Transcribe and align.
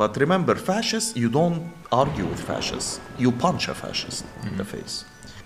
But 0.00 0.16
remember, 0.16 0.54
fascists, 0.54 1.14
you 1.22 1.28
don't 1.28 1.60
argue 1.92 2.24
with 2.32 2.40
fascists. 2.52 2.92
You 3.18 3.30
punch 3.32 3.68
a 3.68 3.74
fascist 3.74 4.24
in 4.48 4.56
the 4.56 4.64
face. 4.64 5.04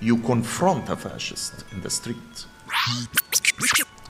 You 0.08 0.14
confront 0.18 0.84
a 0.96 0.96
fascist 1.06 1.54
in 1.72 1.78
the 1.80 1.90
street. 1.90 2.34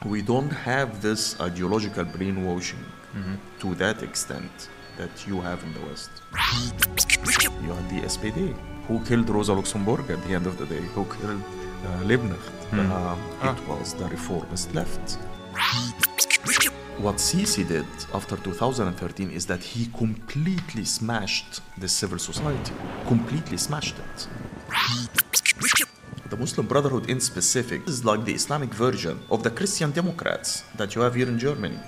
We 0.04 0.21
don't 0.33 0.51
have 0.71 0.91
this 1.01 1.22
ideological 1.41 2.04
brainwashing 2.17 2.85
to 3.62 3.69
that 3.77 4.03
extent 4.03 4.53
that 4.99 5.15
you 5.29 5.37
have 5.41 5.62
in 5.67 5.72
the 5.77 5.83
West. 5.88 6.11
You 7.65 7.71
had 7.79 7.87
the 7.95 8.01
SPD, 8.15 8.39
who 8.89 8.97
killed 9.09 9.29
Rosa 9.31 9.55
Luxemburg 9.55 10.11
at 10.11 10.21
the 10.27 10.35
end 10.39 10.47
of 10.47 10.59
the 10.61 10.67
day, 10.67 10.85
who 10.95 11.05
killed 11.17 11.43
uh, 11.87 12.09
Liebknecht. 12.09 12.55
Uh, 12.73 13.51
It 13.53 13.61
was 13.71 13.95
the 14.01 14.07
reformist 14.17 14.67
left. 14.75 15.07
What 16.99 17.17
Sisi 17.17 17.67
did 17.67 17.87
after 18.15 18.37
2013 18.37 19.31
is 19.31 19.47
that 19.47 19.63
he 19.63 19.87
completely 19.87 20.85
smashed 20.85 21.61
the 21.79 21.89
civil 21.89 22.19
society, 22.19 22.73
completely 23.07 23.57
smashed 23.57 23.97
it. 23.98 24.29
The 26.30 26.37
Muslim 26.37 26.66
Brotherhood 26.66 27.11
in 27.11 27.21
specific 27.21 27.87
is 27.88 28.05
like 28.05 28.25
the 28.25 28.33
Islamic 28.35 28.73
version 28.73 29.21
of 29.30 29.43
the 29.43 29.51
Christian 29.51 29.91
Democrats 29.91 30.65
that 30.77 30.95
you 30.95 31.02
have 31.02 31.15
here 31.15 31.29
in 31.29 31.38
Germany. 31.38 31.79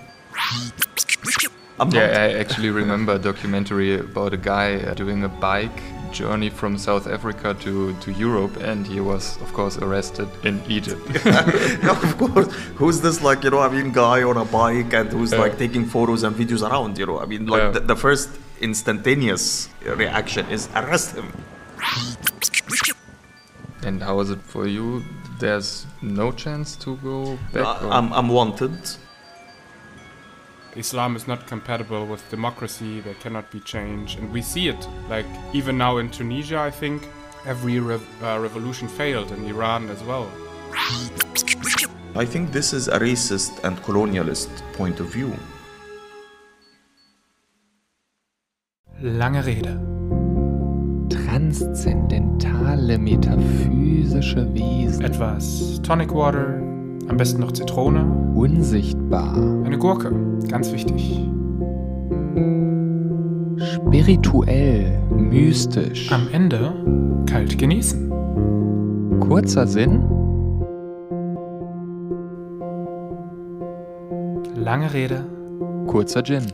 I'm 1.79 1.91
Yeah, 1.91 2.07
not- 2.07 2.17
I 2.17 2.33
actually 2.35 2.71
remember 2.71 3.13
a 3.15 3.19
documentary 3.19 3.99
about 4.01 4.33
a 4.35 4.37
guy 4.37 4.77
uh, 4.77 4.95
doing 4.95 5.25
a 5.25 5.29
bike 5.29 5.81
journey 6.13 6.51
from 6.51 6.77
South 6.79 7.07
Africa 7.07 7.55
to, 7.61 7.95
to 8.01 8.11
Europe, 8.13 8.57
and 8.59 8.87
he 8.87 9.01
was, 9.01 9.37
of 9.43 9.53
course, 9.53 9.77
arrested 9.79 10.29
in 10.45 10.61
Egypt. 10.69 11.03
Yeah, 11.27 11.91
of 11.91 12.17
course. 12.19 12.53
Who's 12.77 13.01
this 13.01 13.23
like 13.23 13.45
you 13.45 13.51
know? 13.51 13.61
I 13.61 13.69
mean, 13.69 13.93
guy 13.93 14.23
on 14.23 14.37
a 14.37 14.45
bike 14.45 14.93
and 14.95 15.09
who's 15.11 15.33
Yeah. 15.33 15.41
like 15.41 15.59
taking 15.59 15.85
photos 15.87 16.23
and 16.23 16.35
videos 16.37 16.63
around? 16.69 16.99
You 16.99 17.07
know, 17.07 17.19
I 17.21 17.27
mean, 17.27 17.47
like 17.47 17.63
Yeah. 17.63 17.71
the, 17.71 17.81
the 17.81 17.97
first 17.97 18.31
instantaneous 18.61 19.69
reaction 19.85 20.47
is 20.49 20.69
arrest 20.75 21.15
him. 21.17 21.33
and 23.85 24.03
how 24.03 24.21
is 24.21 24.31
it 24.31 24.41
for 24.43 24.67
you? 24.67 25.05
There's 25.39 25.87
no 26.03 26.33
chance 26.33 26.77
to 26.77 26.97
go 26.97 27.39
back? 27.53 27.83
I'm, 27.83 28.13
I'm 28.13 28.29
wanted. 28.29 28.73
Islam 30.77 31.17
is 31.17 31.27
not 31.27 31.47
compatible 31.47 32.07
with 32.07 32.29
democracy, 32.31 33.01
they 33.01 33.15
cannot 33.15 33.51
be 33.51 33.61
changed. 33.61 34.19
And 34.19 34.31
we 34.33 34.43
see 34.43 34.69
it, 34.69 34.89
like, 35.09 35.27
even 35.53 35.79
now 35.79 35.99
in 35.99 36.11
Tunisia, 36.11 36.61
I 36.61 36.71
think 36.71 37.09
every 37.47 37.79
rev- 37.81 38.07
uh, 38.23 38.39
revolution 38.39 38.89
failed, 38.89 39.33
in 39.33 39.45
Iran 39.47 39.89
as 39.89 40.03
well. 40.05 40.29
I 42.15 42.25
think 42.25 42.53
this 42.53 42.73
is 42.73 42.89
a 42.89 42.99
racist 42.99 43.65
and 43.65 43.77
colonialist 43.83 44.49
point 44.75 45.01
of 45.01 45.07
view. 45.13 45.33
Lange 49.03 49.43
Rede. 49.45 49.79
Transzendentale 51.09 52.99
metaphysische 52.99 54.47
Wesen. 54.55 55.05
Etwas 55.05 55.81
Tonic 55.83 56.13
Water, 56.13 56.61
am 57.09 57.17
besten 57.17 57.41
noch 57.41 57.53
Zitrone, 57.53 58.33
Unsichtbar. 58.35 59.35
eine 59.65 59.79
Gurke, 59.79 60.11
ganz 60.49 60.73
wichtig. 60.73 61.21
Spirituell. 63.59 65.01
Mystisch. 65.11 66.13
Am 66.13 66.29
Ende 66.33 66.75
kalt 67.29 67.59
genießen. 67.59 68.11
Kurzer 69.21 69.67
Sinn. 69.67 70.03
Lange 74.57 74.93
Rede. 74.93 75.25
Kurzer 75.87 76.23
Gin. 76.23 76.47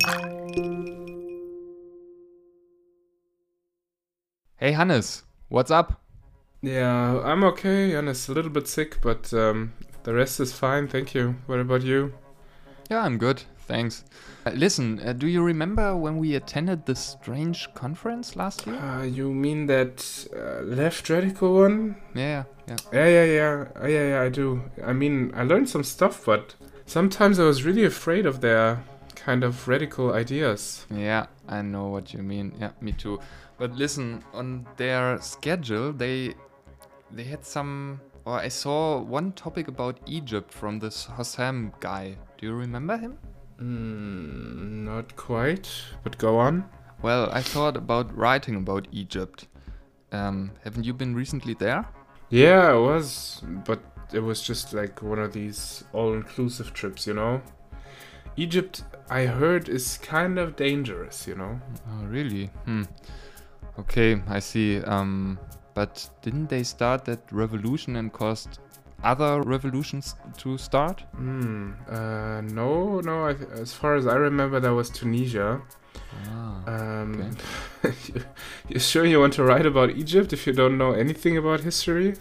Hey 4.57 4.75
Hannes, 4.75 5.25
what's 5.49 5.71
up? 5.73 5.99
Yeah, 6.63 7.21
I'm 7.25 7.43
okay. 7.43 7.91
Janis 7.93 8.29
a 8.29 8.33
little 8.33 8.51
bit 8.51 8.69
sick, 8.69 9.01
but 9.03 9.33
um, 9.33 9.73
the 10.05 10.15
rest 10.15 10.41
is 10.41 10.53
fine. 10.53 10.89
Thank 10.89 11.15
you. 11.15 11.37
What 11.47 11.61
about 11.61 11.83
you? 11.83 12.13
Yeah, 12.91 13.03
I'm 13.03 13.17
good, 13.19 13.43
thanks. 13.61 14.05
Uh, 14.45 14.51
listen, 14.51 15.01
uh, 15.01 15.13
do 15.13 15.27
you 15.27 15.43
remember 15.43 15.97
when 15.97 16.19
we 16.19 16.35
attended 16.35 16.85
this 16.85 16.99
strange 16.99 17.73
conference 17.75 18.37
last 18.37 18.67
year? 18.67 18.77
Uh, 18.77 19.05
you 19.05 19.33
mean 19.33 19.67
that 19.67 20.27
uh, 20.37 20.63
left 20.63 21.09
radical 21.09 21.55
one? 21.55 21.97
Yeah, 22.15 22.45
yeah. 22.69 22.77
Yeah, 22.93 23.07
yeah, 23.07 23.25
yeah. 23.25 23.67
Uh, 23.81 23.87
yeah, 23.87 24.09
yeah, 24.09 24.23
I 24.23 24.29
do. 24.29 24.63
I 24.85 24.93
mean, 24.93 25.33
I 25.35 25.45
learned 25.45 25.69
some 25.69 25.85
stuff, 25.85 26.25
but 26.27 26.55
sometimes 26.87 27.39
I 27.39 27.45
was 27.45 27.65
really 27.65 27.85
afraid 27.85 28.27
of 28.27 28.41
their 28.41 28.83
kind 29.15 29.45
of 29.45 29.69
radical 29.69 30.13
ideas. 30.13 30.85
Yeah, 30.91 31.27
I 31.49 31.63
know 31.63 31.87
what 31.87 32.13
you 32.13 32.23
mean. 32.23 32.53
Yeah, 32.59 32.73
me 32.81 32.93
too. 32.93 33.21
But 33.59 33.77
listen, 33.77 34.25
on 34.35 34.67
their 34.77 35.21
schedule, 35.21 35.93
they 35.93 36.35
they 37.11 37.25
had 37.25 37.47
some. 37.47 38.01
Or 38.25 38.39
I 38.39 38.49
saw 38.49 39.01
one 39.01 39.33
topic 39.33 39.69
about 39.69 39.99
Egypt 40.07 40.53
from 40.53 40.79
this 40.79 41.07
Hossam 41.07 41.73
guy. 41.81 42.17
Do 42.39 42.47
you 42.47 42.55
remember 42.55 42.97
him? 42.97 43.19
Mm, 43.59 44.85
not 44.85 45.17
quite, 45.17 45.69
but 46.05 46.19
go 46.19 46.39
on. 46.39 46.65
Well, 47.03 47.31
I 47.33 47.43
thought 47.43 47.77
about 47.77 48.17
writing 48.17 48.57
about 48.57 48.87
Egypt. 48.93 49.49
Um, 50.13 50.53
haven't 50.63 50.85
you 50.85 50.93
been 50.93 51.15
recently 51.15 51.55
there? 51.55 51.87
Yeah, 52.31 52.69
I 52.69 52.75
was, 52.75 53.43
but 53.65 53.81
it 54.13 54.21
was 54.21 54.41
just 54.41 54.73
like 54.73 55.03
one 55.03 55.19
of 55.19 55.33
these 55.33 55.85
all-inclusive 55.93 56.73
trips, 56.73 57.07
you 57.07 57.15
know. 57.15 57.43
Egypt, 58.37 58.85
I 59.11 59.27
heard, 59.27 59.69
is 59.69 59.99
kind 59.99 60.39
of 60.39 60.57
dangerous, 60.57 61.27
you 61.27 61.35
know. 61.35 61.61
Oh, 61.89 62.05
really? 62.05 62.47
Hmm. 62.65 62.85
Okay, 63.79 64.23
I 64.29 64.39
see. 64.39 64.81
Um, 64.83 65.39
but 65.75 66.09
didn't 66.23 66.49
they 66.49 66.63
start 66.63 67.05
that 67.07 67.21
revolution 67.31 67.97
and 67.97 68.13
caused 68.13 68.59
other 69.03 69.43
revolutions 69.43 70.15
to 70.39 70.59
start? 70.59 71.01
Hmm. 71.15 71.73
Uh, 71.89 72.41
no, 72.43 73.01
no. 73.01 73.27
I, 73.27 73.35
as 73.61 73.73
far 73.73 73.97
as 73.97 74.07
I 74.07 74.15
remember, 74.15 74.61
that 74.61 74.73
was 74.73 74.91
Tunisia. 74.91 75.61
Ah. 76.29 76.63
Um, 76.67 77.37
you, 77.85 78.25
you 78.69 78.79
sure 78.79 79.05
you 79.05 79.21
want 79.21 79.33
to 79.35 79.45
write 79.45 79.67
about 79.67 79.91
Egypt 79.91 80.33
if 80.33 80.47
you 80.47 80.53
don't 80.53 80.79
know 80.79 80.93
anything 80.93 81.37
about 81.37 81.61
history? 81.61 82.15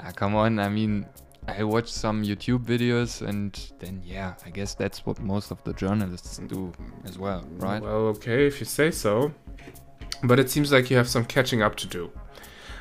Ah, 0.00 0.12
come 0.12 0.34
on, 0.34 0.58
I 0.58 0.68
mean, 0.68 1.06
I 1.48 1.64
watched 1.64 1.94
some 1.94 2.22
YouTube 2.22 2.64
videos 2.64 3.26
and 3.26 3.58
then, 3.78 4.02
yeah, 4.04 4.34
I 4.44 4.50
guess 4.50 4.74
that's 4.74 5.06
what 5.06 5.20
most 5.20 5.50
of 5.50 5.62
the 5.64 5.72
journalists 5.72 6.38
do 6.46 6.72
as 7.04 7.18
well, 7.18 7.44
right? 7.58 7.82
Well, 7.82 8.08
okay, 8.16 8.46
if 8.46 8.60
you 8.60 8.66
say 8.66 8.90
so. 8.90 9.32
But 10.22 10.38
it 10.38 10.50
seems 10.50 10.72
like 10.72 10.90
you 10.90 10.96
have 10.96 11.08
some 11.08 11.24
catching 11.24 11.62
up 11.62 11.76
to 11.76 11.86
do. 11.86 12.10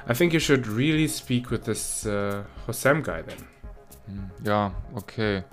I 0.08 0.14
think 0.14 0.34
you 0.34 0.40
should 0.40 0.68
really 0.68 1.08
speak 1.08 1.50
with 1.50 1.66
this 1.66 2.06
uh, 2.06 2.44
Hossam 2.68 3.04
guy 3.04 3.22
then. 3.24 3.38
Hmm, 4.08 4.26
Yeah, 4.44 4.72
okay. 4.98 5.44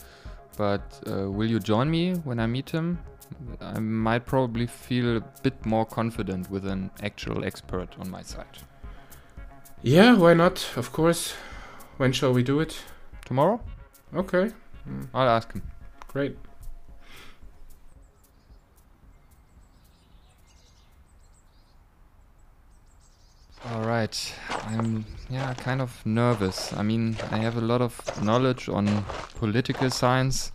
But 0.58 0.82
uh, 1.06 1.30
will 1.30 1.48
you 1.50 1.58
join 1.58 1.90
me 1.90 2.14
when 2.24 2.38
I 2.38 2.46
meet 2.46 2.70
him? 2.70 2.98
I 3.60 3.78
might 3.80 4.26
probably 4.26 4.66
feel 4.66 5.16
a 5.16 5.20
bit 5.42 5.64
more 5.64 5.86
confident 5.86 6.50
with 6.50 6.66
an 6.66 6.90
actual 7.02 7.44
expert 7.44 7.88
on 7.98 8.10
my 8.10 8.22
side. 8.22 8.58
Yeah, 9.82 10.14
why 10.16 10.34
not? 10.34 10.68
Of 10.76 10.92
course. 10.92 11.34
When 11.96 12.12
shall 12.12 12.32
we 12.32 12.42
do 12.42 12.60
it? 12.60 12.78
Tomorrow? 13.24 13.60
Okay, 14.14 14.50
I'll 15.14 15.28
ask 15.28 15.52
him. 15.52 15.62
great. 16.08 16.36
All 23.70 23.82
right. 23.82 24.34
I'm 24.66 25.04
yeah, 25.30 25.54
kind 25.54 25.80
of 25.80 26.04
nervous. 26.04 26.72
I 26.72 26.82
mean, 26.82 27.16
I 27.30 27.36
have 27.36 27.56
a 27.56 27.60
lot 27.60 27.80
of 27.80 28.00
knowledge 28.22 28.68
on 28.68 29.04
political 29.36 29.88
science, 29.88 30.50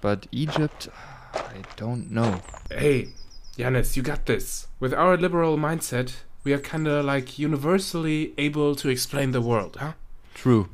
but 0.00 0.26
Egypt, 0.30 0.88
I 1.34 1.62
don't 1.76 2.10
know. 2.10 2.40
Hey, 2.70 3.08
Jannes, 3.56 3.96
you 3.96 4.02
got 4.02 4.26
this. 4.26 4.68
With 4.78 4.94
our 4.94 5.16
liberal 5.16 5.56
mindset, 5.58 6.14
we 6.44 6.52
are 6.52 6.58
kinda 6.58 7.02
like 7.02 7.38
universally 7.38 8.32
able 8.38 8.74
to 8.76 8.88
explain 8.88 9.32
the 9.32 9.40
world, 9.40 9.78
huh? 9.80 9.92
True. 10.34 10.68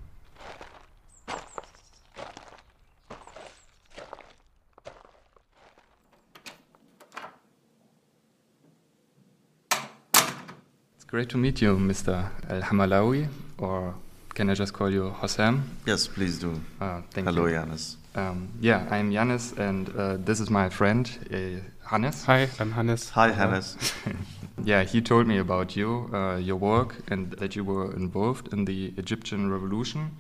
Great 11.09 11.31
to 11.31 11.39
meet 11.39 11.63
you, 11.63 11.75
Mr. 11.79 12.29
El 12.51 12.61
Hamalawy, 12.61 13.29
or 13.57 13.95
can 14.35 14.51
I 14.51 14.55
just 14.55 14.75
call 14.75 14.91
you 14.91 15.15
Hossam? 15.19 15.63
Yes, 15.87 16.07
please 16.07 16.39
do. 16.39 16.61
Uh, 16.79 17.01
thank 17.13 17.27
Hello, 17.27 17.47
you. 17.47 17.55
Jannes. 17.55 17.97
Um, 18.15 18.51
yeah, 18.61 18.87
I'm 18.91 19.11
Jannes, 19.11 19.55
and 19.57 19.89
uh, 19.97 20.19
this 20.19 20.39
is 20.39 20.51
my 20.51 20.69
friend 20.69 21.09
uh, 21.33 21.89
Hannes. 21.89 22.25
Hi, 22.25 22.47
I'm 22.61 22.73
Hannes. 22.73 23.09
Hi, 23.11 23.33
Hannes. 23.33 23.77
Yeah, 24.65 24.83
he 24.85 25.01
told 25.01 25.27
me 25.27 25.39
about 25.39 25.77
you, 25.77 26.11
uh, 26.13 26.37
your 26.37 26.57
work, 26.57 26.97
and 27.11 27.31
that 27.39 27.57
you 27.57 27.65
were 27.65 27.91
involved 27.97 28.53
in 28.53 28.67
the 28.67 28.93
Egyptian 28.99 29.51
revolution. 29.51 30.11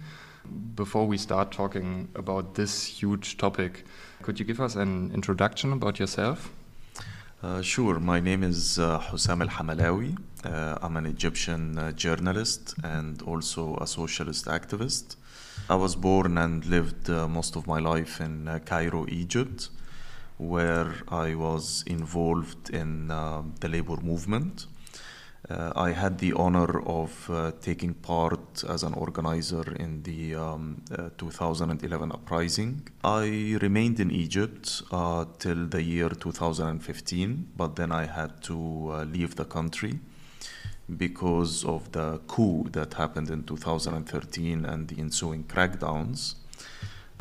Before 0.74 1.06
we 1.06 1.18
start 1.18 1.52
talking 1.52 2.08
about 2.14 2.54
this 2.54 2.86
huge 2.86 3.36
topic, 3.36 3.84
could 4.22 4.38
you 4.38 4.46
give 4.46 4.58
us 4.58 4.74
an 4.74 5.10
introduction 5.12 5.70
about 5.74 5.98
yourself? 5.98 6.50
Uh, 7.40 7.62
sure. 7.62 8.00
My 8.00 8.18
name 8.18 8.42
is 8.42 8.80
uh, 8.80 8.98
Hossam 8.98 9.42
Al 9.42 9.48
Hamalawy. 9.48 10.18
Uh, 10.44 10.76
I'm 10.82 10.96
an 10.96 11.06
Egyptian 11.06 11.78
uh, 11.78 11.92
journalist 11.92 12.74
and 12.82 13.22
also 13.22 13.76
a 13.76 13.86
socialist 13.86 14.46
activist. 14.46 15.14
I 15.70 15.76
was 15.76 15.94
born 15.94 16.36
and 16.36 16.66
lived 16.66 17.08
uh, 17.08 17.28
most 17.28 17.54
of 17.54 17.68
my 17.68 17.78
life 17.78 18.20
in 18.20 18.60
Cairo, 18.66 19.06
Egypt, 19.08 19.68
where 20.38 20.92
I 21.06 21.36
was 21.36 21.84
involved 21.86 22.70
in 22.70 23.06
the 23.06 23.68
labor 23.68 23.98
movement. 24.02 24.66
Uh, 25.48 25.72
I 25.76 25.92
had 25.92 26.18
the 26.18 26.32
honor 26.32 26.80
of 26.80 27.30
uh, 27.30 27.52
taking 27.60 27.94
part 27.94 28.64
as 28.68 28.82
an 28.82 28.92
organizer 28.94 29.72
in 29.76 30.02
the 30.02 30.34
um, 30.34 30.82
uh, 30.90 31.10
2011 31.16 32.10
uprising. 32.10 32.88
I 33.04 33.56
remained 33.62 34.00
in 34.00 34.10
Egypt 34.10 34.82
uh, 34.90 35.26
till 35.38 35.66
the 35.68 35.80
year 35.80 36.08
2015, 36.08 37.52
but 37.56 37.76
then 37.76 37.92
I 37.92 38.06
had 38.06 38.42
to 38.42 38.90
uh, 38.90 39.04
leave 39.04 39.36
the 39.36 39.44
country 39.44 40.00
because 40.96 41.64
of 41.64 41.92
the 41.92 42.18
coup 42.26 42.66
that 42.72 42.94
happened 42.94 43.30
in 43.30 43.44
2013 43.44 44.64
and 44.64 44.88
the 44.88 44.98
ensuing 44.98 45.44
crackdowns. 45.44 46.34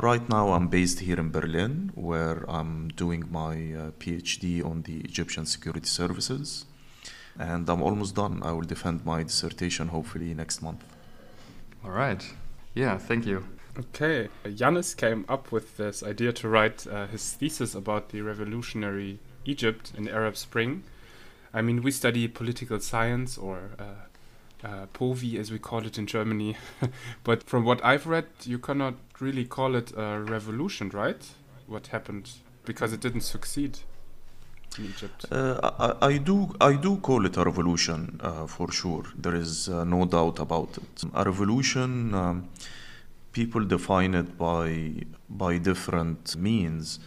Right 0.02 0.28
now, 0.28 0.54
I'm 0.54 0.70
based 0.70 1.02
here 1.02 1.20
in 1.20 1.32
Berlin, 1.32 1.92
where 1.94 2.44
I'm 2.50 2.90
doing 2.90 3.26
my 3.32 3.54
uh, 3.54 3.92
PhD 4.00 4.66
on 4.66 4.82
the 4.84 5.02
Egyptian 5.02 5.46
security 5.46 5.88
services 5.88 6.66
and 7.40 7.70
I'm 7.70 7.82
almost 7.82 8.16
done. 8.16 8.42
I 8.44 8.52
will 8.52 8.62
defend 8.62 9.06
my 9.06 9.24
dissertation 9.24 9.90
hopefully 9.90 10.34
next 10.34 10.62
month. 10.62 10.84
All 11.84 11.92
right. 11.92 12.24
Yeah, 12.74 12.98
thank 12.98 13.26
you. 13.26 13.46
Okay, 13.80 14.30
Jannes 14.56 14.96
came 14.96 15.24
up 15.30 15.52
with 15.52 15.78
this 15.78 16.02
idea 16.02 16.34
to 16.34 16.50
write 16.50 16.88
uh, 16.88 17.06
his 17.08 17.34
thesis 17.34 17.76
about 17.76 18.10
the 18.10 18.22
revolutionary 18.22 19.20
Egypt 19.46 19.92
in 19.96 20.06
the 20.06 20.12
Arab 20.12 20.36
Spring. 20.36 20.84
I 21.54 21.62
mean, 21.62 21.84
we 21.84 21.92
study 21.92 22.28
political 22.28 22.80
science 22.80 23.38
or 23.38 23.70
uh, 23.78 24.68
uh, 24.68 24.86
PoWi 24.94 25.40
as 25.40 25.52
we 25.52 25.60
call 25.60 25.86
it 25.86 25.98
in 25.98 26.08
Germany, 26.08 26.58
but 27.24 27.44
from 27.44 27.66
what 27.66 27.84
I've 27.86 28.08
read, 28.08 28.26
you 28.44 28.58
cannot 28.58 28.96
really 29.20 29.46
call 29.46 29.76
it 29.76 29.92
a 29.96 30.20
revolution, 30.22 30.90
right? 30.90 31.24
What 31.68 31.88
happened 31.88 32.32
because 32.66 32.94
it 32.94 33.00
didn't 33.00 33.22
succeed 33.22 33.80
Egypt. 34.80 35.26
Uh, 35.32 35.96
I, 36.02 36.08
I 36.08 36.18
do 36.18 36.54
I 36.62 36.74
do 36.76 36.98
call 36.98 37.26
it 37.26 37.38
a 37.38 37.44
revolution 37.44 38.20
uh, 38.22 38.48
for 38.48 38.72
sure. 38.72 39.04
There 39.16 39.36
is 39.36 39.70
uh, 39.70 39.84
no 39.84 40.06
doubt 40.06 40.40
about 40.40 40.78
it. 40.78 41.04
A 41.14 41.24
revolution, 41.24 42.14
um, 42.14 42.50
people 43.32 43.64
define 43.66 44.14
it 44.14 44.38
by 44.38 44.94
by 45.30 45.58
different 45.58 46.36
means, 46.36 47.00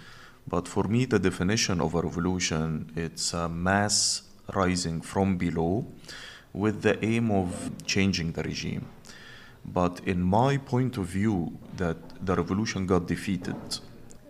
but 0.47 0.69
for 0.69 0.85
me, 0.85 1.05
the 1.05 1.19
definition 1.19 1.81
of 1.81 1.95
a 1.95 2.01
revolution 2.01 2.93
it's 2.97 3.33
a 3.35 3.49
mass 3.49 4.23
rising 4.55 5.01
from 5.01 5.37
below, 5.37 5.87
with 6.53 6.83
the 6.83 7.03
aim 7.05 7.31
of 7.31 7.71
changing 7.87 8.33
the 8.33 8.43
regime. 8.43 8.87
But 9.65 10.01
in 10.07 10.23
my 10.23 10.57
point 10.57 10.97
of 10.97 11.07
view, 11.07 11.59
that 11.77 11.97
the 12.25 12.35
revolution 12.35 12.87
got 12.87 13.07
defeated, 13.07 13.57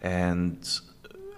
and 0.02 0.58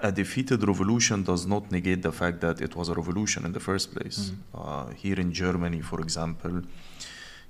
a 0.03 0.11
defeated 0.11 0.67
revolution 0.67 1.23
does 1.23 1.47
not 1.47 1.71
negate 1.71 2.03
the 2.03 2.13
fact 2.13 2.41
that 2.41 2.61
it 2.61 2.75
was 2.75 2.89
a 2.89 2.95
revolution 2.95 3.45
in 3.47 3.53
the 3.53 3.61
first 3.61 3.95
place. 3.95 4.33
Uh, 4.53 4.89
here 4.91 5.19
in 5.19 5.33
Germany, 5.33 5.81
for 5.81 6.01
example, 6.01 6.63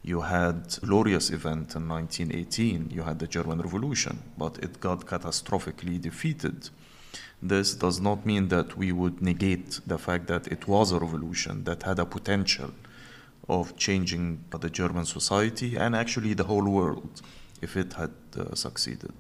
you 0.03 0.21
had 0.21 0.79
glorious 0.85 1.31
event 1.31 1.75
in 1.77 1.89
1918. 1.89 2.91
You 2.91 3.03
had 3.03 3.19
the 3.19 3.27
German 3.27 3.61
Revolution, 3.61 4.19
but 4.37 4.59
it 4.59 4.81
got 4.81 5.07
catastrophically 5.07 6.01
defeated. 6.01 6.69
This 7.41 7.75
does 7.75 8.01
not 8.01 8.27
mean 8.27 8.49
that 8.49 8.77
we 8.77 8.93
would 8.93 9.23
negate 9.23 9.81
the 9.87 9.99
fact 9.99 10.27
that 10.27 10.47
it 10.49 10.69
was 10.69 10.93
a 10.93 10.99
revolution 10.99 11.65
that 11.65 11.85
had 11.85 11.99
a 11.99 12.05
potential 12.07 12.73
of 13.49 13.77
changing 13.77 14.45
the 14.51 14.71
German 14.71 15.05
society 15.07 15.77
and 15.77 15.97
actually 15.97 16.35
the 16.35 16.45
whole 16.45 16.69
world 16.69 17.23
if 17.61 17.77
it 17.77 17.95
had 17.95 18.13
uh, 18.39 18.55
succeeded. 18.55 19.15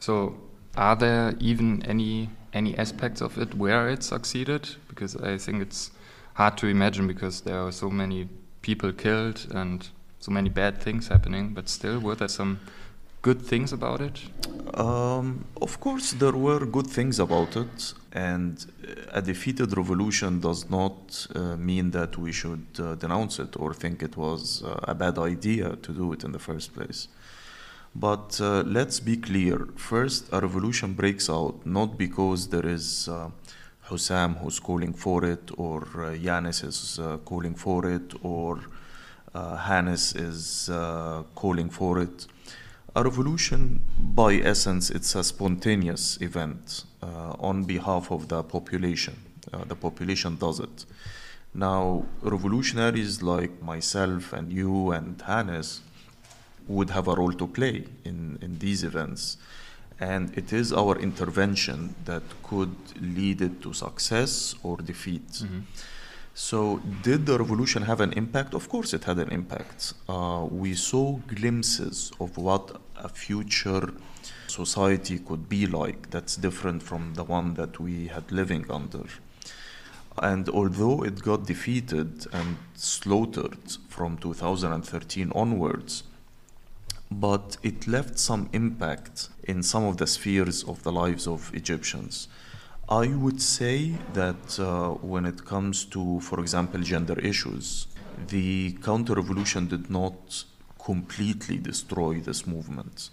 So, 0.00 0.34
are 0.76 0.96
there 0.96 1.34
even 1.40 1.82
any 1.84 2.30
any 2.52 2.76
aspects 2.76 3.20
of 3.22 3.38
it 3.38 3.54
where 3.54 3.88
it 3.88 4.02
succeeded? 4.02 4.68
Because 4.88 5.16
I 5.16 5.38
think 5.38 5.62
it's 5.62 5.90
hard 6.34 6.58
to 6.58 6.66
imagine 6.66 7.06
because 7.06 7.40
there 7.42 7.58
are 7.58 7.72
so 7.72 7.90
many 7.90 8.28
people 8.60 8.92
killed 8.92 9.46
and 9.54 9.88
so 10.20 10.30
many 10.30 10.50
bad 10.50 10.78
things 10.78 11.08
happening. 11.08 11.54
But 11.54 11.68
still, 11.68 11.98
were 11.98 12.14
there 12.14 12.28
some 12.28 12.60
good 13.22 13.40
things 13.40 13.72
about 13.72 14.00
it? 14.00 14.20
Um, 14.74 15.44
of 15.60 15.80
course, 15.80 16.12
there 16.12 16.32
were 16.32 16.66
good 16.66 16.86
things 16.86 17.18
about 17.18 17.56
it, 17.56 17.94
and 18.12 18.64
a 19.12 19.22
defeated 19.22 19.76
revolution 19.76 20.40
does 20.40 20.68
not 20.70 21.26
uh, 21.34 21.56
mean 21.56 21.90
that 21.92 22.18
we 22.18 22.32
should 22.32 22.66
uh, 22.78 22.94
denounce 22.96 23.38
it 23.38 23.56
or 23.58 23.74
think 23.74 24.02
it 24.02 24.16
was 24.16 24.62
uh, 24.62 24.78
a 24.84 24.94
bad 24.94 25.18
idea 25.18 25.76
to 25.76 25.92
do 25.92 26.12
it 26.12 26.24
in 26.24 26.32
the 26.32 26.38
first 26.38 26.74
place. 26.74 27.08
But 27.94 28.40
uh, 28.40 28.62
let's 28.62 29.00
be 29.00 29.16
clear 29.16 29.68
first, 29.76 30.28
a 30.32 30.40
revolution 30.40 30.94
breaks 30.94 31.28
out 31.28 31.66
not 31.66 31.98
because 31.98 32.48
there 32.48 32.66
is 32.66 33.08
uh, 33.08 33.30
Hossam 33.88 34.38
who's 34.38 34.58
calling 34.58 34.94
for 34.94 35.24
it, 35.24 35.50
or 35.58 35.86
uh, 35.98 36.16
Jannes 36.16 36.62
is 36.62 36.98
uh, 36.98 37.18
calling 37.18 37.54
for 37.54 37.90
it, 37.90 38.14
or 38.22 38.60
uh, 39.34 39.56
Hannes 39.56 40.14
is 40.14 40.70
uh, 40.70 41.22
calling 41.34 41.68
for 41.68 41.98
it. 41.98 42.26
A 42.94 43.02
revolution, 43.02 43.82
by 43.98 44.34
essence, 44.34 44.90
it's 44.90 45.14
a 45.14 45.24
spontaneous 45.24 46.20
event 46.20 46.84
uh, 47.02 47.34
on 47.38 47.64
behalf 47.64 48.10
of 48.10 48.28
the 48.28 48.42
population. 48.42 49.16
The 49.66 49.74
population 49.74 50.36
does 50.36 50.60
it. 50.60 50.86
Now, 51.52 52.04
revolutionaries 52.22 53.22
like 53.22 53.60
myself 53.62 54.32
and 54.32 54.52
you 54.52 54.92
and 54.92 55.20
Hannes 55.20 55.80
would 56.68 56.90
have 56.90 57.08
a 57.08 57.14
role 57.14 57.32
to 57.32 57.46
play 57.46 57.84
in, 58.04 58.38
in 58.40 58.58
these 58.58 58.84
events. 58.84 59.36
And 60.00 60.36
it 60.36 60.52
is 60.52 60.72
our 60.72 60.98
intervention 60.98 61.94
that 62.04 62.22
could 62.42 62.74
lead 63.00 63.40
it 63.40 63.62
to 63.62 63.72
success 63.72 64.54
or 64.62 64.76
defeat. 64.78 65.44
So, 66.34 66.80
did 67.02 67.26
the 67.26 67.38
revolution 67.38 67.82
have 67.82 68.00
an 68.00 68.14
impact? 68.14 68.54
Of 68.54 68.68
course, 68.70 68.94
it 68.94 69.04
had 69.04 69.18
an 69.18 69.30
impact. 69.30 69.92
Uh, 70.08 70.46
we 70.50 70.74
saw 70.74 71.18
glimpses 71.26 72.10
of 72.18 72.38
what 72.38 72.80
a 72.96 73.08
future 73.08 73.92
society 74.46 75.18
could 75.18 75.48
be 75.48 75.66
like 75.66 76.10
that's 76.10 76.36
different 76.36 76.82
from 76.82 77.14
the 77.14 77.24
one 77.24 77.54
that 77.54 77.78
we 77.78 78.06
had 78.06 78.32
living 78.32 78.64
under. 78.70 79.04
And 80.18 80.48
although 80.48 81.04
it 81.04 81.22
got 81.22 81.46
defeated 81.46 82.26
and 82.32 82.56
slaughtered 82.74 83.76
from 83.88 84.18
2013 84.18 85.32
onwards, 85.34 86.04
but 87.20 87.56
it 87.62 87.86
left 87.86 88.18
some 88.18 88.48
impact 88.52 89.28
in 89.44 89.62
some 89.62 89.84
of 89.84 89.96
the 89.96 90.06
spheres 90.06 90.62
of 90.64 90.82
the 90.82 90.92
lives 90.92 91.26
of 91.26 91.52
Egyptians. 91.54 92.28
I 92.88 93.08
would 93.08 93.40
say 93.40 93.94
that 94.12 94.58
uh, 94.58 94.90
when 94.90 95.24
it 95.24 95.44
comes 95.44 95.84
to, 95.86 96.20
for 96.20 96.40
example, 96.40 96.80
gender 96.80 97.18
issues, 97.18 97.86
the 98.28 98.72
counter 98.82 99.14
revolution 99.14 99.66
did 99.66 99.90
not 99.90 100.44
completely 100.84 101.58
destroy 101.58 102.20
this 102.20 102.46
movement. 102.46 103.10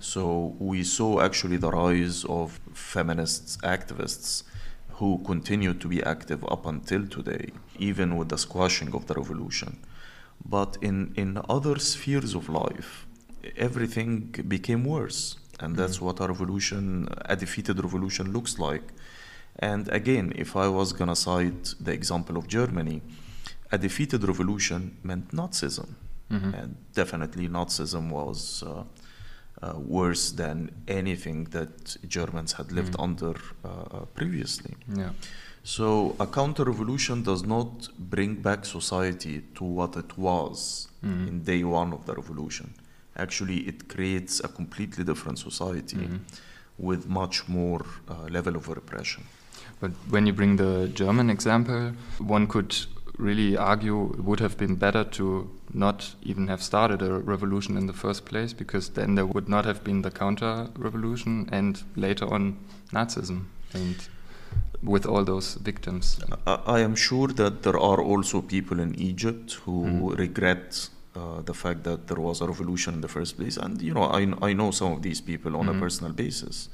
So 0.00 0.54
we 0.58 0.84
saw 0.84 1.20
actually 1.22 1.56
the 1.56 1.70
rise 1.70 2.24
of 2.24 2.60
feminist 2.74 3.60
activists 3.62 4.42
who 4.90 5.18
continue 5.24 5.72
to 5.74 5.88
be 5.88 6.02
active 6.02 6.44
up 6.44 6.66
until 6.66 7.06
today, 7.06 7.50
even 7.78 8.16
with 8.16 8.28
the 8.28 8.38
squashing 8.38 8.94
of 8.94 9.06
the 9.06 9.14
revolution. 9.14 9.78
But 10.44 10.76
in, 10.82 11.14
in 11.16 11.40
other 11.48 11.78
spheres 11.78 12.34
of 12.34 12.48
life, 12.48 13.05
everything 13.56 14.34
became 14.48 14.84
worse. 14.84 15.36
And 15.60 15.74
that's 15.74 16.00
what 16.00 16.20
a 16.20 16.26
revolution, 16.26 17.08
a 17.24 17.34
defeated 17.34 17.82
revolution 17.82 18.32
looks 18.32 18.58
like. 18.58 18.92
And 19.58 19.88
again, 19.88 20.32
if 20.36 20.54
I 20.54 20.68
was 20.68 20.92
going 20.92 21.08
to 21.08 21.16
cite 21.16 21.74
the 21.80 21.92
example 21.92 22.36
of 22.36 22.46
Germany, 22.46 23.00
a 23.72 23.78
defeated 23.78 24.22
revolution 24.24 24.98
meant 25.02 25.30
Nazism. 25.30 25.94
And 26.54 26.76
definitely 26.92 27.48
Nazism 27.48 28.10
was 28.10 28.62
uh, 28.62 28.84
uh, 29.62 29.78
worse 29.78 30.32
than 30.32 30.70
anything 30.88 31.44
that 31.44 31.96
Germans 32.06 32.52
had 32.52 32.72
lived 32.72 32.96
under 32.98 33.34
uh, 33.64 33.68
uh, 33.68 34.04
previously. 34.14 34.74
Yeah. 34.94 35.10
So 35.62 36.14
a 36.20 36.26
counter 36.26 36.64
revolution 36.64 37.22
does 37.22 37.42
not 37.44 37.88
bring 37.98 38.36
back 38.36 38.64
society 38.64 39.42
to 39.56 39.64
what 39.64 39.96
it 39.96 40.16
was 40.18 40.88
in 41.02 41.42
day 41.42 41.64
one 41.64 41.92
of 41.92 42.06
the 42.06 42.14
revolution. 42.14 42.74
Actually, 43.16 43.58
it 43.68 43.88
creates 43.88 44.40
a 44.40 44.48
completely 44.48 45.04
different 45.04 45.38
society 45.38 46.08
with 46.78 47.08
much 47.08 47.48
more 47.48 47.80
uh, 48.08 48.26
level 48.30 48.56
of 48.56 48.68
repression. 48.68 49.24
But 49.80 49.92
when 50.10 50.26
you 50.26 50.32
bring 50.32 50.56
the 50.56 50.88
German 50.94 51.30
example, 51.30 51.92
one 52.18 52.46
could 52.46 52.76
really 53.18 53.56
argue 53.56 54.12
it 54.12 54.24
would 54.24 54.40
have 54.40 54.56
been 54.58 54.74
better 54.76 55.02
to 55.04 55.50
not 55.72 56.14
even 56.22 56.48
have 56.48 56.62
started 56.62 57.00
a 57.02 57.12
revolution 57.18 57.76
in 57.76 57.86
the 57.86 57.92
first 57.94 58.26
place 58.26 58.52
because 58.52 58.90
then 58.90 59.14
there 59.14 59.26
would 59.26 59.48
not 59.48 59.64
have 59.64 59.82
been 59.82 60.02
the 60.02 60.10
counter 60.10 60.68
revolution 60.76 61.48
and 61.50 61.82
later 61.96 62.26
on 62.32 62.56
Nazism. 62.92 63.46
And 63.72 63.96
with 64.82 65.06
all 65.06 65.24
those 65.24 65.54
victims. 65.54 66.20
I, 66.46 66.58
I 66.66 66.80
am 66.80 66.94
sure 66.94 67.28
that 67.28 67.62
there 67.62 67.78
are 67.78 68.00
also 68.02 68.42
people 68.42 68.78
in 68.78 68.94
Egypt 68.96 69.54
who 69.64 69.84
Mhm. 69.86 70.18
regret 70.18 70.90
uh, 71.16 71.40
the 71.42 71.54
fact 71.54 71.82
that 71.84 72.06
there 72.08 72.20
was 72.20 72.40
a 72.40 72.46
revolution 72.46 72.94
in 72.94 73.00
the 73.00 73.08
first 73.08 73.36
place. 73.36 73.56
And, 73.56 73.80
you 73.80 73.94
know, 73.94 74.04
I, 74.04 74.22
I 74.42 74.52
know 74.52 74.70
some 74.70 74.92
of 74.92 75.02
these 75.02 75.20
people 75.20 75.56
on 75.56 75.68
a 75.68 75.72
Mhm. 75.74 75.80
personal 75.80 76.12
basis. 76.12 76.68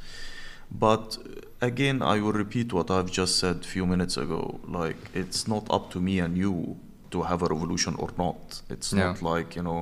But 0.70 1.18
uh, 1.18 1.66
again, 1.70 2.02
I 2.02 2.20
will 2.20 2.32
repeat 2.44 2.72
what 2.72 2.90
I've 2.90 3.10
just 3.10 3.38
said 3.38 3.56
a 3.56 3.68
few 3.76 3.86
minutes 3.86 4.16
ago. 4.16 4.60
Like, 4.66 4.96
it's 5.14 5.46
not 5.46 5.64
up 5.70 5.90
to 5.92 6.00
me 6.00 6.18
and 6.18 6.36
you 6.36 6.76
to 7.10 7.22
have 7.22 7.42
a 7.42 7.46
revolution 7.46 7.94
or 8.02 8.08
not. 8.24 8.62
It's 8.74 8.92
Yeah. 8.92 8.98
not 9.08 9.22
like, 9.22 9.54
you 9.58 9.62
know, 9.62 9.80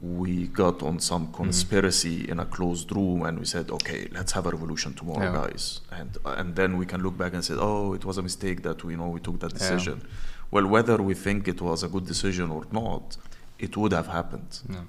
we 0.00 0.48
got 0.48 0.82
on 0.82 0.98
some 1.00 1.24
conspiracy 1.32 2.16
in 2.28 2.40
a 2.40 2.46
closed 2.56 2.90
room 2.96 3.22
and 3.26 3.38
we 3.38 3.44
said, 3.44 3.70
okay, 3.70 4.08
let's 4.12 4.32
have 4.32 4.46
a 4.46 4.50
revolution 4.50 4.92
tomorrow, 4.94 5.22
Yeah. 5.32 5.42
guys. 5.42 5.80
And, 5.98 6.10
and 6.24 6.56
then 6.56 6.70
we 6.80 6.86
can 6.86 7.00
look 7.02 7.16
back 7.16 7.32
and 7.34 7.44
say, 7.44 7.54
oh, 7.56 7.92
it 7.94 8.04
was 8.04 8.18
a 8.18 8.22
mistake 8.22 8.62
that 8.62 8.82
we 8.84 8.96
know 8.96 9.08
we 9.08 9.20
took 9.20 9.38
that 9.40 9.52
Yeah. 9.52 9.58
decision. 9.60 10.02
Well, 10.50 10.66
whether 10.66 10.96
we 11.08 11.14
think 11.14 11.46
it 11.46 11.60
was 11.62 11.82
a 11.84 11.88
good 11.88 12.06
decision 12.06 12.50
or 12.50 12.64
not, 12.72 13.16
it 13.62 13.76
would 13.76 13.92
have 13.92 14.08
happened. 14.08 14.58
Yeah. 14.68 14.84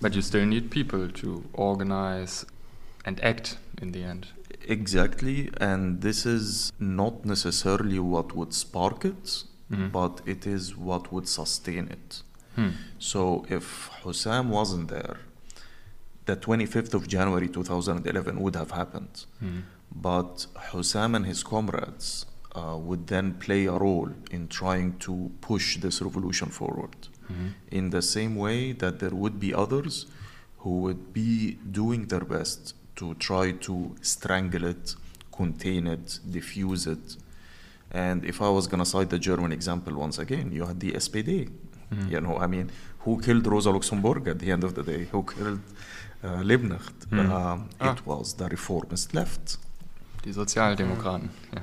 But 0.00 0.14
you 0.14 0.22
still 0.22 0.44
need 0.44 0.70
people 0.70 1.08
to 1.22 1.44
organize 1.52 2.44
and 3.04 3.22
act 3.24 3.56
in 3.82 3.92
the 3.92 4.02
end. 4.02 4.26
Exactly, 4.66 5.50
and 5.60 6.02
this 6.02 6.26
is 6.26 6.72
not 6.78 7.24
necessarily 7.24 7.98
what 7.98 8.34
would 8.36 8.52
spark 8.52 9.04
it, 9.04 9.44
Mhm. 9.70 9.92
but 9.92 10.20
it 10.26 10.46
is 10.46 10.76
what 10.76 11.12
would 11.12 11.28
sustain 11.28 11.88
it. 11.88 12.22
Hmm. 12.56 12.70
So 12.98 13.46
if 13.48 13.90
Hossam 14.02 14.48
wasn't 14.48 14.88
there, 14.88 15.16
the 16.26 16.36
25th 16.36 16.94
of 16.94 17.06
January 17.06 17.48
2011 17.48 18.40
would 18.40 18.56
have 18.56 18.72
happened. 18.72 19.24
Hmm. 19.40 19.60
But 19.94 20.46
Hossam 20.72 21.14
and 21.14 21.24
his 21.26 21.42
comrades 21.42 22.26
uh, 22.54 22.76
would 22.76 23.06
then 23.06 23.34
play 23.34 23.66
a 23.66 23.72
role 23.86 24.10
in 24.30 24.48
trying 24.48 24.98
to 24.98 25.30
push 25.40 25.78
this 25.78 26.02
revolution 26.02 26.48
forward. 26.50 27.07
Mhm. 27.30 27.52
In 27.70 27.90
the 27.90 28.02
same 28.02 28.34
way 28.36 28.72
that 28.72 28.98
there 28.98 29.14
would 29.14 29.38
be 29.38 29.52
others 29.54 30.06
who 30.58 30.70
would 30.80 31.12
be 31.12 31.58
doing 31.70 32.06
their 32.08 32.24
best 32.24 32.74
to 32.96 33.14
try 33.14 33.52
to 33.52 33.94
strangle 34.02 34.64
it, 34.64 34.96
contain 35.32 35.86
it, 35.86 36.20
diffuse 36.30 36.86
it. 36.86 37.16
And 37.90 38.24
if 38.24 38.42
I 38.42 38.48
was 38.50 38.66
going 38.66 38.80
to 38.84 38.90
cite 38.90 39.08
the 39.10 39.18
German 39.18 39.52
example 39.52 39.94
once 39.94 40.18
again, 40.18 40.50
you 40.52 40.66
had 40.66 40.78
the 40.80 40.92
SPD. 40.94 41.48
Mhm. 41.92 42.10
You 42.10 42.20
know, 42.20 42.36
I 42.38 42.46
mean, 42.46 42.70
who 43.04 43.20
killed 43.20 43.46
Rosa 43.46 43.70
Luxemburg 43.70 44.26
at 44.28 44.38
the 44.40 44.50
end 44.50 44.64
of 44.64 44.74
the 44.74 44.82
day? 44.82 45.08
Who 45.12 45.22
killed 45.22 45.60
uh, 46.22 46.42
Liebknecht? 46.42 46.98
Mhm. 47.10 47.30
Um, 47.30 47.68
Ah. 47.80 47.92
It 47.92 48.04
was 48.04 48.34
the 48.34 48.48
reformist 48.48 49.14
left. 49.14 49.58
Die 50.28 50.34
Sozialdemokraten. 50.34 51.30
Ja. 51.54 51.62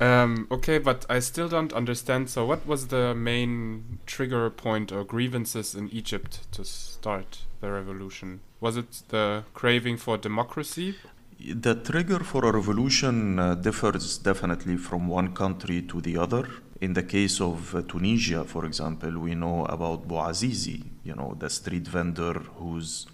um, 0.24 0.46
okay, 0.50 0.80
but 0.80 1.06
I 1.08 1.20
still 1.20 1.48
don't 1.48 1.72
understand. 1.72 2.28
So, 2.28 2.44
what 2.44 2.66
was 2.66 2.88
the 2.88 3.14
main 3.14 4.00
trigger 4.04 4.50
point 4.50 4.90
or 4.90 5.04
grievances 5.04 5.76
in 5.76 5.88
Egypt 5.92 6.40
to 6.50 6.64
start 6.64 7.46
the 7.60 7.68
revolution? 7.68 8.40
Was 8.60 8.76
it 8.76 9.04
the 9.10 9.44
craving 9.54 9.96
for 9.96 10.18
democracy? 10.18 10.96
The 11.38 11.76
trigger 11.76 12.24
for 12.24 12.44
a 12.44 12.52
revolution 12.52 13.38
uh, 13.38 13.54
differs 13.54 14.18
definitely 14.18 14.76
from 14.76 15.06
one 15.06 15.34
country 15.34 15.82
to 15.82 16.00
the 16.00 16.16
other. 16.18 16.48
In 16.80 16.94
the 16.94 17.04
case 17.04 17.40
of 17.40 17.76
uh, 17.76 17.82
Tunisia, 17.82 18.44
for 18.44 18.64
example, 18.64 19.20
we 19.20 19.36
know 19.36 19.66
about 19.66 20.08
Bouazizi, 20.08 20.82
you 21.04 21.14
know, 21.14 21.36
the 21.38 21.48
street 21.48 21.86
vendor 21.86 22.34
whose 22.58 23.06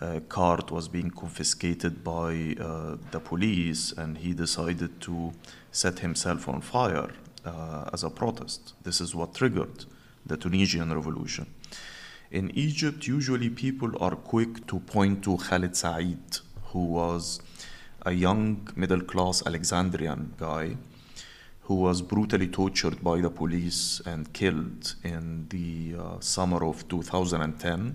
uh, 0.00 0.20
cart 0.28 0.70
was 0.70 0.88
being 0.88 1.10
confiscated 1.10 2.04
by 2.04 2.54
uh, 2.60 2.96
the 3.10 3.20
police, 3.20 3.92
and 3.92 4.18
he 4.18 4.32
decided 4.32 5.00
to 5.00 5.32
set 5.72 5.98
himself 5.98 6.48
on 6.48 6.60
fire 6.60 7.10
uh, 7.44 7.90
as 7.92 8.04
a 8.04 8.10
protest. 8.10 8.74
This 8.82 9.00
is 9.00 9.14
what 9.14 9.34
triggered 9.34 9.84
the 10.26 10.36
Tunisian 10.36 10.92
revolution. 10.94 11.46
In 12.30 12.50
Egypt, 12.50 13.06
usually 13.06 13.48
people 13.48 13.90
are 14.02 14.14
quick 14.14 14.66
to 14.66 14.80
point 14.80 15.24
to 15.24 15.38
Khalid 15.38 15.74
Said, 15.74 16.38
who 16.66 16.84
was 16.84 17.40
a 18.02 18.12
young 18.12 18.68
middle 18.76 19.00
class 19.00 19.42
Alexandrian 19.46 20.34
guy 20.38 20.76
who 21.62 21.74
was 21.74 22.00
brutally 22.00 22.48
tortured 22.48 23.02
by 23.04 23.20
the 23.20 23.28
police 23.28 24.00
and 24.06 24.32
killed 24.32 24.94
in 25.04 25.46
the 25.50 25.94
uh, 25.98 26.18
summer 26.18 26.64
of 26.64 26.88
2010. 26.88 27.94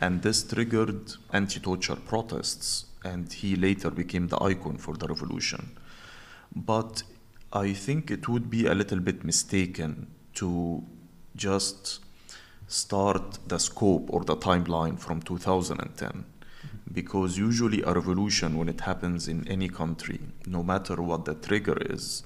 And 0.00 0.22
this 0.22 0.42
triggered 0.42 1.12
anti 1.32 1.60
torture 1.60 1.96
protests, 1.96 2.86
and 3.04 3.32
he 3.32 3.56
later 3.56 3.90
became 3.90 4.28
the 4.28 4.42
icon 4.42 4.76
for 4.76 4.96
the 4.96 5.06
revolution. 5.06 5.76
But 6.54 7.02
I 7.52 7.72
think 7.72 8.10
it 8.10 8.28
would 8.28 8.48
be 8.50 8.66
a 8.66 8.74
little 8.74 9.00
bit 9.00 9.24
mistaken 9.24 10.06
to 10.34 10.84
just 11.36 12.00
start 12.68 13.38
the 13.48 13.58
scope 13.58 14.08
or 14.10 14.24
the 14.24 14.36
timeline 14.36 14.98
from 14.98 15.20
2010 15.20 16.24
because 16.92 17.36
usually 17.36 17.82
a 17.82 17.92
revolution 17.92 18.56
when 18.56 18.68
it 18.68 18.82
happens 18.82 19.26
in 19.26 19.46
any 19.48 19.68
country 19.68 20.20
no 20.46 20.62
matter 20.62 21.02
what 21.02 21.24
the 21.24 21.34
trigger 21.34 21.76
is 21.90 22.22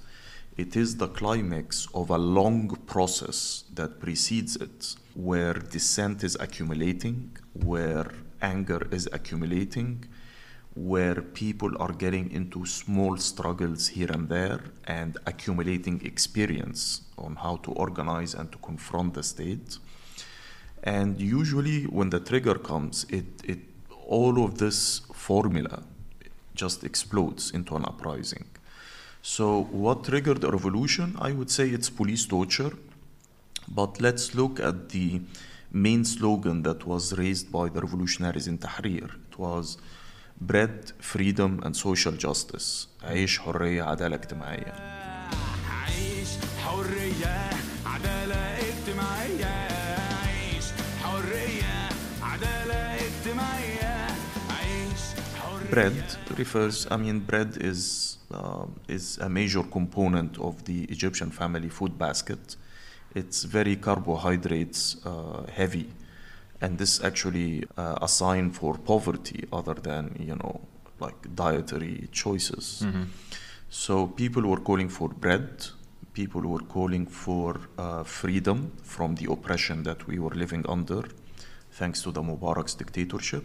it 0.57 0.77
is 0.77 0.99
the 0.99 1.09
climax 1.09 1.89
of 1.95 2.11
a 2.11 2.19
long 2.19 2.69
process 2.87 3.65
that 3.73 4.01
precedes 4.01 4.57
it 4.57 4.97
where 5.15 5.55
dissent 5.55 6.25
is 6.25 6.37
accumulating 6.41 7.37
where 7.53 8.11
anger 8.43 8.87
is 8.91 9.09
accumulating 9.13 10.05
where 10.75 11.23
people 11.23 11.71
are 11.81 11.93
getting 11.93 12.31
into 12.33 12.67
small 12.67 13.17
struggles 13.17 13.89
here 13.89 14.11
and 14.11 14.29
there 14.29 14.61
and 14.85 15.17
accumulating 15.25 16.05
experience 16.05 17.03
on 17.17 17.37
how 17.37 17.57
to 17.57 17.71
organize 17.73 18.35
and 18.35 18.51
to 18.51 18.59
confront 18.59 19.15
the 19.15 19.23
state. 19.23 19.79
And 20.83 21.21
usually 21.21 21.85
when 21.85 22.11
the 22.11 22.19
trigger 22.19 22.57
comes 22.57 23.07
it, 23.09 23.25
it 23.45 23.61
all 24.07 24.45
of 24.45 24.59
this 24.59 25.01
formula 25.15 25.85
just 26.55 26.83
explodes 26.85 27.53
into 27.53 27.77
an 27.77 27.85
uprising. 27.85 28.45
So 29.23 29.63
what 29.71 30.05
triggered 30.05 30.43
a 30.45 30.51
revolution? 30.51 31.17
I 31.21 31.33
would 31.33 31.51
say 31.51 31.69
it's 31.69 31.89
police 31.89 32.27
torture 32.27 32.73
but 33.68 34.00
let's 34.02 34.34
look 34.36 34.60
at 34.60 34.90
the 34.90 35.22
main 35.72 36.04
slogan 36.04 36.64
that 36.64 36.86
was 36.86 37.04
raised 37.18 37.52
by 37.52 37.70
the 37.70 37.80
revolutionaries 37.82 38.48
in 38.48 38.58
tahrir 38.58 39.10
it 39.32 39.36
was 39.38 39.78
bread 40.42 40.92
freedom 41.00 41.52
and 41.64 41.76
social 41.76 42.14
justice 42.26 42.88
عيش 43.04 43.40
حريه 43.40 43.84
عداله 43.84 44.16
اجتماعيه 44.16 44.74
عيش 45.70 46.30
حرية 46.64 47.50
عدالة 47.86 48.36
اجتماعية 48.36 49.46
عيش 50.26 50.66
حرية 51.04 51.90
عدالة 52.22 52.96
اجتماعية 53.08 54.08
عيش 54.50 55.02
حرية 55.36 55.72
bread 55.72 56.38
refers 56.40 56.88
i 56.92 56.98
mean 56.98 57.20
bread 57.32 57.58
is 57.72 57.82
uh, 58.32 58.66
is 58.88 59.18
a 59.22 59.30
major 59.30 59.64
component 59.78 60.38
of 60.40 60.54
the 60.66 60.84
egyptian 60.96 61.30
family 61.32 61.70
food 61.70 61.98
basket 61.98 62.56
it's 63.15 63.45
very 63.45 63.77
carbohydrates 63.77 64.97
uh, 65.07 65.45
heavy 65.59 65.87
and 66.61 66.79
this 66.79 67.03
actually 67.03 67.65
uh, 67.77 67.99
a 68.03 68.09
sign 68.09 68.51
for 68.51 68.77
poverty 68.79 69.47
other 69.53 69.75
than 69.75 70.17
you 70.19 70.37
know 70.43 70.61
like 71.01 71.19
dietary 71.35 72.09
choices 72.13 72.83
Mhm. 72.85 73.07
so 73.71 74.07
people 74.07 74.43
were 74.43 74.61
calling 74.69 74.89
for 74.89 75.09
bread 75.09 75.67
people 76.13 76.43
were 76.43 76.65
calling 76.77 77.07
for 77.07 77.51
uh, 77.79 78.03
freedom 78.05 78.59
from 78.83 79.15
the 79.17 79.27
oppression 79.35 79.83
that 79.83 80.07
we 80.09 80.17
were 80.19 80.35
living 80.45 80.65
under 80.69 81.03
thanks 81.79 82.03
to 82.03 82.13
the 82.13 82.23
mubarak's 82.23 82.75
dictatorship 82.75 83.45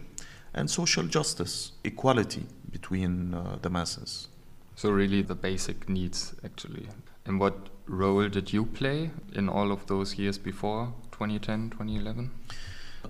and 0.54 0.68
social 0.68 1.04
justice, 1.04 1.72
equality 1.84 2.44
between 2.72 3.34
uh, 3.34 3.56
the 3.62 3.70
masses. 3.70 4.28
So 4.74 4.90
really 4.90 5.22
the 5.22 5.34
basic 5.34 5.88
needs 5.88 6.34
actually. 6.44 6.88
And 7.26 7.38
what 7.40 7.54
role 7.90 8.28
did 8.28 8.52
you 8.52 8.64
play 8.64 9.10
in 9.34 9.48
all 9.48 9.72
of 9.72 9.86
those 9.86 10.16
years 10.16 10.38
before 10.38 10.94
2010, 11.10 11.70
2011? 11.70 12.30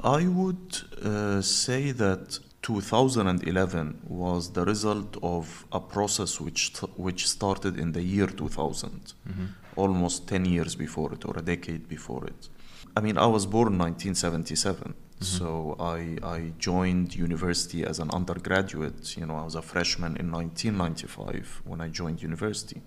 I 0.03 0.27
would 0.27 0.79
uh, 1.03 1.43
say 1.43 1.93
that 1.93 2.39
2011 2.63 4.01
was 4.07 4.53
the 4.53 4.65
result 4.65 5.17
of 5.23 5.65
a 5.73 5.81
process 5.81 6.41
which 6.41 6.73
which 6.97 7.27
started 7.29 7.79
in 7.79 7.93
the 7.93 8.03
year 8.03 8.27
2000, 8.27 9.15
almost 9.77 10.29
10 10.29 10.45
years 10.45 10.75
before 10.75 11.13
it 11.13 11.25
or 11.25 11.37
a 11.39 11.43
decade 11.43 11.89
before 11.89 12.27
it. 12.27 12.49
I 12.97 13.01
mean, 13.01 13.19
I 13.19 13.27
was 13.27 13.47
born 13.47 13.73
in 13.73 13.79
1977, 13.79 14.95
so 15.21 15.77
I, 15.79 16.17
I 16.23 16.53
joined 16.59 17.15
university 17.15 17.85
as 17.85 17.99
an 17.99 18.11
undergraduate. 18.11 19.17
You 19.17 19.27
know, 19.27 19.37
I 19.37 19.45
was 19.45 19.55
a 19.55 19.63
freshman 19.63 20.17
in 20.17 20.31
1995 20.33 21.63
when 21.65 21.81
I 21.81 21.89
joined 21.89 22.23
university. 22.23 22.83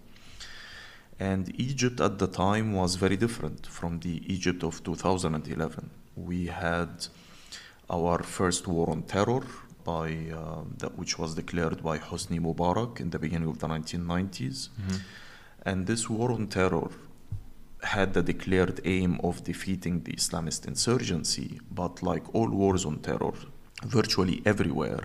And 1.19 1.53
Egypt 1.59 2.01
at 2.01 2.19
the 2.19 2.27
time 2.27 2.73
was 2.73 2.95
very 2.95 3.17
different 3.17 3.67
from 3.67 3.99
the 3.99 4.21
Egypt 4.31 4.63
of 4.63 4.83
2011. 4.83 5.89
We 6.15 6.47
had 6.47 7.07
our 7.89 8.23
first 8.23 8.67
war 8.67 8.89
on 8.89 9.03
terror, 9.03 9.43
by 9.83 10.27
uh, 10.33 10.63
that 10.77 10.97
which 10.97 11.19
was 11.19 11.35
declared 11.35 11.83
by 11.83 11.97
Hosni 11.97 12.39
Mubarak 12.39 12.99
in 12.99 13.09
the 13.09 13.19
beginning 13.19 13.49
of 13.49 13.59
the 13.59 13.67
1990s. 13.67 14.69
And 15.65 15.87
this 15.87 16.09
war 16.09 16.31
on 16.31 16.47
terror 16.47 16.89
had 17.83 18.13
the 18.13 18.23
declared 18.23 18.79
aim 18.85 19.19
of 19.23 19.43
defeating 19.43 20.03
the 20.03 20.13
Islamist 20.13 20.65
insurgency, 20.67 21.59
but 21.69 22.01
like 22.01 22.23
all 22.33 22.49
wars 22.49 22.85
on 22.85 22.99
terror, 22.99 23.33
virtually 23.83 24.41
everywhere, 24.45 25.03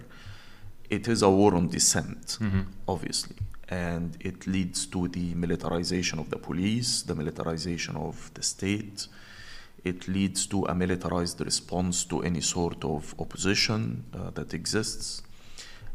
it 0.89 1.09
is 1.09 1.23
a 1.23 1.31
war 1.31 1.55
on 1.55 1.69
dissent, 1.69 2.39
obviously. 2.87 3.37
And 3.69 4.17
it 4.21 4.47
leads 4.47 4.87
to 4.87 5.09
the 5.09 5.35
militarization 5.35 6.19
of 6.19 6.31
the 6.31 6.39
police, 6.39 7.03
the 7.03 7.15
militarization 7.15 7.97
of 7.97 8.31
the 8.35 8.43
state. 8.43 9.07
It 9.85 10.09
leads 10.09 10.47
to 10.47 10.65
a 10.65 10.75
militarized 10.75 11.41
response 11.41 12.05
to 12.05 12.23
any 12.23 12.41
sort 12.41 12.85
of 12.85 13.15
opposition 13.19 14.05
uh, 14.15 14.31
that 14.31 14.55
exists. 14.55 15.23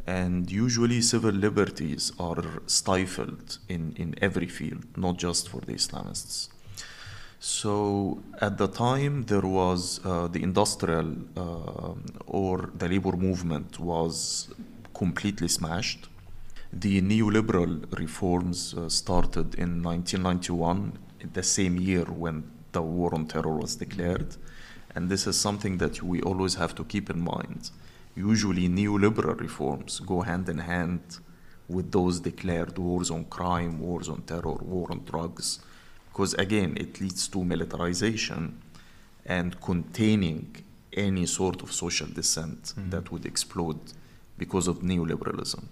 And 0.06 0.51
usually, 0.51 1.01
civil 1.01 1.32
liberties 1.32 2.12
are 2.20 2.44
stifled 2.68 3.58
in, 3.70 3.94
in 3.96 4.15
every 4.22 4.48
field, 4.48 4.86
not 4.98 5.18
just 5.18 5.50
for 5.50 5.62
the 5.62 5.74
Islamists. 5.74 6.50
So 7.39 8.24
at 8.39 8.58
the 8.58 8.68
time, 8.68 9.25
there 9.25 9.42
was 9.42 10.00
uh, 10.06 10.27
the 10.27 10.42
industrial 10.42 11.13
uh, 11.36 11.94
or 12.25 12.70
the 12.77 12.88
labor 12.88 13.18
movement 13.18 13.80
was 13.80 14.48
completely 14.94 15.50
smashed. 15.50 16.08
The 16.75 17.01
neoliberal 17.01 17.86
reforms 17.98 18.74
uh, 18.74 18.89
started 18.89 19.56
in 19.56 19.84
1991, 19.84 20.98
the 21.32 21.44
same 21.44 21.77
year 21.77 22.06
when 22.06 22.44
the 22.72 22.82
war 22.82 23.13
on 23.13 23.27
terror 23.27 23.56
was 23.56 23.75
declared. 23.75 24.36
And 24.96 25.10
this 25.10 25.27
is 25.27 25.39
something 25.39 25.77
that 25.77 26.01
we 26.01 26.22
always 26.22 26.56
have 26.56 26.75
to 26.75 26.84
keep 26.84 27.10
in 27.10 27.22
mind. 27.22 27.70
Usually, 28.15 28.68
neoliberal 28.68 29.39
reforms 29.39 30.00
go 30.00 30.22
hand 30.22 30.50
in 30.50 30.60
hand 30.60 31.20
with 31.68 31.92
those 31.92 32.20
declared 32.20 32.77
wars 32.77 33.10
on 33.10 33.25
crime, 33.25 33.80
wars 33.80 34.10
on 34.10 34.22
terror, 34.24 34.58
war 34.74 34.88
on 34.92 35.03
drugs 35.06 35.60
because 36.13 36.36
again 36.36 36.77
it 36.77 37.01
leads 37.01 37.27
to 37.27 37.44
militarization 37.44 38.62
and 39.25 39.60
containing 39.62 40.56
any 40.94 41.25
sort 41.25 41.63
of 41.63 41.72
social 41.74 42.08
dissent 42.08 42.74
that 42.92 43.12
would 43.12 43.25
explode 43.25 43.80
because 44.38 44.68
of 44.68 44.80
neoliberalism. 44.80 45.63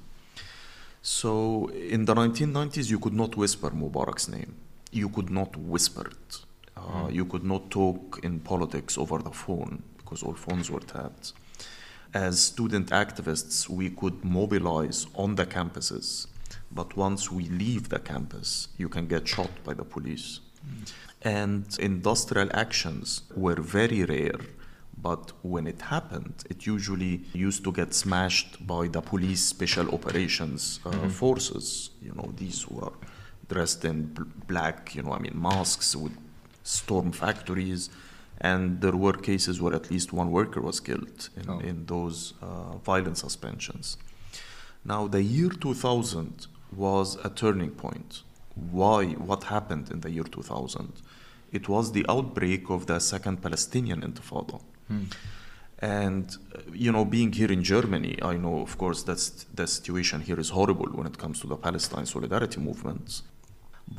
So 1.02 1.68
in 1.70 2.06
the 2.06 2.14
1990s, 2.14 2.90
you 2.90 3.00
could 3.00 3.14
not 3.14 3.36
whisper 3.36 3.72
Mubarak's 3.72 4.28
name. 4.28 4.56
You 4.92 5.10
could 5.10 5.30
not 5.30 5.56
whisper 5.58 6.08
it. 6.08 6.40
Uh, 6.78 7.08
You 7.12 7.26
could 7.26 7.44
not 7.44 7.70
talk 7.70 8.20
in 8.24 8.40
politics 8.40 8.98
over 8.98 9.18
the 9.20 9.32
phone 9.32 9.84
because 9.98 10.24
all 10.24 10.34
phones 10.34 10.70
were 10.70 10.80
tapped. 10.80 11.34
As 12.14 12.40
student 12.40 12.90
activists, 12.90 13.70
we 13.70 13.90
could 13.90 14.24
mobilize 14.24 15.08
on 15.16 15.36
the 15.36 15.46
campuses 15.46 16.28
but 16.74 16.96
once 16.96 17.32
we 17.32 17.48
leave 17.50 17.90
the 17.90 18.00
campus, 18.00 18.70
you 18.78 18.88
can 18.88 19.08
get 19.08 19.28
shot 19.28 19.52
by 19.64 19.74
the 19.74 19.84
police. 19.84 20.40
And 21.22 21.66
industrial 21.80 22.50
actions 22.54 23.24
were 23.36 23.56
very 23.56 24.04
rare, 24.06 24.40
but 25.02 25.32
when 25.42 25.66
it 25.68 25.82
happened, 25.82 26.36
it 26.50 26.66
usually 26.66 27.22
used 27.34 27.64
to 27.64 27.72
get 27.72 27.94
smashed 27.94 28.66
by 28.68 28.88
the 28.88 29.02
police 29.02 29.42
special 29.56 29.88
operations 29.98 30.80
uh, 30.86 31.10
forces. 31.10 31.90
You 32.02 32.14
know, 32.18 32.32
these 32.38 32.64
who 32.64 32.80
are 32.82 32.94
dressed 33.50 33.84
in 33.86 33.98
bl- 34.16 34.24
black, 34.48 34.96
you 34.96 35.02
know, 35.04 35.14
I 35.14 35.20
mean, 35.20 35.40
masks 35.42 35.96
would 35.96 36.16
storm 36.64 37.12
factories. 37.12 37.90
And 38.44 38.82
there 38.82 38.98
were 39.06 39.14
cases 39.14 39.62
where 39.62 39.74
at 39.76 39.92
least 39.92 40.14
one 40.14 40.32
worker 40.32 40.62
was 40.62 40.80
killed 40.80 41.30
in, 41.40 41.46
Oh. 41.50 41.60
in 41.60 41.86
those 41.86 42.34
uh, 42.42 42.78
violent 42.92 43.18
suspensions. 43.18 43.98
Now, 44.84 45.08
the 45.08 45.22
year 45.22 45.50
2000 45.50 46.48
was 46.76 47.18
a 47.24 47.30
turning 47.30 47.72
point. 47.72 48.24
Why? 48.56 49.06
What 49.30 49.44
happened 49.46 49.92
in 49.92 50.00
the 50.02 50.10
year 50.10 50.24
2000? 50.24 50.92
It 51.52 51.70
was 51.70 51.92
the 51.92 52.06
outbreak 52.10 52.70
of 52.70 52.86
the 52.88 53.00
Second 53.00 53.42
Palestinian 53.42 54.02
Intifada. 54.02 54.60
And, 55.80 56.38
you 56.74 56.92
know, 56.92 57.06
being 57.06 57.32
here 57.34 57.52
in 57.52 57.64
Germany, 57.64 58.14
I 58.22 58.38
know, 58.38 58.60
of 58.62 58.78
course, 58.78 59.02
that's, 59.02 59.46
the 59.60 59.66
situation 59.66 60.22
here 60.22 60.40
is 60.40 60.50
horrible 60.50 60.90
when 60.98 61.08
it 61.08 61.18
comes 61.18 61.40
to 61.42 61.48
the 61.48 61.58
Palestine 61.58 62.06
solidarity 62.06 62.60
movements. 62.60 63.24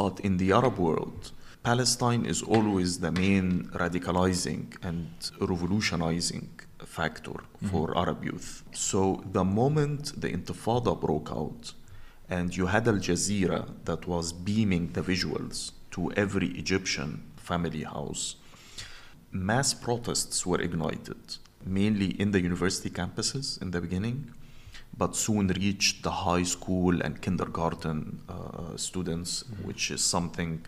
But 0.02 0.20
in 0.20 0.36
the 0.36 0.52
Arab 0.52 0.78
world, 0.78 1.32
Palestine 1.64 2.24
is 2.24 2.40
always 2.42 3.00
the 3.00 3.12
main 3.12 3.68
radicalizing 3.74 4.64
and 4.82 5.10
revolutionizing 5.40 6.50
factor 6.84 7.32
mm-hmm. 7.32 7.68
for 7.68 7.96
Arab 7.98 8.24
youth. 8.24 8.64
So 8.72 9.22
the 9.32 9.44
moment 9.44 10.20
the 10.20 10.30
Intifada 10.36 10.98
broke 11.00 11.30
out, 11.30 11.74
and 12.28 12.56
you 12.56 12.66
had 12.66 12.86
Al 12.88 13.00
Jazeera 13.08 13.66
that 13.84 14.06
was 14.06 14.32
beaming 14.32 14.92
the 14.92 15.02
visuals 15.02 15.72
to 15.92 16.12
every 16.12 16.48
Egyptian 16.62 17.10
family 17.36 17.82
house, 17.82 18.36
mass 19.32 19.74
protests 19.74 20.44
were 20.46 20.60
ignited, 20.60 21.38
mainly 21.64 22.20
in 22.20 22.30
the 22.30 22.40
university 22.40 22.90
campuses 22.90 23.60
in 23.62 23.70
the 23.70 23.80
beginning, 23.80 24.30
but 24.96 25.16
soon 25.16 25.48
reached 25.48 26.02
the 26.02 26.10
high 26.10 26.42
school 26.42 27.00
and 27.00 27.20
kindergarten 27.22 28.20
uh, 28.28 28.76
students, 28.76 29.44
which 29.62 29.90
is 29.90 30.04
something 30.04 30.64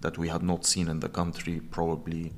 that 0.00 0.18
we 0.18 0.28
had 0.28 0.42
not 0.42 0.64
seen 0.66 0.88
in 0.88 1.00
the 1.00 1.08
country 1.08 1.60
probably 1.70 2.32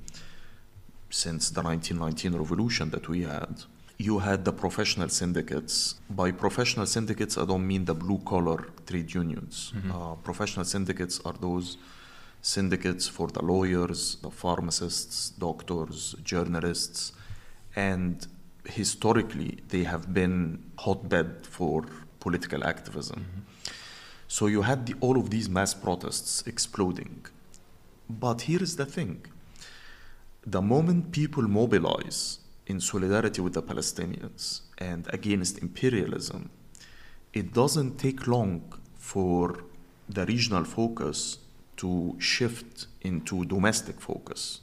since 1.10 1.50
the 1.50 1.62
1919 1.62 2.38
revolution 2.38 2.90
that 2.90 3.08
we 3.08 3.22
had. 3.22 3.62
You 3.98 4.20
had 4.20 4.44
the 4.44 4.52
professional 4.52 5.08
syndicates. 5.08 5.96
By 6.08 6.30
professional 6.30 6.86
syndicates, 6.86 7.36
I 7.36 7.44
don't 7.44 7.66
mean 7.66 7.84
the 7.84 7.94
blue 7.94 8.18
collar 8.24 8.68
trade 8.86 9.12
unions. 9.12 9.72
Uh, 9.92 10.14
professional 10.14 10.64
syndicates 10.64 11.20
are 11.24 11.34
those 11.34 11.76
syndicates 12.42 13.08
for 13.08 13.28
the 13.28 13.42
lawyers, 13.42 14.16
the 14.22 14.30
pharmacists, 14.30 15.30
doctors, 15.30 16.14
journalists, 16.22 17.12
and 17.76 18.26
historically 18.64 19.58
they 19.68 19.84
have 19.84 20.12
been 20.12 20.62
hotbed 20.78 21.46
for 21.46 21.84
political 22.18 22.64
activism. 22.64 23.20
Mm-hmm. 23.20 23.40
So 24.28 24.46
you 24.46 24.62
had 24.62 24.86
the, 24.86 24.94
all 25.00 25.18
of 25.18 25.30
these 25.30 25.48
mass 25.48 25.74
protests 25.74 26.42
exploding. 26.46 27.26
But 28.08 28.42
here 28.42 28.62
is 28.62 28.76
the 28.76 28.86
thing 28.86 29.26
the 30.46 30.62
moment 30.62 31.12
people 31.12 31.42
mobilize 31.42 32.38
in 32.66 32.80
solidarity 32.80 33.40
with 33.42 33.52
the 33.52 33.62
Palestinians 33.62 34.62
and 34.78 35.06
against 35.12 35.58
imperialism, 35.58 36.48
it 37.32 37.52
doesn't 37.52 37.98
take 37.98 38.26
long 38.26 38.72
for 38.94 39.64
the 40.08 40.24
regional 40.26 40.64
focus 40.64 41.38
to 41.80 42.16
shift 42.18 42.86
into 43.10 43.44
domestic 43.44 44.00
focus. 44.00 44.60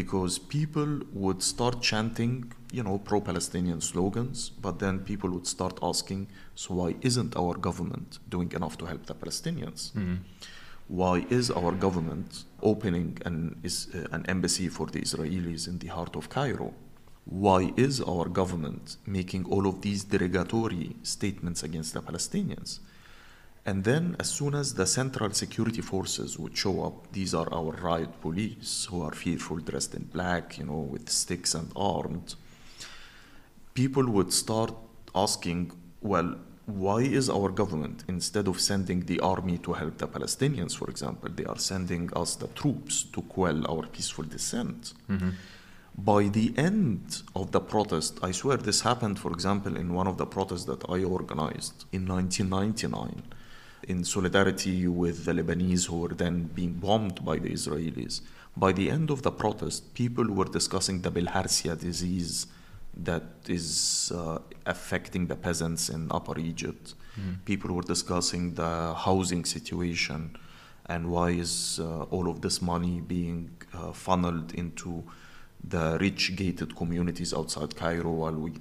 Because 0.00 0.38
people 0.38 0.90
would 1.12 1.40
start 1.42 1.80
chanting, 1.90 2.52
you 2.70 2.82
know, 2.86 2.98
pro 2.98 3.18
Palestinian 3.20 3.80
slogans, 3.80 4.50
but 4.64 4.74
then 4.78 4.94
people 5.10 5.30
would 5.30 5.46
start 5.46 5.78
asking, 5.82 6.28
so 6.54 6.74
why 6.74 6.90
isn't 7.00 7.32
our 7.42 7.54
government 7.68 8.18
doing 8.34 8.50
enough 8.52 8.76
to 8.78 8.84
help 8.90 9.06
the 9.06 9.14
Palestinians? 9.14 9.80
why 10.90 11.24
is 11.30 11.52
our 11.52 11.70
government 11.86 12.44
opening 12.62 13.16
an, 13.24 13.54
is, 13.62 13.76
uh, 13.94 14.08
an 14.10 14.26
embassy 14.26 14.68
for 14.68 14.86
the 14.86 15.00
Israelis 15.00 15.68
in 15.68 15.78
the 15.78 15.86
heart 15.86 16.16
of 16.16 16.28
Cairo? 16.28 16.74
Why 17.26 17.72
is 17.76 18.00
our 18.00 18.28
government 18.28 18.96
making 19.06 19.44
all 19.44 19.68
of 19.68 19.82
these 19.82 20.02
derogatory 20.02 20.96
statements 21.04 21.62
against 21.62 21.94
the 21.94 22.02
Palestinians? 22.02 22.80
And 23.66 23.84
then, 23.84 24.16
as 24.18 24.30
soon 24.30 24.54
as 24.54 24.74
the 24.74 24.86
central 24.86 25.30
security 25.32 25.82
forces 25.82 26.38
would 26.38 26.56
show 26.56 26.82
up, 26.82 27.12
these 27.12 27.34
are 27.34 27.52
our 27.52 27.72
riot 27.72 28.20
police 28.20 28.86
who 28.88 29.02
are 29.02 29.12
fearful, 29.12 29.58
dressed 29.58 29.94
in 29.94 30.04
black, 30.04 30.58
you 30.58 30.64
know, 30.64 30.78
with 30.78 31.10
sticks 31.10 31.54
and 31.54 31.70
armed. 31.76 32.36
People 33.74 34.06
would 34.10 34.32
start 34.32 34.74
asking, 35.14 35.72
well, 36.00 36.36
why 36.64 37.00
is 37.00 37.28
our 37.28 37.50
government, 37.50 38.04
instead 38.08 38.48
of 38.48 38.60
sending 38.60 39.00
the 39.04 39.20
army 39.20 39.58
to 39.58 39.72
help 39.74 39.98
the 39.98 40.08
Palestinians, 40.08 40.76
for 40.76 40.88
example, 40.88 41.28
they 41.34 41.44
are 41.44 41.58
sending 41.58 42.10
us 42.14 42.36
the 42.36 42.46
troops 42.48 43.02
to 43.04 43.20
quell 43.22 43.66
our 43.70 43.86
peaceful 43.86 44.24
dissent? 44.24 44.94
Mm-hmm. 45.10 45.30
By 45.98 46.28
the 46.28 46.54
end 46.56 47.22
of 47.34 47.50
the 47.50 47.60
protest, 47.60 48.20
I 48.22 48.30
swear 48.30 48.56
this 48.56 48.80
happened, 48.82 49.18
for 49.18 49.32
example, 49.32 49.76
in 49.76 49.92
one 49.92 50.06
of 50.06 50.16
the 50.16 50.26
protests 50.26 50.64
that 50.64 50.82
I 50.88 51.04
organized 51.04 51.84
in 51.92 52.06
1999 52.06 53.22
in 53.90 54.04
solidarity 54.04 54.86
with 54.86 55.24
the 55.26 55.32
Lebanese 55.38 55.84
who 55.88 55.96
were 56.02 56.14
then 56.24 56.36
being 56.58 56.74
bombed 56.86 57.16
by 57.24 57.36
the 57.44 57.50
Israelis. 57.58 58.14
By 58.56 58.72
the 58.72 58.86
end 58.96 59.10
of 59.10 59.22
the 59.26 59.32
protest, 59.42 59.94
people 59.94 60.26
were 60.38 60.50
discussing 60.58 60.96
the 61.02 61.12
bilharzia 61.16 61.74
disease 61.88 62.46
that 63.08 63.26
is 63.48 63.66
uh, 64.14 64.38
affecting 64.66 65.26
the 65.26 65.36
peasants 65.46 65.88
in 65.88 66.00
Upper 66.10 66.38
Egypt. 66.38 66.94
People 67.44 67.70
were 67.76 67.88
discussing 67.94 68.54
the 68.54 68.94
housing 69.06 69.44
situation 69.44 70.36
and 70.86 71.10
why 71.14 71.30
is 71.30 71.52
uh, 71.82 72.14
all 72.14 72.26
of 72.32 72.40
this 72.40 72.62
money 72.62 72.96
being 73.00 73.50
uh, 73.74 73.92
funneled 73.92 74.54
into 74.54 75.04
the 75.74 75.98
rich 76.00 76.34
gated 76.36 76.74
communities 76.80 77.32
outside 77.38 77.70
Cairo 77.76 78.12
while 78.22 78.38
we 78.44 78.52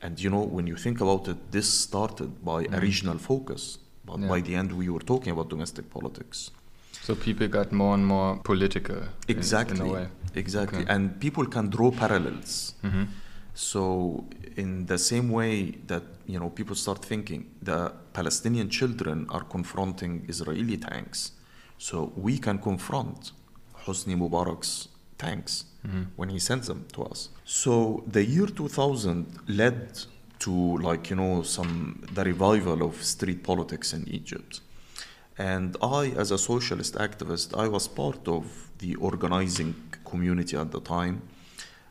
And 0.00 0.14
you 0.24 0.30
know, 0.30 0.44
when 0.56 0.66
you 0.66 0.76
think 0.76 1.00
about 1.00 1.26
it, 1.32 1.38
this 1.50 1.68
started 1.86 2.30
by 2.44 2.60
a 2.76 2.78
regional 2.80 3.18
focus. 3.18 3.78
But 4.08 4.18
Yeah. 4.20 4.28
by 4.34 4.40
the 4.48 4.54
end, 4.60 4.70
we 4.82 4.86
were 4.94 5.04
talking 5.12 5.30
about 5.36 5.46
domestic 5.54 5.84
politics. 5.96 6.38
So 7.06 7.10
people 7.26 7.46
got 7.58 7.68
more 7.72 7.94
and 7.98 8.04
more 8.14 8.30
political. 8.50 8.98
Exactly. 9.36 9.80
In, 9.80 9.86
a 9.86 9.92
way. 9.98 10.06
Exactly. 10.42 10.82
Okay. 10.82 10.92
And 10.94 11.02
people 11.26 11.46
can 11.56 11.64
draw 11.76 11.90
parallels. 12.04 12.52
hmm 12.82 13.04
So, 13.72 13.82
in 14.62 14.70
the 14.92 14.98
same 15.10 15.28
way 15.38 15.54
that 15.92 16.04
you 16.32 16.38
know 16.40 16.48
people 16.58 16.76
start 16.84 17.00
thinking 17.12 17.40
the 17.70 17.78
Palestinian 18.18 18.68
children 18.78 19.26
are 19.36 19.44
confronting 19.56 20.12
Israeli 20.32 20.76
tanks, 20.88 21.18
so 21.88 21.96
we 22.26 22.34
can 22.46 22.56
confront 22.68 23.20
Hosni 23.84 24.14
Mubarak's 24.22 24.72
tanks 25.24 25.52
when 26.18 26.28
he 26.34 26.38
sends 26.48 26.66
them 26.70 26.80
to 26.94 27.00
us. 27.10 27.20
So 27.62 27.72
the 28.16 28.22
year 28.34 28.46
2000 28.46 29.26
led 29.48 29.80
to 30.40 30.78
like 30.78 31.10
you 31.10 31.16
know 31.16 31.42
some 31.42 32.02
the 32.12 32.24
revival 32.24 32.82
of 32.82 33.02
street 33.02 33.42
politics 33.42 33.92
in 33.92 34.08
Egypt. 34.08 34.60
And 35.38 35.76
I, 35.80 36.12
as 36.16 36.32
a 36.32 36.38
socialist 36.38 36.94
activist, 36.94 37.56
I 37.56 37.68
was 37.68 37.86
part 37.86 38.26
of 38.26 38.70
the 38.78 38.96
organizing 38.96 39.76
community 40.04 40.56
at 40.56 40.72
the 40.72 40.80
time. 40.80 41.22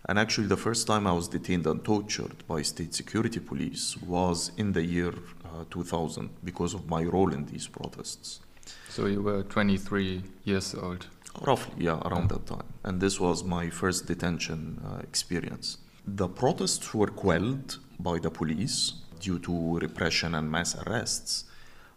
And 0.10 0.20
actually, 0.20 0.48
the 0.48 0.58
first 0.58 0.86
time 0.86 1.08
I 1.08 1.14
was 1.14 1.30
detained 1.30 1.66
and 1.66 1.84
tortured 1.84 2.46
by 2.48 2.62
state 2.62 2.94
security 2.94 3.40
police 3.40 3.96
was 3.98 4.52
in 4.58 4.74
the 4.74 4.84
year 4.84 5.14
uh, 5.46 5.64
2000 5.70 6.30
because 6.44 6.74
of 6.74 6.90
my 6.90 7.04
role 7.04 7.34
in 7.34 7.46
these 7.46 7.68
protests. 7.68 8.42
So 8.90 9.06
you 9.06 9.22
were 9.22 9.44
23 9.44 10.24
years 10.44 10.76
old. 10.76 11.08
Roughly, 11.42 11.86
yeah, 11.86 12.00
around 12.06 12.30
that 12.30 12.48
time. 12.48 12.66
And 12.84 13.00
this 13.00 13.20
was 13.20 13.44
my 13.44 13.70
first 13.70 14.08
detention 14.08 14.82
uh, 14.86 15.00
experience. 15.04 15.78
The 16.06 16.28
protests 16.28 16.94
were 16.94 17.08
quelled 17.08 17.78
by 18.00 18.20
the 18.20 18.30
police 18.30 18.94
due 19.20 19.40
to 19.40 19.80
repression 19.80 20.36
and 20.36 20.50
mass 20.52 20.76
arrests, 20.76 21.46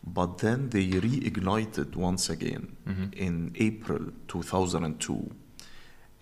but 0.02 0.38
then 0.38 0.70
they 0.70 0.86
reignited 0.86 1.94
once 1.96 2.30
again 2.30 2.76
in 3.16 3.52
April 3.58 4.12
2002. 4.28 5.30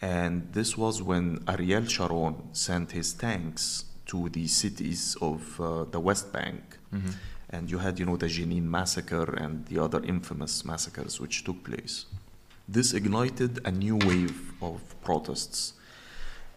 And 0.01 0.53
this 0.53 0.77
was 0.77 1.03
when 1.03 1.43
Ariel 1.49 1.85
Sharon 1.85 2.53
sent 2.53 2.93
his 2.93 3.13
tanks 3.15 3.85
to 4.07 4.29
the 4.31 4.47
cities 4.47 5.17
of 5.21 5.61
uh, 5.61 5.85
the 5.85 6.01
West 6.01 6.33
Bank. 6.33 6.79
And 7.51 7.71
you 7.71 7.79
had, 7.79 7.99
you 7.99 8.05
know, 8.07 8.17
the 8.17 8.27
Jenin 8.27 8.65
massacre 8.65 9.35
and 9.35 9.65
the 9.67 9.79
other 9.83 10.03
infamous 10.05 10.65
massacres 10.65 11.19
which 11.21 11.45
took 11.45 11.65
place. 11.65 12.07
This 12.69 12.93
ignited 12.93 13.61
a 13.65 13.71
new 13.71 13.97
wave 13.97 14.53
of 14.61 14.81
protests. 15.03 15.73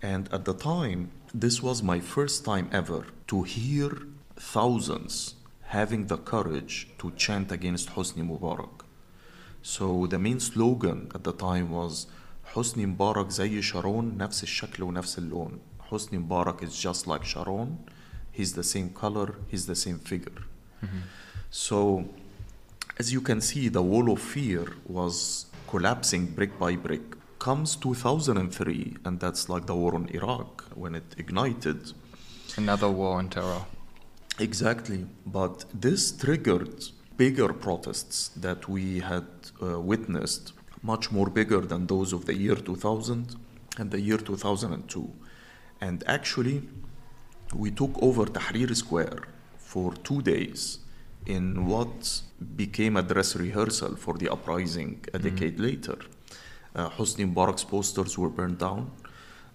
And 0.02 0.28
at 0.34 0.44
the 0.46 0.54
time, 0.54 1.12
this 1.35 1.63
was 1.63 1.83
my 1.83 2.01
first 2.01 2.45
time 2.45 2.69
ever 2.73 3.05
to 3.29 3.43
hear 3.43 3.91
thousands 4.37 5.35
having 5.63 6.07
the 6.07 6.17
courage 6.17 6.89
to 6.99 7.11
chant 7.13 7.51
against 7.51 7.91
Hosni 7.91 8.23
Mubarak. 8.23 8.85
So 9.63 10.07
the 10.07 10.19
main 10.19 10.41
slogan 10.41 11.11
at 11.15 11.25
the 11.25 11.33
time 11.33 11.71
was 11.71 12.07
حسني 12.55 12.87
مبارك 12.87 13.31
زي 13.31 13.63
شارون 13.63 14.17
نفس 14.17 14.43
الشكل 14.43 14.83
ونفس 14.83 15.19
اللون. 15.19 15.59
حسني 15.91 16.19
مبارك 16.19 16.65
is 16.65 16.79
just 16.79 17.07
like 17.07 17.25
Sharon. 17.25 17.79
He's 18.33 18.53
the 18.53 18.63
same 18.63 18.91
color, 18.91 19.35
he's 19.49 19.67
the 19.67 19.75
same 19.75 19.99
figure. 19.99 20.43
So 21.51 22.09
as 22.99 23.13
you 23.13 23.21
can 23.21 23.41
see, 23.41 23.69
the 23.69 23.83
wall 23.83 24.11
of 24.13 24.21
fear 24.21 24.65
was 24.87 25.47
collapsing 25.69 26.27
brick 26.27 26.59
by 26.59 26.77
brick. 26.77 27.17
Comes 27.39 27.77
2003, 27.77 28.97
and 29.05 29.21
that's 29.21 29.49
like 29.49 29.67
the 29.67 29.75
war 29.75 29.95
on 29.95 30.09
Iraq 30.09 30.60
when 30.76 30.96
it 30.96 31.16
ignited. 31.18 31.94
Another 32.58 32.90
war 32.90 33.18
on 33.18 33.30
terror. 33.30 33.66
Exactly. 34.40 35.06
But 35.26 35.66
this 35.74 36.12
triggered 36.12 36.84
bigger 37.18 37.54
protests 37.54 38.30
that 38.30 38.68
we 38.68 39.00
had 39.00 39.28
uh, 39.62 39.80
witnessed, 39.80 40.54
much 40.82 41.12
more 41.12 41.30
bigger 41.30 41.62
than 41.62 41.88
those 41.88 42.14
of 42.14 42.26
the 42.26 42.36
year 42.36 42.56
2000 42.56 43.36
and 43.78 43.92
the 43.92 44.00
year 44.00 44.18
2002. 44.18 45.12
And 45.80 46.04
actually, 46.08 46.64
we 47.54 47.72
took 47.72 47.92
over 48.02 48.26
Tahrir 48.26 48.76
Square 48.76 49.24
for 49.58 49.94
two 50.08 50.22
days 50.22 50.80
in 51.26 51.66
what 51.66 52.22
became 52.56 52.98
a 52.98 53.02
dress 53.02 53.36
rehearsal 53.36 53.96
for 53.96 54.16
the 54.16 54.30
uprising 54.30 55.04
a 55.14 55.20
decade 55.20 55.60
later. 55.60 55.98
Uh, 56.76 56.90
Hosni 56.90 57.32
Mubarak's 57.32 57.64
posters 57.64 58.18
were 58.18 58.30
burned 58.30 58.58
down. 58.58 58.92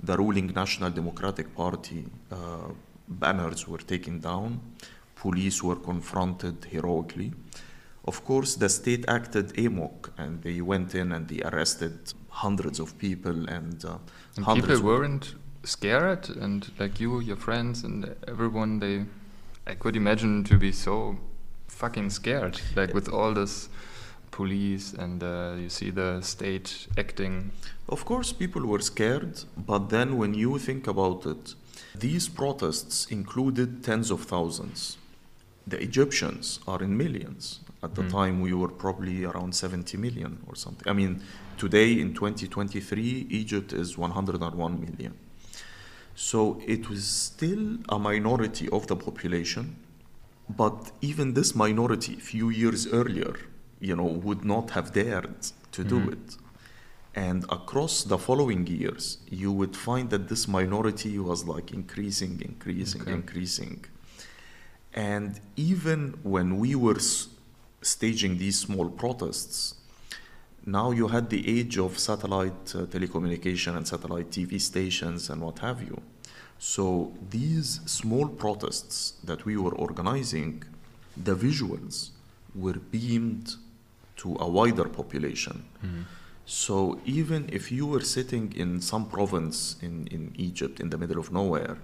The 0.02 0.16
ruling 0.16 0.48
National 0.54 0.90
Democratic 0.90 1.54
Party 1.54 2.04
uh, 2.30 2.36
banners 3.08 3.66
were 3.66 3.78
taken 3.78 4.20
down. 4.20 4.60
Police 5.16 5.62
were 5.62 5.76
confronted 5.76 6.66
heroically. 6.70 7.32
Of 8.04 8.24
course, 8.24 8.54
the 8.56 8.68
state 8.68 9.04
acted 9.08 9.58
amok 9.58 10.12
and 10.18 10.42
they 10.42 10.60
went 10.60 10.94
in 10.94 11.12
and 11.12 11.26
they 11.28 11.42
arrested 11.42 12.12
hundreds 12.28 12.78
of 12.78 12.96
people 12.98 13.48
and, 13.48 13.84
uh, 13.84 13.98
And 14.36 14.44
hundreds 14.44 14.66
people 14.80 14.82
were- 14.90 14.98
weren't 15.00 15.34
scared, 15.64 16.28
and 16.40 16.70
like 16.78 17.00
you, 17.00 17.18
your 17.20 17.36
friends, 17.36 17.82
and 17.82 18.14
everyone, 18.28 18.78
they, 18.78 19.06
I 19.66 19.74
could 19.74 19.96
imagine 19.96 20.44
to 20.44 20.56
be 20.58 20.70
so 20.70 21.16
fucking 21.66 22.10
scared, 22.10 22.60
like 22.76 22.94
with 22.94 23.08
all 23.08 23.34
this 23.34 23.68
police, 24.30 24.92
and 24.92 25.22
uh, 25.22 25.54
you 25.58 25.68
see 25.68 25.90
the 25.90 26.20
state 26.20 26.86
acting. 26.98 27.52
Of 27.88 28.04
course, 28.04 28.32
people 28.32 28.66
were 28.66 28.80
scared, 28.80 29.44
but 29.56 29.88
then 29.88 30.18
when 30.18 30.34
you 30.34 30.58
think 30.58 30.86
about 30.86 31.26
it, 31.26 31.54
these 31.94 32.28
protests 32.28 33.06
included 33.06 33.82
tens 33.82 34.10
of 34.10 34.22
thousands. 34.22 34.98
The 35.66 35.80
Egyptians 35.82 36.60
are 36.68 36.82
in 36.82 36.96
millions. 36.96 37.60
At 37.82 37.94
the 37.94 38.08
time, 38.08 38.40
we 38.40 38.52
were 38.52 38.68
probably 38.68 39.24
around 39.24 39.54
70 39.54 39.96
million 39.96 40.38
or 40.48 40.54
something. 40.54 40.88
I 40.88 40.92
mean, 40.92 41.22
today 41.56 42.00
in 42.00 42.14
2023, 42.14 43.26
Egypt 43.30 43.72
is 43.72 43.96
101 43.98 44.80
million. 44.80 45.14
So 46.14 46.60
it 46.66 46.88
was 46.88 47.06
still 47.06 47.78
a 47.88 47.98
minority 47.98 48.68
of 48.70 48.86
the 48.86 48.96
population, 48.96 49.76
but 50.48 50.90
even 51.00 51.34
this 51.34 51.54
minority, 51.54 52.14
a 52.14 52.20
few 52.20 52.48
years 52.48 52.86
earlier, 52.86 53.36
you 53.80 53.94
know, 53.96 54.04
would 54.04 54.44
not 54.44 54.70
have 54.70 54.92
dared 54.92 55.36
to 55.72 55.84
do 55.84 56.08
it. 56.08 56.36
And 57.14 57.44
across 57.44 58.04
the 58.04 58.18
following 58.18 58.66
years, 58.66 59.18
you 59.30 59.50
would 59.52 59.74
find 59.74 60.10
that 60.10 60.28
this 60.28 60.46
minority 60.48 61.18
was 61.18 61.44
like 61.46 61.72
increasing, 61.72 62.40
increasing, 62.44 63.02
Okay. 63.02 63.12
increasing. 63.12 63.84
And 64.92 65.40
even 65.56 66.18
when 66.22 66.58
we 66.58 66.74
were 66.74 66.96
s- 66.96 67.28
staging 67.82 68.38
these 68.38 68.58
small 68.58 68.88
protests, 68.88 69.74
now 70.64 70.90
you 70.90 71.08
had 71.08 71.30
the 71.30 71.42
age 71.58 71.78
of 71.78 71.98
satellite 71.98 72.74
uh, 72.74 72.86
telecommunication 72.86 73.76
and 73.76 73.86
satellite 73.86 74.30
TV 74.30 74.58
stations 74.60 75.30
and 75.30 75.40
what 75.42 75.58
have 75.60 75.82
you. 75.82 76.02
So 76.58 77.12
these 77.30 77.80
small 77.86 78.28
protests 78.28 79.12
that 79.24 79.44
we 79.44 79.56
were 79.56 79.74
organizing, 79.74 80.64
the 81.16 81.34
visuals 81.36 82.10
were 82.54 82.74
beamed 82.90 83.54
to 84.16 84.36
a 84.40 84.48
wider 84.48 84.84
population. 84.84 85.64
So 86.44 87.00
even 87.04 87.48
if 87.52 87.72
you 87.72 87.86
were 87.86 88.02
sitting 88.02 88.52
in 88.56 88.80
some 88.80 89.06
province 89.08 89.76
in, 89.82 90.06
in 90.08 90.32
Egypt 90.36 90.78
in 90.80 90.90
the 90.90 90.98
middle 90.98 91.18
of 91.18 91.32
nowhere 91.32 91.76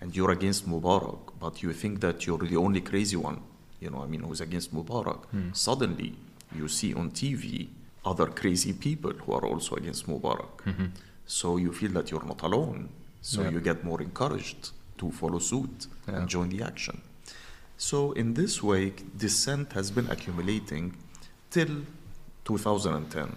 and 0.00 0.14
you're 0.14 0.32
against 0.32 0.68
Mubarak, 0.68 1.18
but 1.40 1.62
you 1.62 1.72
think 1.72 2.00
that 2.00 2.26
you're 2.26 2.38
the 2.52 2.56
only 2.56 2.82
crazy 2.82 3.16
one, 3.16 3.40
you 3.80 3.88
know, 3.90 4.02
I 4.02 4.06
mean, 4.06 4.20
who's 4.20 4.42
against 4.42 4.74
Mubarak, 4.74 5.24
hmm. 5.26 5.52
suddenly 5.52 6.14
you 6.54 6.68
see 6.68 6.92
on 6.94 7.10
TV 7.10 7.68
other 8.04 8.26
crazy 8.26 8.72
people 8.72 9.12
who 9.12 9.32
are 9.32 9.44
also 9.44 9.74
against 9.76 10.06
Mubarak. 10.06 10.58
Mm-hmm. 10.64 10.86
So 11.26 11.56
you 11.56 11.72
feel 11.72 11.90
that 11.92 12.10
you're 12.10 12.24
not 12.24 12.42
alone. 12.42 12.88
So 13.20 13.42
Yeah. 13.42 13.50
you 13.50 13.60
get 13.60 13.82
more 13.84 14.00
encouraged 14.00 14.70
to 14.98 15.10
follow 15.10 15.40
suit 15.40 15.88
Yeah. 16.06 16.16
and 16.16 16.28
join 16.28 16.48
the 16.50 16.62
action. 16.62 17.00
So 17.76 18.12
in 18.12 18.34
this 18.34 18.62
way, 18.62 18.92
dissent 19.16 19.72
has 19.72 19.90
been 19.90 20.08
accumulating 20.08 20.94
till 21.56 21.82
2010, 22.44 23.36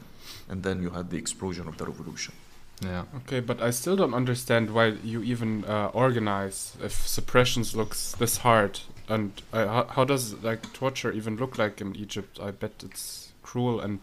and 0.49 0.63
then 0.63 0.81
you 0.83 0.89
had 0.89 1.09
the 1.09 1.17
explosion 1.17 1.67
of 1.69 1.77
the 1.77 1.85
revolution. 1.85 2.33
Yeah. 2.81 3.03
Okay, 3.17 3.39
but 3.39 3.61
I 3.61 3.71
still 3.71 3.95
don't 3.95 4.13
understand 4.13 4.71
why 4.71 4.87
you 5.03 5.21
even 5.23 5.65
uh, 5.65 5.87
organize 5.93 6.75
if 6.83 7.07
suppressions 7.07 7.75
looks 7.75 8.13
this 8.13 8.37
hard, 8.37 8.81
and 9.07 9.31
uh, 9.53 9.67
how, 9.67 9.83
how 9.95 10.03
does 10.03 10.33
like 10.43 10.73
torture 10.73 11.11
even 11.11 11.37
look 11.37 11.57
like 11.57 11.81
in 11.81 11.95
Egypt? 11.95 12.39
I 12.41 12.51
bet 12.51 12.83
it's 12.83 13.31
cruel. 13.41 13.79
And 13.79 13.99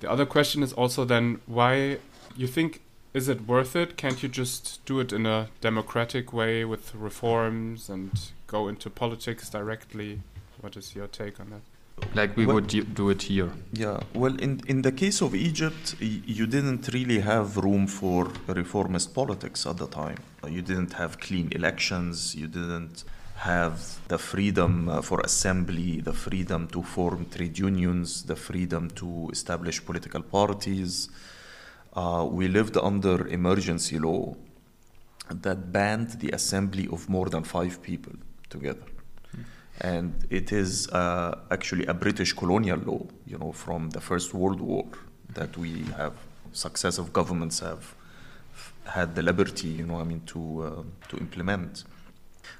the 0.00 0.10
other 0.10 0.26
question 0.26 0.62
is 0.62 0.72
also 0.72 1.04
then 1.04 1.40
why 1.46 1.98
you 2.36 2.46
think 2.46 2.80
is 3.14 3.28
it 3.28 3.46
worth 3.46 3.76
it? 3.76 3.96
Can't 3.96 4.22
you 4.22 4.28
just 4.28 4.84
do 4.86 4.98
it 5.00 5.12
in 5.12 5.26
a 5.26 5.48
democratic 5.60 6.32
way 6.32 6.64
with 6.64 6.94
reforms 6.94 7.90
and 7.90 8.10
go 8.46 8.68
into 8.68 8.88
politics 8.90 9.50
directly? 9.50 10.20
What 10.60 10.76
is 10.76 10.94
your 10.94 11.08
take 11.08 11.38
on 11.40 11.50
that? 11.50 11.71
Like 12.14 12.36
we 12.36 12.46
Well- 12.46 12.56
would 12.56 12.66
do- 12.66 13.10
it 13.10 13.22
here. 13.22 13.50
Yeah, 13.72 14.00
well, 14.14 14.34
in, 14.40 14.60
in 14.66 14.82
the 14.82 14.92
case 14.92 15.22
of 15.22 15.34
Egypt, 15.34 15.94
y- 16.00 16.20
you 16.26 16.46
didn't 16.46 16.88
really 16.92 17.20
have 17.20 17.56
room 17.56 17.86
for 17.86 18.30
reformist 18.48 19.14
politics 19.14 19.66
at 19.66 19.76
the 19.78 19.86
time. 19.86 20.16
You 20.48 20.62
didn't 20.62 20.92
have 20.94 21.18
clean 21.20 21.48
elections, 21.52 22.34
you 22.34 22.48
didn't 22.48 23.04
have 23.36 23.78
the 24.08 24.18
freedom 24.18 24.88
uh, 24.88 25.00
for 25.00 25.20
assembly, 25.20 26.00
the 26.00 26.12
freedom 26.12 26.66
to 26.68 26.82
form 26.82 27.26
trade 27.34 27.58
unions, 27.58 28.24
the 28.24 28.36
freedom 28.36 28.90
to 28.90 29.28
establish 29.32 29.84
political 29.84 30.22
parties. 30.22 31.08
Uh, 31.94 32.26
we 32.30 32.46
lived 32.48 32.76
under 32.76 33.26
emergency 33.28 33.98
law 33.98 34.34
that 35.30 35.72
banned 35.72 36.10
the 36.20 36.30
assembly 36.30 36.88
of 36.92 37.08
more 37.08 37.28
than 37.30 37.42
five 37.44 37.82
people 37.82 38.12
together. 38.50 38.84
And 39.80 40.26
it 40.30 40.52
is 40.52 40.88
uh, 40.88 41.38
actually 41.50 41.86
a 41.86 41.94
British 41.94 42.32
colonial 42.34 42.78
law, 42.78 43.06
you 43.26 43.38
know, 43.38 43.52
from 43.52 43.90
the 43.90 44.00
First 44.00 44.34
World 44.34 44.60
War 44.60 44.86
that 45.34 45.56
we 45.56 45.84
have 45.96 46.12
successive 46.52 47.12
governments 47.12 47.60
have 47.60 47.94
had 48.84 49.14
the 49.14 49.22
liberty, 49.22 49.68
you 49.68 49.86
know, 49.86 49.98
I 50.00 50.04
mean, 50.04 50.22
to 50.26 50.62
uh, 50.62 50.82
to 51.08 51.16
implement. 51.16 51.84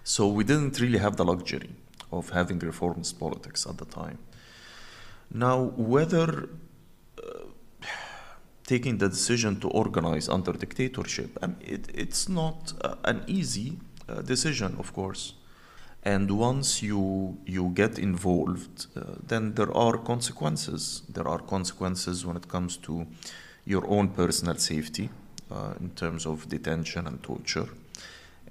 So 0.05 0.29
we 0.29 0.45
didn't 0.45 0.81
really 0.81 0.99
have 0.99 1.17
the 1.17 1.25
luxury 1.25 1.71
of 2.11 2.31
having 2.31 2.59
reformist 2.59 3.19
politics 3.19 3.67
at 3.67 3.79
the 3.79 3.85
time. 3.85 4.19
Now, 5.31 5.73
whether 5.77 6.49
uh, 7.19 7.23
taking 8.67 8.99
the 8.99 9.09
decision 9.09 9.61
to 9.61 9.69
organize 9.69 10.29
under 10.29 10.53
dictatorship, 10.53 11.39
I 11.43 11.47
mean, 11.47 11.57
it, 11.61 11.89
it's 11.95 12.29
not 12.29 12.73
uh, 12.81 12.97
an 13.05 13.25
easy 13.27 13.79
uh, 14.09 14.23
decision, 14.23 14.77
of 14.79 14.93
course. 14.93 15.35
And 16.05 16.31
once 16.31 16.83
you 16.83 17.39
you 17.47 17.71
get 17.75 17.99
involved, 17.99 18.87
uh, 18.97 19.03
then 19.27 19.55
there 19.55 19.73
are 19.77 19.99
consequences. 19.99 21.03
There 21.09 21.29
are 21.29 21.39
consequences 21.39 22.27
when 22.27 22.37
it 22.37 22.49
comes 22.49 22.77
to 22.79 23.07
your 23.65 23.87
own 23.87 24.09
personal 24.09 24.57
safety 24.57 25.11
uh, 25.51 25.75
in 25.81 25.91
terms 25.91 26.27
of 26.27 26.49
detention 26.49 27.07
and 27.07 27.23
torture, 27.23 27.69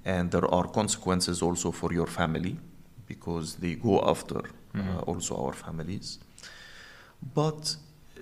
and 0.04 0.30
there 0.30 0.46
are 0.54 0.66
consequences 0.66 1.42
also 1.42 1.70
for 1.70 1.92
your 1.92 2.06
family 2.06 2.56
because 3.06 3.56
they 3.56 3.74
go 3.74 4.00
after 4.00 4.40
uh, 4.74 5.00
also 5.06 5.36
our 5.36 5.52
families. 5.52 6.18
But 7.34 7.76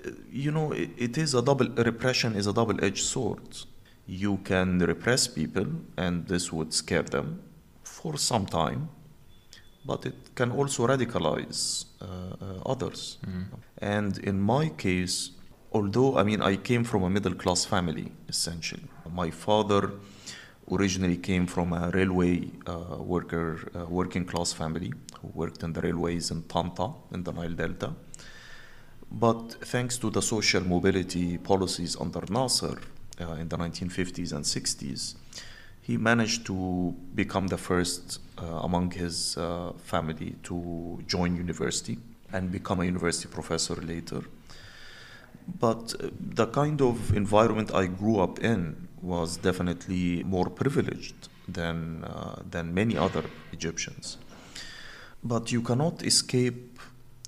uh, 0.05 0.11
you 0.33 0.51
know, 0.51 0.73
it, 0.73 0.91
it 0.97 1.19
is 1.19 1.35
a 1.35 1.43
double 1.43 1.69
repression 1.69 2.35
is 2.35 2.47
a 2.49 2.53
double-edged 2.53 3.05
sword. 3.05 3.59
You 4.07 4.39
can 4.39 4.79
repress 4.81 5.29
people, 5.29 5.67
and 5.97 6.27
this 6.27 6.53
would 6.53 6.75
scare 6.75 7.05
them 7.05 7.43
for 7.85 8.19
some 8.19 8.47
time, 8.47 8.89
but 9.85 10.07
it 10.07 10.35
can 10.35 10.51
also 10.51 10.87
radicalize 10.87 11.87
uh, 12.01 12.05
uh, 12.07 12.71
others. 12.73 13.19
And 13.79 14.19
in 14.19 14.41
my 14.41 14.69
case, 14.69 15.31
although 15.73 16.19
I 16.19 16.23
mean 16.23 16.43
I 16.43 16.57
came 16.57 16.85
from 16.85 17.03
a 17.05 17.11
middle-class 17.11 17.65
family 17.65 18.13
essentially, 18.29 18.85
my 19.13 19.31
father 19.31 19.93
originally 20.71 21.17
came 21.17 21.47
from 21.47 21.73
a 21.73 21.91
railway 21.91 22.49
uh, 22.67 22.97
worker, 22.99 23.59
uh, 23.75 23.87
working-class 23.87 24.53
family 24.53 24.93
who 25.21 25.29
worked 25.35 25.63
in 25.63 25.73
the 25.73 25.81
railways 25.81 26.31
in 26.31 26.43
Tanta 26.43 26.91
in 27.13 27.25
the 27.25 27.33
Nile 27.33 27.55
Delta. 27.55 27.93
But 29.11 29.57
thanks 29.65 29.99
to 29.99 30.11
the 30.11 30.23
social 30.23 30.63
mobility 30.63 31.39
policies 31.39 31.97
under 32.01 32.23
Nasser 32.31 32.79
uh, 33.21 33.33
in 33.33 33.49
the 33.49 33.57
1950s 33.57 34.33
and 34.33 34.45
60s, 34.45 35.17
he 35.83 35.97
managed 35.97 36.47
to 36.47 36.95
become 37.15 37.49
the 37.49 37.59
first 37.59 38.21
uh, 38.39 38.45
among 38.63 38.91
his 38.93 39.37
uh, 39.37 39.73
family 39.79 40.37
to 40.45 41.03
join 41.07 41.37
university 41.37 41.99
and 42.33 42.51
become 42.53 42.81
a 42.81 42.85
university 42.85 43.29
professor 43.29 43.75
later. 43.77 44.23
But 45.59 45.95
uh, 45.99 46.11
the 46.21 46.47
kind 46.47 46.81
of 46.81 47.17
environment 47.17 47.75
I 47.75 47.87
grew 47.87 48.21
up 48.21 48.39
in 48.39 48.89
was 49.03 49.37
definitely 49.37 50.23
more 50.25 50.49
privileged 50.51 51.29
than, 51.49 52.05
uh, 52.05 52.43
than 52.49 52.75
many 52.75 52.97
other 52.97 53.25
Egyptians. 53.53 54.19
But 55.25 55.51
you 55.51 55.63
cannot 55.63 56.03
escape 56.03 56.79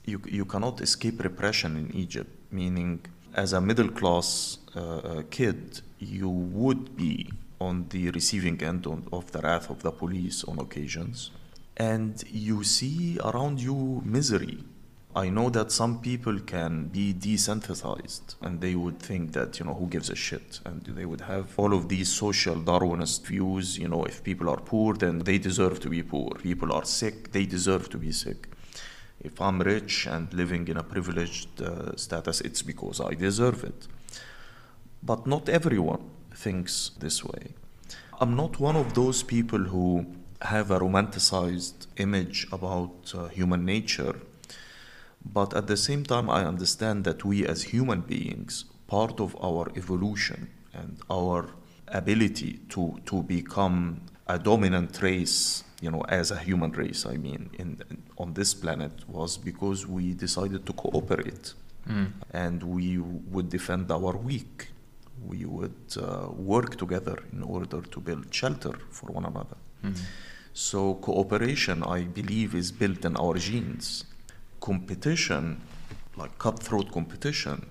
you, 0.05 0.21
you 0.27 0.45
cannot 0.45 0.81
escape 0.81 1.23
repression 1.23 1.77
in 1.77 1.95
Egypt, 1.95 2.31
meaning 2.51 3.05
as 3.35 3.53
a 3.53 3.61
middle 3.61 3.89
class 3.89 4.59
uh, 4.75 4.81
uh, 4.81 5.23
kid, 5.31 5.81
you 5.99 6.29
would 6.29 6.97
be 6.97 7.31
on 7.67 7.75
the 7.95 8.11
receiving 8.11 8.59
end 8.63 8.83
of 9.19 9.25
the 9.33 9.41
wrath 9.41 9.69
of 9.71 9.79
the 9.83 9.93
police 10.03 10.39
on 10.45 10.59
occasions. 10.59 11.31
And 11.77 12.13
you 12.31 12.65
see 12.65 13.19
around 13.29 13.61
you 13.61 14.03
misery. 14.05 14.59
I 15.15 15.29
know 15.37 15.49
that 15.51 15.71
some 15.81 15.95
people 16.09 16.37
can 16.55 16.73
be 16.99 17.13
desensitized 17.13 18.27
and 18.41 18.61
they 18.61 18.75
would 18.75 18.99
think 18.99 19.33
that, 19.33 19.59
you 19.59 19.65
know, 19.67 19.75
who 19.75 19.87
gives 19.87 20.09
a 20.11 20.15
shit? 20.15 20.61
And 20.65 20.81
they 20.99 21.07
would 21.11 21.23
have 21.33 21.47
all 21.59 21.73
of 21.75 21.89
these 21.89 22.09
social 22.09 22.57
Darwinist 22.57 23.21
views, 23.27 23.79
you 23.79 23.89
know, 23.89 24.05
if 24.05 24.25
people 24.25 24.49
are 24.49 24.63
poor, 24.73 24.95
then 24.95 25.19
they 25.29 25.39
deserve 25.39 25.81
to 25.81 25.89
be 25.91 26.03
poor. 26.03 26.31
People 26.49 26.73
are 26.73 26.87
sick, 26.87 27.33
they 27.33 27.45
deserve 27.45 27.91
to 27.91 27.99
be 27.99 28.13
sick 28.13 28.49
if 29.23 29.41
I'm 29.41 29.61
rich 29.61 30.07
and 30.07 30.33
living 30.35 30.67
in 30.69 30.77
a 30.77 30.83
privileged 30.83 31.63
uh, 31.63 31.97
status, 31.97 32.41
it's 32.41 32.63
because 32.63 33.01
I 33.01 33.15
deserve 33.15 33.65
it. 33.65 33.87
But 35.03 35.27
not 35.27 35.49
everyone 35.49 36.11
thinks 36.45 36.91
this 36.99 37.25
way. 37.25 37.45
I'm 38.21 38.35
not 38.37 38.61
one 38.61 38.77
of 38.77 38.95
those 38.95 39.23
people 39.23 39.63
who 39.73 40.07
have 40.43 40.71
a 40.71 40.79
romanticized 40.79 41.87
image 41.97 42.47
about 42.53 43.13
uh, 43.15 43.29
human 43.29 43.65
nature, 43.65 44.17
but 45.25 45.55
at 45.55 45.67
the 45.67 45.77
same 45.77 46.05
time, 46.05 46.29
I 46.29 46.45
understand 46.45 47.05
that 47.05 47.25
we 47.25 47.47
as 47.47 47.63
human 47.75 48.01
beings, 48.01 48.65
part 48.87 49.21
of 49.21 49.37
our 49.49 49.71
evolution 49.77 50.51
and 50.73 50.99
our 51.11 51.51
ability 51.89 52.61
to, 52.71 53.01
to 53.07 53.23
become 53.23 54.03
a 54.27 54.39
dominant 54.39 55.01
race 55.03 55.65
you 55.83 55.91
know, 55.91 56.03
as 56.09 56.31
a 56.31 56.39
human 56.39 56.71
race, 56.71 57.05
I 57.05 57.17
mean, 57.17 57.51
in, 57.59 57.83
in, 57.91 58.03
on 58.17 58.35
this 58.35 58.55
planet 58.55 58.93
was 59.09 59.37
because 59.37 59.85
we 59.87 60.15
decided 60.15 60.65
to 60.67 60.73
cooperate 60.73 61.55
and 62.33 62.63
we 62.63 62.99
would 62.99 63.49
defend 63.51 63.91
our 63.91 64.17
weak. 64.17 64.69
We 65.27 65.45
would 65.45 65.97
uh, 65.97 66.29
work 66.33 66.77
together 66.77 67.19
in 67.33 67.43
order 67.43 67.81
to 67.81 68.01
build 68.01 68.33
shelter 68.35 68.75
for 68.91 69.07
one 69.13 69.25
another. 69.25 69.57
So, 70.55 70.95
cooperation, 70.95 71.83
I 71.83 72.03
believe, 72.03 72.55
is 72.55 72.73
built 72.73 73.05
in 73.05 73.17
our 73.17 73.39
genes. 73.39 74.05
Competition, 74.61 75.61
like 76.17 76.39
cutthroat 76.39 76.93
competition, 76.93 77.67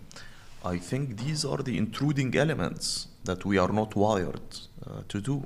I 0.66 0.78
think 0.78 1.18
these 1.18 1.46
are 1.46 1.58
the 1.58 1.78
intruding 1.78 2.36
elements 2.36 3.08
that 3.24 3.46
we 3.46 3.58
are 3.58 3.72
not 3.72 3.96
wired 3.96 4.42
uh, 4.86 5.02
to 5.08 5.22
do 5.22 5.44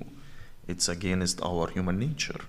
it's 0.68 0.90
against 0.90 1.42
our 1.42 1.70
human 1.70 2.00
nature. 2.00 2.40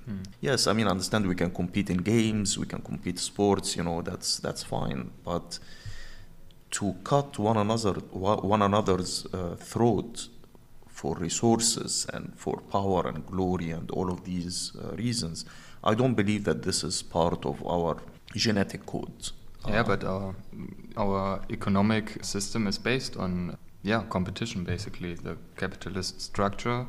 Yes, 0.40 0.66
I 0.66 0.73
mean, 0.73 0.87
I 0.87 0.90
understand 0.90 1.27
we 1.27 1.35
can 1.35 1.51
compete 1.51 1.90
in 1.90 1.99
games, 1.99 2.59
we 2.59 2.66
can 2.66 2.81
compete 2.81 3.19
sports, 3.19 3.77
you 3.77 3.83
know, 3.83 4.03
that's 4.03 4.38
that's 4.38 4.62
fine. 4.62 5.11
But 5.25 5.59
to 6.70 6.94
cut 7.05 7.38
one 7.38 7.57
another 7.57 7.94
one 8.12 8.62
another's 8.62 9.26
uh, 9.33 9.55
throat 9.57 10.29
for 10.88 11.14
resources 11.16 12.07
and 12.12 12.33
for 12.37 12.61
power 12.72 13.07
and 13.09 13.26
glory 13.26 13.70
and 13.70 13.90
all 13.90 14.11
of 14.11 14.24
these 14.24 14.72
uh, 14.76 14.96
reasons, 14.96 15.44
I 15.85 15.94
don't 15.94 16.14
believe 16.14 16.44
that 16.44 16.62
this 16.62 16.83
is 16.83 17.02
part 17.02 17.44
of 17.46 17.64
our 17.66 17.96
genetic 18.35 18.87
code. 18.87 19.31
Yeah, 19.68 19.81
Uh, 19.81 19.85
but 19.85 20.05
our 20.05 20.35
our 20.96 21.40
economic 21.50 22.24
system 22.24 22.66
is 22.66 22.79
based 22.79 23.16
on 23.16 23.57
yeah 23.83 24.02
competition 24.09 24.64
basically. 24.64 25.14
The 25.14 25.37
capitalist 25.57 26.20
structure, 26.20 26.87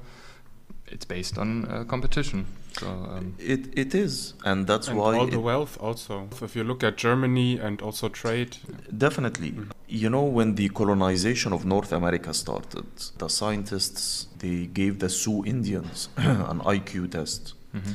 it's 0.88 1.06
based 1.06 1.38
on 1.38 1.66
uh, 1.66 1.84
competition. 1.86 2.46
So 2.80 2.88
um, 2.88 3.36
it 3.40 3.78
it 3.78 3.96
is, 3.96 4.34
and 4.44 4.68
that's 4.68 4.88
and 4.88 4.98
why 4.98 5.18
all 5.18 5.28
the 5.28 5.40
wealth 5.40 5.78
also. 5.82 6.30
If 6.42 6.56
you 6.56 6.64
look 6.64 6.84
at 6.84 6.98
Germany 6.98 7.58
and 7.58 7.82
also 7.82 8.10
trade, 8.10 8.58
Definitely. 8.96 9.52
Mm-hmm. 9.52 9.72
You 9.88 10.10
know, 10.10 10.24
when 10.24 10.56
the 10.56 10.70
colonization 10.70 11.54
of 11.54 11.66
North 11.66 11.92
America 11.92 12.34
started, 12.34 12.86
the 13.18 13.30
scientists 13.30 14.28
they 14.40 14.68
gave 14.68 15.00
the 15.00 15.10
Sioux 15.10 15.44
Indians 15.46 16.10
an 16.18 16.60
IQ 16.60 17.12
test, 17.12 17.54
mm-hmm. 17.76 17.94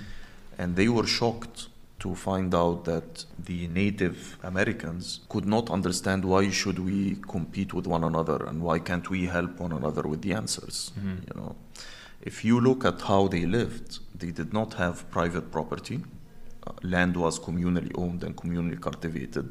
and 0.58 0.76
they 0.76 0.88
were 0.88 1.06
shocked 1.06 1.68
to 2.02 2.16
find 2.16 2.52
out 2.52 2.84
that 2.84 3.24
the 3.38 3.68
Native 3.68 4.36
Americans 4.42 5.20
could 5.28 5.46
not 5.46 5.70
understand 5.70 6.24
why 6.24 6.50
should 6.50 6.78
we 6.80 7.16
compete 7.28 7.72
with 7.72 7.86
one 7.86 8.02
another 8.02 8.44
and 8.48 8.60
why 8.60 8.80
can't 8.80 9.08
we 9.08 9.26
help 9.26 9.60
one 9.60 9.70
another 9.70 10.02
with 10.02 10.20
the 10.22 10.32
answers. 10.32 10.90
Mm-hmm. 10.98 11.16
You 11.28 11.34
know, 11.40 11.56
if 12.20 12.44
you 12.44 12.60
look 12.60 12.84
at 12.84 13.00
how 13.02 13.28
they 13.28 13.46
lived, 13.46 14.00
they 14.22 14.30
did 14.30 14.52
not 14.52 14.74
have 14.74 15.10
private 15.10 15.46
property. 15.56 15.98
Uh, 16.66 16.72
land 16.94 17.14
was 17.16 17.34
communally 17.48 17.92
owned 18.02 18.22
and 18.26 18.34
communally 18.42 18.80
cultivated. 18.80 19.48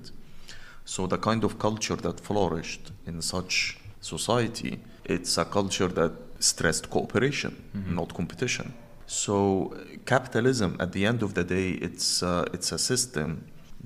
So 0.85 1.07
the 1.07 1.17
kind 1.17 1.43
of 1.43 1.59
culture 1.59 1.97
that 1.97 2.19
flourished 2.19 2.91
in 3.05 3.21
such 3.21 3.77
society, 3.99 4.79
it's 5.05 5.37
a 5.37 5.45
culture 5.45 5.89
that 5.99 6.13
stressed 6.39 6.89
cooperation, 6.89 7.53
not 7.99 8.13
competition. 8.13 8.73
So 9.05 9.35
uh, 9.75 9.97
capitalism, 10.05 10.77
at 10.79 10.91
the 10.93 11.05
end 11.05 11.21
of 11.21 11.33
the 11.33 11.43
day, 11.43 11.69
it's 11.87 12.23
uh, 12.23 12.55
it's 12.55 12.71
a 12.71 12.79
system 12.91 13.29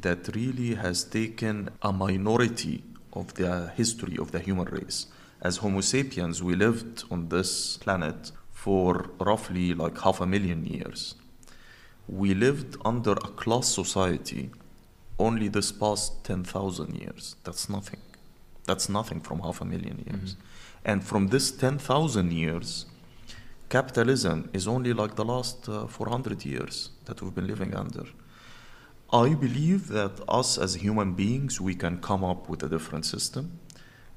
that 0.05 0.21
really 0.35 0.75
has 0.75 1.03
taken 1.03 1.55
a 1.81 1.91
minority 1.91 2.77
of 3.13 3.33
the 3.33 3.71
history 3.75 4.17
of 4.23 4.27
the 4.31 4.39
human 4.39 4.67
race. 4.79 5.07
As 5.41 5.57
Homo 5.57 5.81
sapiens, 5.81 6.43
we 6.47 6.53
lived 6.55 7.03
on 7.09 7.29
this 7.29 7.77
planet 7.77 8.31
for 8.65 9.11
roughly 9.19 9.75
like 9.75 9.95
half 9.99 10.19
a 10.19 10.25
million 10.25 10.65
years. 10.65 11.13
We 12.07 12.33
lived 12.33 12.77
under 12.83 13.11
a 13.11 13.29
class 13.41 13.67
society 13.67 14.49
only 15.19 15.49
this 15.49 15.71
past 15.71 16.23
10,000 16.23 16.95
years. 16.95 17.35
That's 17.43 17.69
nothing. 17.69 18.01
That's 18.65 18.89
nothing 18.89 19.21
from 19.21 19.41
half 19.41 19.61
a 19.61 19.65
million 19.65 20.03
years. 20.09 20.35
And 20.83 21.03
from 21.03 21.27
this 21.27 21.51
10,000 21.51 22.33
years, 22.33 22.87
capitalism 23.69 24.49
is 24.51 24.67
only 24.67 24.93
like 24.93 25.13
the 25.15 25.25
last 25.25 25.69
uh, 25.69 25.85
400 25.85 26.43
years 26.43 26.89
that 27.05 27.21
we've 27.21 27.35
been 27.35 27.47
living 27.47 27.75
under. 27.75 28.05
I 29.13 29.35
believe 29.35 29.89
that 29.89 30.19
us 30.27 30.57
as 30.57 30.73
human 30.73 31.13
beings, 31.13 31.61
we 31.61 31.75
can 31.75 32.01
come 32.01 32.23
up 32.23 32.49
with 32.49 32.63
a 32.63 32.67
different 32.67 33.05
system 33.05 33.59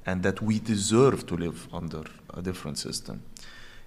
and 0.07 0.23
that 0.23 0.41
we 0.41 0.57
deserve 0.57 1.27
to 1.27 1.37
live 1.37 1.67
under 1.71 2.03
a 2.33 2.41
different 2.41 2.79
system. 2.79 3.21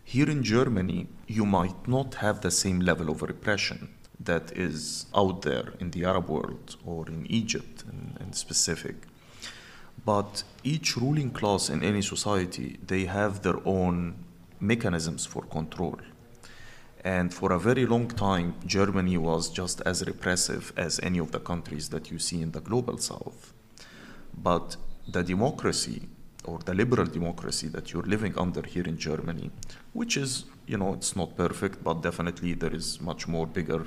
Here 0.05 0.29
in 0.29 0.43
Germany, 0.43 1.09
you 1.27 1.47
might 1.47 1.89
not 1.89 2.17
have 2.17 2.41
the 2.41 2.51
same 2.51 2.81
level 2.81 3.09
of 3.11 3.23
repression 3.23 3.95
that 4.21 4.53
is 4.57 5.07
out 5.15 5.43
there 5.43 5.73
in 5.81 5.91
the 5.91 6.05
Arab 6.05 6.29
world 6.29 6.77
or 6.85 7.07
in 7.09 7.27
Egypt 7.27 7.85
in, 7.91 8.17
in 8.21 8.33
specific. 8.33 8.97
But 10.05 10.43
each 10.65 10.97
ruling 10.97 11.31
class 11.31 11.71
in 11.71 11.83
any 11.83 12.03
society, 12.03 12.79
they 12.87 13.05
have 13.05 13.43
their 13.43 13.61
own 13.67 14.25
mechanisms 14.61 15.27
for 15.27 15.43
control. 15.43 15.99
And 17.05 17.33
for 17.35 17.53
a 17.53 17.59
very 17.59 17.87
long 17.87 18.09
time, 18.09 18.55
Germany 18.65 19.17
was 19.17 19.51
just 19.51 19.81
as 19.83 20.07
repressive 20.07 20.73
as 20.77 21.01
any 21.01 21.19
of 21.19 21.33
the 21.33 21.41
countries 21.41 21.89
that 21.89 22.11
you 22.11 22.19
see 22.19 22.43
in 22.43 22.53
the 22.53 22.61
global 22.61 22.99
south. 22.99 23.53
But 24.37 24.77
the 25.09 25.23
democracy 25.23 26.09
or 26.45 26.59
the 26.61 26.75
liberal 26.75 27.07
democracy 27.07 27.69
that 27.69 27.93
you're 27.93 28.03
living 28.03 28.37
under 28.37 28.63
here 28.63 28.85
in 28.85 28.99
Germany, 28.99 29.51
which 29.93 30.17
is, 30.17 30.45
you 30.67 30.77
know, 30.77 30.93
it's 30.95 31.15
not 31.15 31.37
perfect, 31.37 31.83
but 31.85 32.03
definitely 32.03 32.55
there 32.55 32.75
is 32.75 33.01
much 33.01 33.29
more 33.29 33.47
bigger 33.47 33.87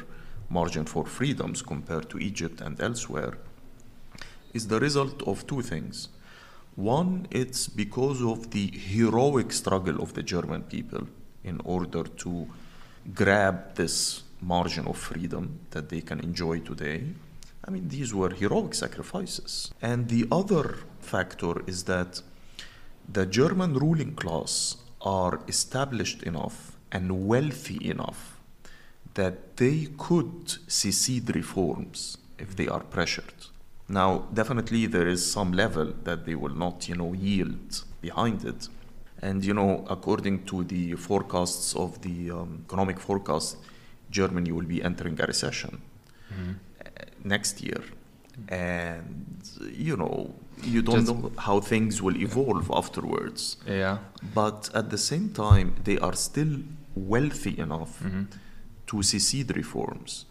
margin 0.49 0.85
for 0.85 1.05
freedoms 1.05 1.61
compared 1.61 2.09
to 2.09 2.17
Egypt 2.19 2.61
and 2.61 2.79
elsewhere, 2.81 3.37
is 4.53 4.67
the 4.67 4.79
result 4.79 5.21
of 5.23 5.45
two 5.47 5.61
things. 5.61 6.09
One, 6.75 7.27
it's 7.31 7.67
because 7.67 8.21
of 8.21 8.51
the 8.51 8.67
heroic 8.67 9.51
struggle 9.51 10.01
of 10.01 10.13
the 10.13 10.23
German 10.23 10.63
people 10.63 11.07
in 11.43 11.61
order 11.63 12.03
to 12.03 12.47
grab 13.13 13.75
this 13.75 14.23
margin 14.41 14.85
of 14.87 14.97
freedom 14.97 15.59
that 15.71 15.89
they 15.89 16.01
can 16.01 16.19
enjoy 16.19 16.59
today. 16.59 17.03
I 17.65 17.71
mean, 17.71 17.87
these 17.87 18.13
were 18.13 18.29
heroic 18.29 18.75
sacrifices. 18.75 19.71
And 19.81 20.09
the 20.09 20.27
other 20.31 20.77
factor 20.99 21.63
is 21.65 21.83
that 21.85 22.21
the 23.07 23.25
German 23.25 23.73
ruling 23.73 24.15
class 24.15 24.77
are 25.01 25.39
established 25.47 26.23
enough 26.23 26.77
and 26.91 27.27
wealthy 27.27 27.89
enough 27.89 28.39
that 29.13 29.57
they 29.57 29.87
could 29.97 30.55
secede 30.67 31.35
reforms 31.35 32.17
if 32.37 32.55
they 32.55 32.67
are 32.67 32.81
pressured. 32.81 33.33
Now, 33.87 34.27
definitely 34.33 34.87
there 34.87 35.07
is 35.07 35.29
some 35.29 35.51
level 35.51 35.93
that 36.03 36.25
they 36.25 36.35
will 36.35 36.55
not, 36.55 36.89
you 36.89 36.95
know, 36.95 37.13
yield 37.13 37.83
behind 38.01 38.43
it. 38.43 38.67
And, 39.21 39.45
you 39.45 39.53
know, 39.53 39.85
according 39.89 40.45
to 40.45 40.63
the 40.63 40.95
forecasts 40.95 41.75
of 41.75 42.01
the 42.01 42.31
um, 42.31 42.63
economic 42.65 42.99
forecast, 42.99 43.57
Germany 44.09 44.51
will 44.51 44.65
be 44.65 44.83
entering 44.83 45.19
a 45.21 45.25
recession 45.25 45.81
uh, 46.31 46.89
next 47.23 47.61
year. 47.61 47.83
And, 48.49 49.47
you 49.71 49.95
know, 49.95 50.33
you 50.65 50.81
don't 50.81 51.05
Just- 51.05 51.13
know 51.13 51.31
how 51.37 51.59
things 51.59 52.01
will 52.01 52.17
evolve 52.17 52.69
afterwards. 52.71 53.57
Yeah. 53.67 53.97
But 54.33 54.69
at 54.73 54.89
the 54.89 54.97
same 54.97 55.29
time, 55.29 55.75
they 55.83 55.97
are 55.99 56.15
still 56.15 56.59
wealthy 56.95 57.57
enough 57.59 58.01
mm-hmm. 58.03 58.23
to 58.87 59.03
secede 59.03 59.55
reforms. 59.55 60.25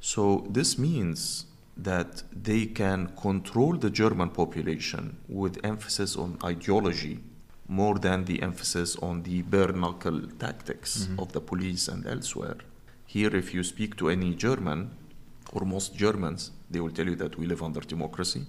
So 0.00 0.46
this 0.50 0.78
means 0.78 1.46
that 1.76 2.22
they 2.32 2.66
can 2.66 3.08
control 3.16 3.74
the 3.76 3.90
German 3.90 4.30
population 4.30 5.16
with 5.28 5.58
emphasis 5.64 6.16
on 6.16 6.38
ideology 6.44 7.20
more 7.68 7.98
than 7.98 8.24
the 8.24 8.42
emphasis 8.42 8.96
on 8.96 9.22
the 9.22 9.42
bare 9.42 9.72
knuckle 9.72 10.20
tactics 10.38 11.04
mm-hmm. 11.04 11.20
of 11.20 11.32
the 11.32 11.40
police 11.40 11.88
and 11.88 12.06
elsewhere. 12.06 12.58
Here, 13.06 13.34
if 13.34 13.54
you 13.54 13.62
speak 13.62 13.96
to 13.96 14.08
any 14.10 14.34
German, 14.34 14.90
or 15.52 15.64
most 15.64 15.94
Germans, 15.94 16.50
they 16.70 16.80
will 16.80 16.90
tell 16.90 17.06
you 17.06 17.16
that 17.16 17.38
we 17.38 17.46
live 17.46 17.62
under 17.62 17.80
democracy. 17.80 18.46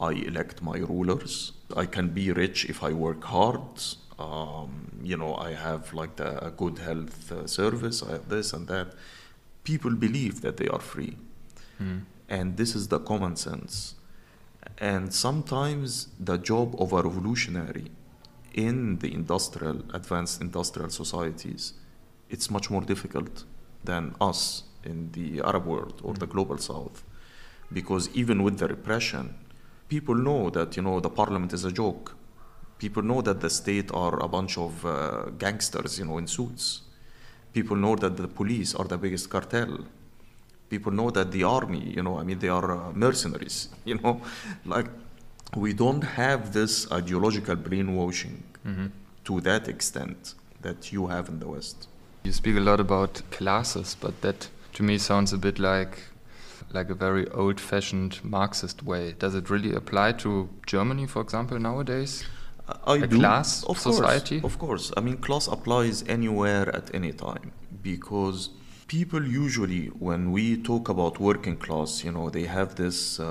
I 0.00 0.12
elect 0.12 0.62
my 0.62 0.78
rulers. 0.78 1.52
I 1.76 1.86
can 1.86 2.08
be 2.08 2.32
rich 2.32 2.64
if 2.66 2.82
I 2.82 2.92
work 2.92 3.24
hard. 3.24 3.60
Um, 4.18 5.00
you 5.02 5.16
know, 5.16 5.34
I 5.36 5.52
have 5.54 5.92
like 5.94 6.16
the, 6.16 6.44
a 6.44 6.50
good 6.50 6.78
health 6.78 7.32
uh, 7.32 7.46
service. 7.46 8.02
I 8.02 8.12
have 8.12 8.28
this 8.28 8.52
and 8.52 8.66
that. 8.68 8.94
People 9.64 9.94
believe 9.94 10.40
that 10.40 10.56
they 10.56 10.68
are 10.68 10.80
free, 10.80 11.16
and 12.28 12.56
this 12.56 12.74
is 12.74 12.88
the 12.88 12.98
common 12.98 13.36
sense. 13.36 13.94
And 14.78 15.12
sometimes 15.12 16.08
the 16.18 16.38
job 16.38 16.74
of 16.80 16.92
a 16.92 17.02
revolutionary 17.02 17.90
in 18.54 18.98
the 18.98 19.12
industrial, 19.12 19.82
advanced 19.92 20.40
industrial 20.40 20.90
societies, 20.90 21.74
it's 22.30 22.50
much 22.50 22.70
more 22.70 22.80
difficult 22.80 23.44
than 23.84 24.14
us 24.20 24.64
in 24.84 25.12
the 25.12 25.40
Arab 25.42 25.66
world 25.66 26.00
or 26.02 26.14
the 26.14 26.26
global 26.26 26.58
south. 26.58 27.02
Because 27.72 28.08
even 28.14 28.42
with 28.42 28.58
the 28.58 28.68
repression, 28.68 29.34
people 29.88 30.14
know 30.14 30.50
that, 30.50 30.76
you 30.76 30.82
know, 30.82 31.00
the 31.00 31.10
parliament 31.10 31.52
is 31.52 31.64
a 31.64 31.72
joke. 31.72 32.14
People 32.78 33.02
know 33.02 33.22
that 33.22 33.40
the 33.40 33.50
state 33.50 33.90
are 33.92 34.22
a 34.22 34.28
bunch 34.28 34.56
of 34.56 34.84
uh, 34.84 35.30
gangsters, 35.38 35.98
you 35.98 36.04
know, 36.04 36.18
in 36.18 36.26
suits. 36.26 36.82
People 37.52 37.76
know 37.76 37.96
that 37.96 38.16
the 38.16 38.28
police 38.28 38.74
are 38.74 38.84
the 38.84 38.98
biggest 38.98 39.30
cartel. 39.30 39.78
People 40.70 40.92
know 40.92 41.10
that 41.10 41.32
the 41.32 41.42
army, 41.44 41.92
you 41.96 42.02
know, 42.02 42.18
I 42.18 42.22
mean, 42.22 42.38
they 42.38 42.48
are 42.48 42.70
uh, 42.70 42.92
mercenaries, 42.92 43.68
you 43.84 43.98
know, 43.98 44.20
like 44.64 44.86
we 45.56 45.72
don't 45.72 46.02
have 46.02 46.52
this 46.52 46.90
ideological 46.92 47.56
brainwashing 47.56 48.42
to 49.24 49.40
that 49.40 49.66
extent 49.68 50.34
that 50.60 50.92
you 50.92 51.06
have 51.06 51.28
in 51.28 51.38
the 51.38 51.48
West. 51.48 51.88
You 52.24 52.32
speak 52.32 52.56
a 52.56 52.60
lot 52.60 52.80
about 52.80 53.22
classes, 53.30 53.96
but 53.98 54.20
that 54.20 54.48
to 54.74 54.82
me 54.82 54.98
sounds 54.98 55.32
a 55.32 55.38
bit 55.38 55.58
like 55.58 55.98
like 56.72 56.90
a 56.90 56.94
very 56.94 57.28
old-fashioned 57.30 58.20
Marxist 58.22 58.82
way. 58.82 59.14
Does 59.18 59.34
it 59.34 59.50
really 59.50 59.74
apply 59.74 60.12
to 60.24 60.48
Germany, 60.66 61.06
for 61.06 61.22
example, 61.22 61.58
nowadays? 61.58 62.24
I 62.84 62.96
A 62.96 63.06
do. 63.06 63.18
class 63.18 63.64
of 63.64 63.78
society? 63.78 64.40
Course, 64.40 64.52
of 64.52 64.58
course. 64.58 64.92
I 64.96 65.00
mean, 65.00 65.16
class 65.16 65.48
applies 65.48 66.04
anywhere 66.06 66.68
at 66.74 66.94
any 66.94 67.12
time 67.12 67.52
because 67.82 68.50
people 68.88 69.26
usually, 69.26 69.86
when 69.86 70.32
we 70.32 70.56
talk 70.58 70.88
about 70.90 71.18
working 71.18 71.56
class, 71.56 72.04
you 72.04 72.12
know, 72.12 72.28
they 72.28 72.44
have 72.44 72.74
this 72.74 73.20
uh, 73.20 73.24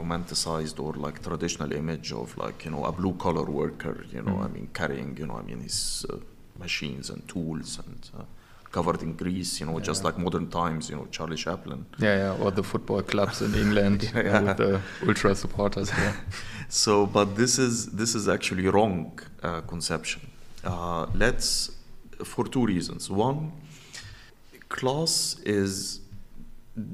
romanticized 0.00 0.80
or 0.80 0.94
like 0.94 1.22
traditional 1.22 1.72
image 1.72 2.12
of 2.12 2.36
like, 2.38 2.64
you 2.64 2.70
know, 2.70 2.84
a 2.86 2.92
blue 2.92 3.14
collar 3.14 3.44
worker, 3.44 4.04
you 4.10 4.22
know, 4.22 4.38
I 4.40 4.48
mean, 4.48 4.68
carrying, 4.72 5.16
you 5.18 5.26
know, 5.26 5.36
I 5.36 5.42
mean, 5.42 5.60
his 5.60 6.06
uh, 6.08 6.16
machines 6.58 7.10
and 7.10 7.26
tools 7.28 7.78
and 7.84 8.10
uh, 8.18 8.24
covered 8.72 9.02
in 9.02 9.14
grease, 9.14 9.60
you 9.60 9.66
know, 9.66 9.80
just 9.80 10.04
like 10.04 10.18
modern 10.18 10.48
times, 10.50 10.90
you 10.90 10.96
know, 10.96 11.06
Charlie 11.10 11.36
Chaplin. 11.36 11.86
Yeah, 11.98 12.16
yeah, 12.36 12.42
or 12.44 12.50
the 12.50 12.62
football 12.62 13.02
clubs 13.02 13.40
in 13.42 13.54
England 13.54 14.10
Yeah. 14.14 14.40
with 14.42 14.56
the 14.56 14.80
ultra 15.06 15.34
supporters. 15.34 15.90
Yeah. 15.90 16.14
So, 16.70 17.06
but 17.06 17.34
this 17.36 17.58
is 17.58 17.86
this 18.00 18.14
is 18.14 18.28
actually 18.28 18.66
wrong 18.68 19.18
uh, 19.42 19.62
conception. 19.62 20.20
Uh, 20.62 21.06
let's 21.14 21.70
for 22.24 22.44
two 22.44 22.66
reasons. 22.66 23.08
One, 23.08 23.52
class 24.68 25.36
is 25.46 26.00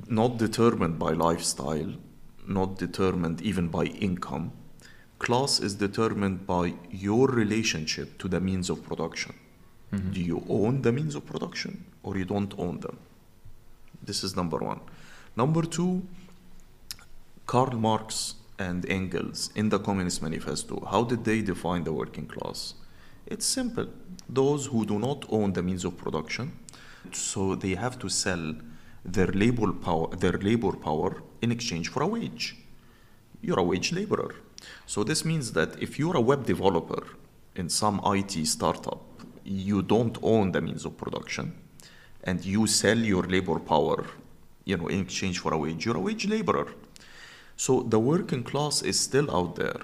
not 0.09 0.37
determined 0.39 0.99
by 0.99 1.11
lifestyle, 1.13 1.93
not 2.47 2.79
determined 2.79 3.41
even 3.43 3.67
by 3.69 3.85
income. 3.85 4.53
Class 5.19 5.59
is 5.61 5.75
determined 5.75 6.47
by 6.47 6.75
your 6.91 7.27
relationship 7.27 8.17
to 8.19 8.29
the 8.29 8.41
means 8.41 8.71
of 8.71 8.85
production. 8.85 9.35
Mm-hmm. 9.95 10.13
Do 10.13 10.21
you 10.21 10.45
own 10.49 10.83
the 10.83 10.93
means 10.93 11.15
of 11.15 11.25
production 11.27 11.85
or 12.03 12.17
you 12.17 12.25
don't 12.25 12.53
own 12.59 12.81
them? 12.81 12.99
This 14.03 14.25
is 14.25 14.37
number 14.37 14.59
one. 14.59 14.81
Number 15.37 15.63
two, 15.63 16.03
Karl 17.47 17.77
Marx 17.77 18.35
and 18.59 18.89
Engels 18.89 19.51
in 19.55 19.69
the 19.69 19.79
Communist 19.79 20.23
Manifesto, 20.23 20.85
how 20.91 21.05
did 21.05 21.25
they 21.25 21.43
define 21.43 21.85
the 21.85 21.93
working 21.93 22.27
class? 22.27 22.75
It's 23.27 23.47
simple. 23.47 23.89
Those 24.29 24.67
who 24.67 24.85
do 24.87 24.99
not 24.99 25.25
own 25.31 25.53
the 25.53 25.63
means 25.63 25.85
of 25.85 25.97
production, 25.97 26.53
so 27.13 27.55
they 27.55 27.75
have 27.75 27.99
to 27.99 28.09
sell 28.09 28.55
their 29.05 29.29
labor 29.29 29.73
power, 29.73 30.09
their 30.17 30.33
labor 30.33 30.73
power 30.73 31.23
in 31.43 31.53
exchange 31.53 31.89
for 31.89 32.03
a 32.03 32.07
wage. 32.07 32.57
You're 33.43 33.59
a 33.59 33.63
wage 33.63 33.93
laborer. 33.93 34.35
So 34.87 35.05
this 35.05 35.25
means 35.25 35.53
that 35.53 35.83
if 35.83 35.99
you're 35.99 36.17
a 36.17 36.21
web 36.21 36.47
developer 36.47 37.05
in 37.55 37.69
some 37.69 38.01
IT 38.05 38.47
startup, 38.47 39.03
you 39.45 39.83
don't 39.83 40.17
own 40.23 40.53
the 40.53 40.61
means 40.61 40.85
of 40.85 40.97
production 40.97 41.55
and 42.25 42.45
you 42.45 42.67
sell 42.67 42.99
your 42.99 43.23
labor 43.25 43.59
power, 43.59 44.07
you 44.65 44.77
know, 44.77 44.89
in 44.89 45.01
exchange 45.01 45.39
for 45.39 45.53
a 45.53 45.59
wage. 45.59 45.85
You're 45.85 45.97
a 45.97 46.01
wage 46.01 46.27
laborer. 46.27 46.69
So 47.57 47.83
the 47.83 47.99
working 47.99 48.43
class 48.43 48.83
is 48.83 48.99
still 48.99 49.31
out 49.35 49.57
there. 49.57 49.81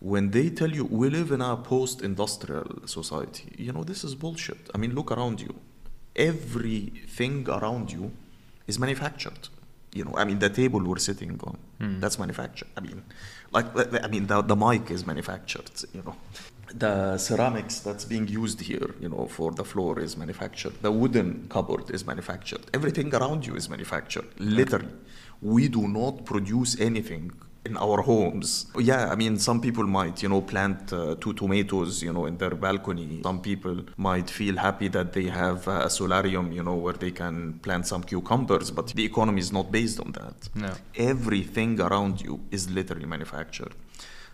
When 0.00 0.30
they 0.30 0.50
tell 0.50 0.70
you 0.70 0.84
we 0.84 1.10
live 1.10 1.30
in 1.30 1.40
a 1.40 1.56
post-industrial 1.56 2.86
society, 2.86 3.52
you 3.56 3.72
know 3.72 3.84
this 3.84 4.02
is 4.04 4.14
bullshit. 4.14 4.70
I 4.74 4.78
mean, 4.78 4.94
look 4.94 5.12
around 5.12 5.40
you. 5.40 5.54
Everything 6.16 7.48
around 7.48 7.92
you 7.92 8.12
is 8.66 8.78
manufactured. 8.78 9.48
You 9.94 10.04
know, 10.06 10.14
I 10.16 10.24
mean, 10.24 10.38
the 10.38 10.48
table 10.48 10.80
we're 10.82 10.96
sitting 10.96 11.38
on, 11.44 11.58
hmm. 11.78 12.00
that's 12.00 12.18
manufactured. 12.18 12.68
I 12.76 12.80
mean, 12.80 13.02
like, 13.52 13.66
I 14.02 14.08
mean, 14.08 14.26
the, 14.26 14.40
the 14.40 14.56
mic 14.56 14.90
is 14.90 15.06
manufactured. 15.06 15.70
You 15.92 16.02
know, 16.02 16.16
the 16.74 17.18
ceramics 17.18 17.80
that's 17.80 18.04
being 18.04 18.28
used 18.28 18.60
here, 18.60 18.94
you 19.00 19.08
know, 19.08 19.26
for 19.26 19.52
the 19.52 19.64
floor 19.64 20.00
is 20.00 20.16
manufactured. 20.16 20.74
The 20.82 20.92
wooden 20.92 21.46
cupboard 21.48 21.90
is 21.90 22.06
manufactured. 22.06 22.62
Everything 22.72 23.14
around 23.14 23.46
you 23.46 23.54
is 23.54 23.68
manufactured. 23.68 24.26
Literally, 24.38 24.88
we 25.40 25.68
do 25.68 25.88
not 25.88 26.24
produce 26.24 26.80
anything 26.80 27.32
in 27.64 27.76
our 27.76 28.02
homes. 28.02 28.66
Yeah, 28.76 29.10
I 29.10 29.14
mean, 29.14 29.38
some 29.38 29.60
people 29.60 29.84
might, 29.84 30.22
you 30.22 30.28
know, 30.28 30.40
plant 30.40 30.92
uh, 30.92 31.14
two 31.20 31.32
tomatoes, 31.32 32.02
you 32.02 32.12
know, 32.12 32.26
in 32.26 32.36
their 32.36 32.50
balcony. 32.50 33.20
Some 33.22 33.40
people 33.40 33.84
might 33.96 34.28
feel 34.28 34.56
happy 34.56 34.88
that 34.88 35.12
they 35.12 35.24
have 35.24 35.68
a 35.68 35.88
solarium, 35.88 36.50
you 36.52 36.62
know, 36.62 36.74
where 36.74 36.94
they 36.94 37.12
can 37.12 37.60
plant 37.60 37.86
some 37.86 38.02
cucumbers, 38.02 38.70
but 38.70 38.88
the 38.88 39.04
economy 39.04 39.40
is 39.40 39.52
not 39.52 39.70
based 39.70 40.00
on 40.00 40.12
that. 40.12 40.48
No. 40.54 40.72
Everything 40.96 41.80
around 41.80 42.20
you 42.20 42.40
is 42.50 42.68
literally 42.68 43.06
manufactured. 43.06 43.74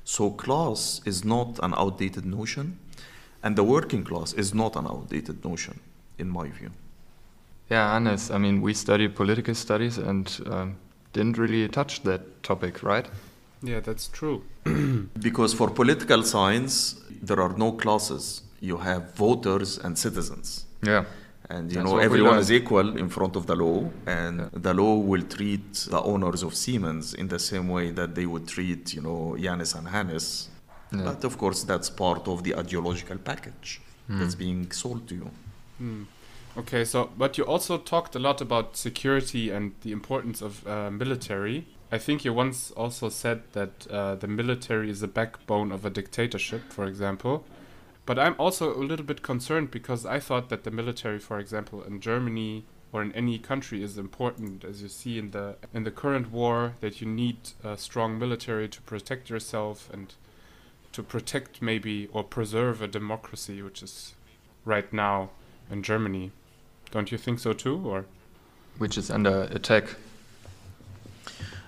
So 0.08 0.30
class 0.30 1.02
is 1.04 1.22
not 1.22 1.58
an 1.62 1.74
outdated 1.74 2.24
notion, 2.24 2.78
and 3.42 3.56
the 3.56 3.62
working 3.62 4.04
class 4.04 4.32
is 4.32 4.54
not 4.54 4.74
an 4.74 4.86
outdated 4.86 5.44
notion, 5.44 5.80
in 6.16 6.30
my 6.30 6.48
view. 6.48 6.70
Yeah, 7.68 7.92
Hannes, 7.92 8.30
I 8.30 8.38
mean, 8.38 8.62
we 8.62 8.72
studied 8.72 9.14
political 9.14 9.54
studies 9.54 9.98
and 9.98 10.40
um, 10.46 10.76
didn't 11.12 11.36
really 11.36 11.68
touch 11.68 12.04
that 12.04 12.42
topic, 12.42 12.82
right? 12.82 13.06
Yeah, 13.62 13.80
that's 13.80 14.08
true. 14.08 14.44
Because 15.20 15.52
for 15.52 15.68
political 15.68 16.22
science, 16.22 16.96
there 17.22 17.42
are 17.42 17.54
no 17.58 17.72
classes. 17.72 18.40
You 18.60 18.78
have 18.78 19.14
voters 19.14 19.76
and 19.76 19.98
citizens. 19.98 20.64
Yeah. 20.82 21.04
And 21.50 21.70
you 21.70 21.78
That's 21.78 21.90
know, 21.90 21.98
everyone 21.98 22.38
is 22.38 22.52
equal 22.52 22.96
in 22.98 23.08
front 23.08 23.34
of 23.34 23.46
the 23.46 23.56
law, 23.56 23.88
and 24.06 24.50
the 24.52 24.74
law 24.74 24.98
will 24.98 25.22
treat 25.22 25.72
the 25.90 26.02
owners 26.02 26.42
of 26.42 26.54
Siemens 26.54 27.14
in 27.14 27.28
the 27.28 27.38
same 27.38 27.68
way 27.68 27.90
that 27.92 28.14
they 28.14 28.26
would 28.26 28.46
treat, 28.46 28.92
you 28.92 29.00
know, 29.00 29.36
Jannes 29.38 29.74
and 29.74 29.88
Hannes. 29.88 30.50
Yeah. 30.92 31.04
But 31.04 31.24
of 31.24 31.38
course, 31.38 31.62
that's 31.64 31.88
part 31.88 32.28
of 32.28 32.44
the 32.44 32.54
ideological 32.54 33.18
package 33.18 33.80
that's 34.08 34.34
being 34.34 34.70
sold 34.72 35.06
to 35.08 35.14
you. 35.14 36.06
Okay, 36.56 36.84
so 36.84 37.10
but 37.16 37.38
you 37.38 37.44
also 37.44 37.78
talked 37.78 38.16
a 38.16 38.18
lot 38.18 38.40
about 38.40 38.76
security 38.76 39.50
and 39.50 39.74
the 39.82 39.92
importance 39.92 40.42
of 40.42 40.66
uh, 40.66 40.90
military. 40.90 41.66
I 41.92 41.98
think 41.98 42.24
you 42.24 42.34
once 42.34 42.70
also 42.72 43.08
said 43.08 43.42
that 43.52 43.86
uh, 43.90 44.16
the 44.16 44.26
military 44.26 44.90
is 44.90 45.00
the 45.00 45.08
backbone 45.08 45.72
of 45.72 45.84
a 45.84 45.90
dictatorship, 45.90 46.72
for 46.72 46.84
example. 46.84 47.44
But 48.08 48.18
I'm 48.18 48.36
also 48.38 48.74
a 48.74 48.80
little 48.90 49.04
bit 49.04 49.20
concerned 49.20 49.70
because 49.70 50.06
I 50.06 50.18
thought 50.18 50.48
that 50.48 50.64
the 50.64 50.70
military, 50.70 51.18
for 51.18 51.38
example, 51.38 51.82
in 51.82 52.00
Germany 52.00 52.64
or 52.90 53.02
in 53.02 53.12
any 53.12 53.38
country, 53.38 53.82
is 53.82 53.98
important, 53.98 54.64
as 54.64 54.80
you 54.80 54.88
see 54.88 55.18
in 55.18 55.32
the 55.32 55.56
in 55.74 55.84
the 55.84 55.90
current 55.90 56.32
war, 56.32 56.76
that 56.80 57.02
you 57.02 57.06
need 57.06 57.36
a 57.62 57.76
strong 57.76 58.18
military 58.18 58.66
to 58.66 58.80
protect 58.80 59.28
yourself 59.28 59.90
and 59.92 60.14
to 60.92 61.02
protect 61.02 61.60
maybe 61.60 62.08
or 62.10 62.24
preserve 62.24 62.80
a 62.80 62.88
democracy, 62.88 63.60
which 63.60 63.82
is 63.82 64.14
right 64.64 64.90
now 64.90 65.28
in 65.70 65.82
Germany. 65.82 66.30
Don't 66.90 67.12
you 67.12 67.18
think 67.18 67.38
so 67.38 67.52
too? 67.52 67.76
Or 67.84 68.06
Which 68.78 68.96
is 68.96 69.10
under 69.10 69.42
attack. 69.50 69.96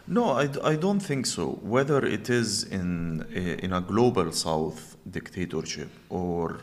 No, 0.06 0.30
I, 0.30 0.46
d- 0.46 0.60
I 0.64 0.76
don't 0.76 1.00
think 1.00 1.26
so. 1.26 1.58
Whether 1.60 2.02
it 2.06 2.30
is 2.30 2.64
in 2.64 3.26
a, 3.34 3.62
in 3.62 3.74
a 3.74 3.82
global 3.82 4.32
South 4.32 4.89
dictatorship 5.08 5.90
or 6.08 6.60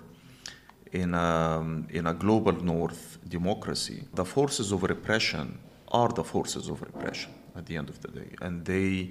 in 0.92 1.14
a, 1.14 1.60
in 1.90 2.08
a 2.08 2.14
global 2.14 2.54
North 2.54 3.18
democracy, 3.28 4.04
the 4.14 4.26
forces 4.26 4.72
of 4.72 4.84
repression 4.84 5.58
are 5.90 6.10
the 6.10 6.24
forces 6.24 6.70
of 6.70 6.82
repression 6.82 7.32
at 7.56 7.66
the 7.66 7.78
end 7.78 7.90
of 7.90 8.02
the 8.02 8.10
day, 8.10 8.30
and 8.42 8.66
they 8.66 9.10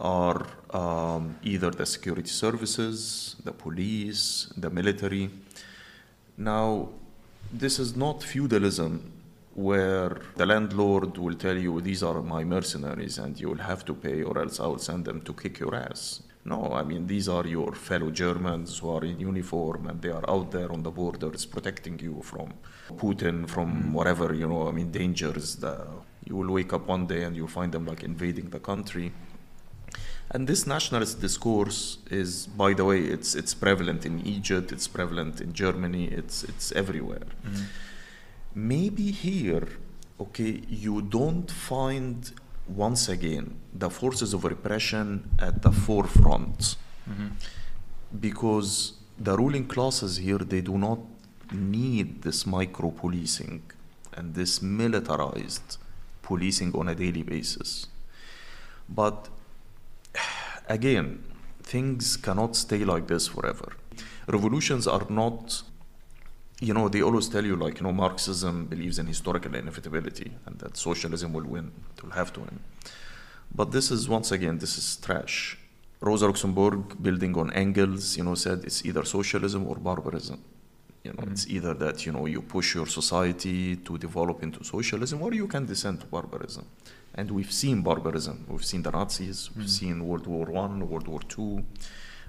are 0.00 0.46
um, 0.70 1.36
either 1.42 1.70
the 1.70 1.86
security 1.86 2.28
services, 2.28 3.36
the 3.44 3.52
police, 3.52 4.52
the 4.56 4.68
military. 4.68 5.30
Now, 6.36 6.88
this 7.52 7.78
is 7.78 7.94
not 7.94 8.22
feudalism 8.22 9.12
where 9.54 10.20
the 10.36 10.44
landlord 10.44 11.16
will 11.16 11.34
tell 11.34 11.56
you, 11.56 11.80
These 11.80 12.02
are 12.02 12.20
my 12.22 12.42
mercenaries 12.42 13.18
and 13.18 13.38
you 13.38 13.48
will 13.48 13.58
have 13.58 13.84
to 13.84 13.94
pay, 13.94 14.22
or 14.22 14.38
else 14.38 14.58
I 14.58 14.66
will 14.66 14.78
send 14.78 15.04
them 15.04 15.20
to 15.22 15.32
kick 15.32 15.60
your 15.60 15.74
ass. 15.74 16.22
No, 16.46 16.72
I 16.74 16.82
mean, 16.82 17.06
these 17.06 17.26
are 17.26 17.46
your 17.46 17.72
fellow 17.72 18.10
Germans 18.10 18.78
who 18.78 18.90
are 18.90 19.02
in 19.04 19.18
uniform 19.18 19.86
and 19.86 20.02
they 20.02 20.10
are 20.10 20.28
out 20.28 20.50
there 20.50 20.70
on 20.70 20.82
the 20.82 20.90
borders 20.90 21.46
protecting 21.46 21.98
you 21.98 22.20
from 22.22 22.52
Putin, 22.96 23.48
from 23.48 23.94
whatever, 23.94 24.34
you 24.34 24.46
know, 24.46 24.68
I 24.68 24.72
mean, 24.72 24.90
dangers. 24.90 25.56
The, 25.56 25.86
you 26.24 26.36
will 26.36 26.52
wake 26.52 26.74
up 26.74 26.86
one 26.86 27.06
day 27.06 27.22
and 27.22 27.34
you'll 27.34 27.48
find 27.48 27.72
them 27.72 27.86
like 27.86 28.02
invading 28.02 28.50
the 28.50 28.60
country. 28.60 29.12
And 30.30 30.46
this 30.46 30.66
nationalist 30.66 31.20
discourse 31.20 31.98
is, 32.10 32.46
by 32.46 32.74
the 32.74 32.84
way, 32.84 33.00
it's 33.00 33.34
it's 33.34 33.54
prevalent 33.54 34.04
in 34.04 34.26
Egypt, 34.26 34.72
it's 34.72 34.88
prevalent 34.88 35.40
in 35.40 35.52
Germany, 35.52 36.06
it's 36.06 36.44
it's 36.44 36.72
everywhere. 36.72 37.26
Mm-hmm. 37.46 37.64
Maybe 38.54 39.10
here, 39.10 39.68
okay, 40.18 40.62
you 40.68 41.02
don't 41.02 41.50
find 41.50 42.32
once 42.66 43.08
again 43.08 43.60
the 43.72 43.90
forces 43.90 44.32
of 44.32 44.44
repression 44.44 45.28
at 45.38 45.62
the 45.62 45.70
forefront 45.70 46.76
mm-hmm. 47.08 47.28
because 48.20 48.94
the 49.18 49.36
ruling 49.36 49.66
classes 49.66 50.16
here 50.16 50.38
they 50.38 50.60
do 50.60 50.78
not 50.78 50.98
need 51.52 52.22
this 52.22 52.46
micro 52.46 52.90
policing 52.90 53.62
and 54.14 54.34
this 54.34 54.62
militarized 54.62 55.78
policing 56.22 56.74
on 56.74 56.88
a 56.88 56.94
daily 56.94 57.22
basis. 57.22 57.86
But 58.88 59.28
again, 60.68 61.24
things 61.62 62.16
cannot 62.16 62.56
stay 62.56 62.84
like 62.84 63.06
this 63.06 63.28
forever. 63.28 63.72
Revolutions 64.26 64.86
are 64.86 65.06
not, 65.08 65.62
you 66.64 66.74
know, 66.74 66.88
they 66.88 67.02
always 67.02 67.28
tell 67.28 67.44
you, 67.44 67.56
like, 67.56 67.78
you 67.78 67.84
know, 67.86 67.92
Marxism 67.92 68.66
believes 68.66 68.98
in 68.98 69.06
historical 69.06 69.54
inevitability 69.54 70.32
and 70.46 70.58
that 70.58 70.76
socialism 70.76 71.32
will 71.32 71.44
win, 71.44 71.70
it 71.96 72.02
will 72.02 72.12
have 72.12 72.32
to 72.34 72.40
win. 72.40 72.58
But 73.54 73.70
this 73.70 73.90
is, 73.90 74.08
once 74.08 74.32
again, 74.32 74.58
this 74.58 74.78
is 74.78 74.96
trash. 74.96 75.58
Rosa 76.00 76.26
Luxemburg, 76.26 77.02
building 77.02 77.36
on 77.36 77.52
Engels, 77.52 78.16
you 78.16 78.24
know, 78.24 78.34
said 78.34 78.64
it's 78.64 78.84
either 78.84 79.04
socialism 79.04 79.66
or 79.66 79.76
barbarism. 79.76 80.42
You 81.02 81.12
know, 81.12 81.24
it's 81.30 81.44
mm-hmm. 81.44 81.56
either 81.56 81.74
that, 81.74 82.06
you 82.06 82.12
know, 82.12 82.26
you 82.26 82.40
push 82.40 82.74
your 82.74 82.86
society 82.86 83.76
to 83.76 83.98
develop 83.98 84.42
into 84.42 84.64
socialism 84.64 85.22
or 85.22 85.32
you 85.34 85.46
can 85.46 85.66
descend 85.66 86.00
to 86.00 86.06
barbarism. 86.06 86.66
And 87.14 87.30
we've 87.30 87.52
seen 87.52 87.82
barbarism. 87.82 88.46
We've 88.48 88.64
seen 88.64 88.82
the 88.82 88.90
Nazis, 88.90 89.50
we've 89.54 89.66
mm-hmm. 89.66 89.86
seen 89.86 90.06
World 90.08 90.26
War 90.26 90.46
One, 90.46 90.88
World 90.88 91.08
War 91.08 91.20
Two. 91.28 91.64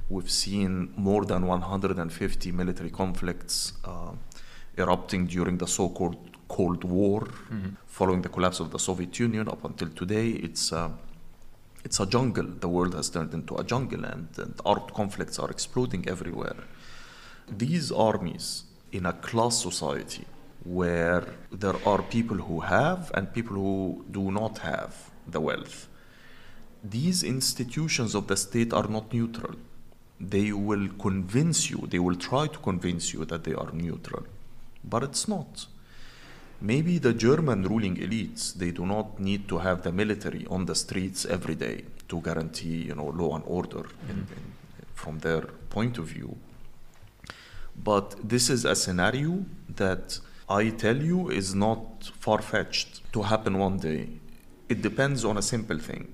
We've 0.09 0.29
seen 0.29 0.93
more 0.95 1.25
than 1.25 1.47
150 1.47 2.51
military 2.51 2.91
conflicts 2.91 3.73
uh, 3.83 4.11
erupting 4.77 5.25
during 5.25 5.57
the 5.57 5.67
so-called 5.67 6.17
Cold 6.47 6.83
War, 6.83 7.27
following 7.87 8.21
the 8.21 8.29
collapse 8.29 8.59
of 8.59 8.69
the 8.69 8.77
Soviet 8.77 9.17
Union 9.19 9.47
up 9.47 9.65
until 9.65 9.89
today. 9.89 10.29
It's 10.29 10.71
uh, 10.71 10.89
it's 11.83 11.99
a 11.99 12.05
jungle. 12.05 12.45
The 12.59 12.67
world 12.67 12.93
has 12.93 13.09
turned 13.09 13.33
into 13.33 13.55
a 13.55 13.63
jungle, 13.63 14.05
and, 14.05 14.27
and 14.37 14.53
armed 14.65 14.93
conflicts 14.93 15.39
are 15.39 15.49
exploding 15.49 16.07
everywhere. 16.07 16.57
These 17.47 17.91
armies 17.91 18.63
in 18.91 19.05
a 19.05 19.13
class 19.13 19.61
society 19.61 20.25
where 20.63 21.23
there 21.51 21.75
are 21.85 22.01
people 22.01 22.37
who 22.37 22.59
have 22.61 23.11
and 23.13 23.31
people 23.33 23.55
who 23.55 24.05
do 24.09 24.31
not 24.31 24.59
have 24.59 25.11
the 25.27 25.39
wealth. 25.39 25.87
These 26.83 27.23
institutions 27.23 28.15
of 28.15 28.27
the 28.27 28.37
state 28.37 28.73
are 28.73 28.87
not 28.87 29.13
neutral. 29.13 29.55
They 30.19 30.51
will 30.51 30.89
convince 30.99 31.69
you, 31.69 31.87
they 31.89 31.99
will 31.99 32.15
try 32.15 32.47
to 32.47 32.57
convince 32.59 33.13
you 33.13 33.25
that 33.25 33.43
they 33.43 33.53
are 33.53 33.71
neutral, 33.71 34.25
but 34.83 35.03
it's 35.03 35.27
not. 35.27 35.67
Maybe 36.61 36.97
the 36.99 37.13
German 37.13 37.63
ruling 37.63 37.97
elites, 37.97 38.53
they 38.53 38.71
do 38.71 38.85
not 38.85 39.19
need 39.19 39.49
to 39.49 39.57
have 39.57 39.83
the 39.83 39.91
military 39.91 40.47
on 40.49 40.65
the 40.65 40.75
streets 40.75 41.25
every 41.25 41.55
day 41.55 41.83
to 42.07 42.21
guarantee, 42.21 42.83
you 42.83 42.95
know, 42.95 43.07
law 43.07 43.35
and 43.35 43.43
order 43.45 43.85
in, 44.09 44.15
mm-hmm. 44.15 44.33
in, 44.33 44.53
from 44.93 45.19
their 45.19 45.41
point 45.69 45.97
of 45.97 46.05
view. 46.05 46.37
But 47.75 48.15
this 48.23 48.49
is 48.49 48.63
a 48.63 48.75
scenario 48.75 49.45
that 49.75 50.19
I 50.47 50.69
tell 50.69 50.95
you 50.95 51.29
is 51.29 51.53
not 51.53 52.11
far 52.19 52.41
fetched 52.41 53.11
to 53.13 53.23
happen 53.23 53.57
one 53.57 53.77
day. 53.77 54.09
It 54.69 54.81
depends 54.81 55.25
on 55.25 55.37
a 55.37 55.41
simple 55.41 55.77
thing 55.77 56.07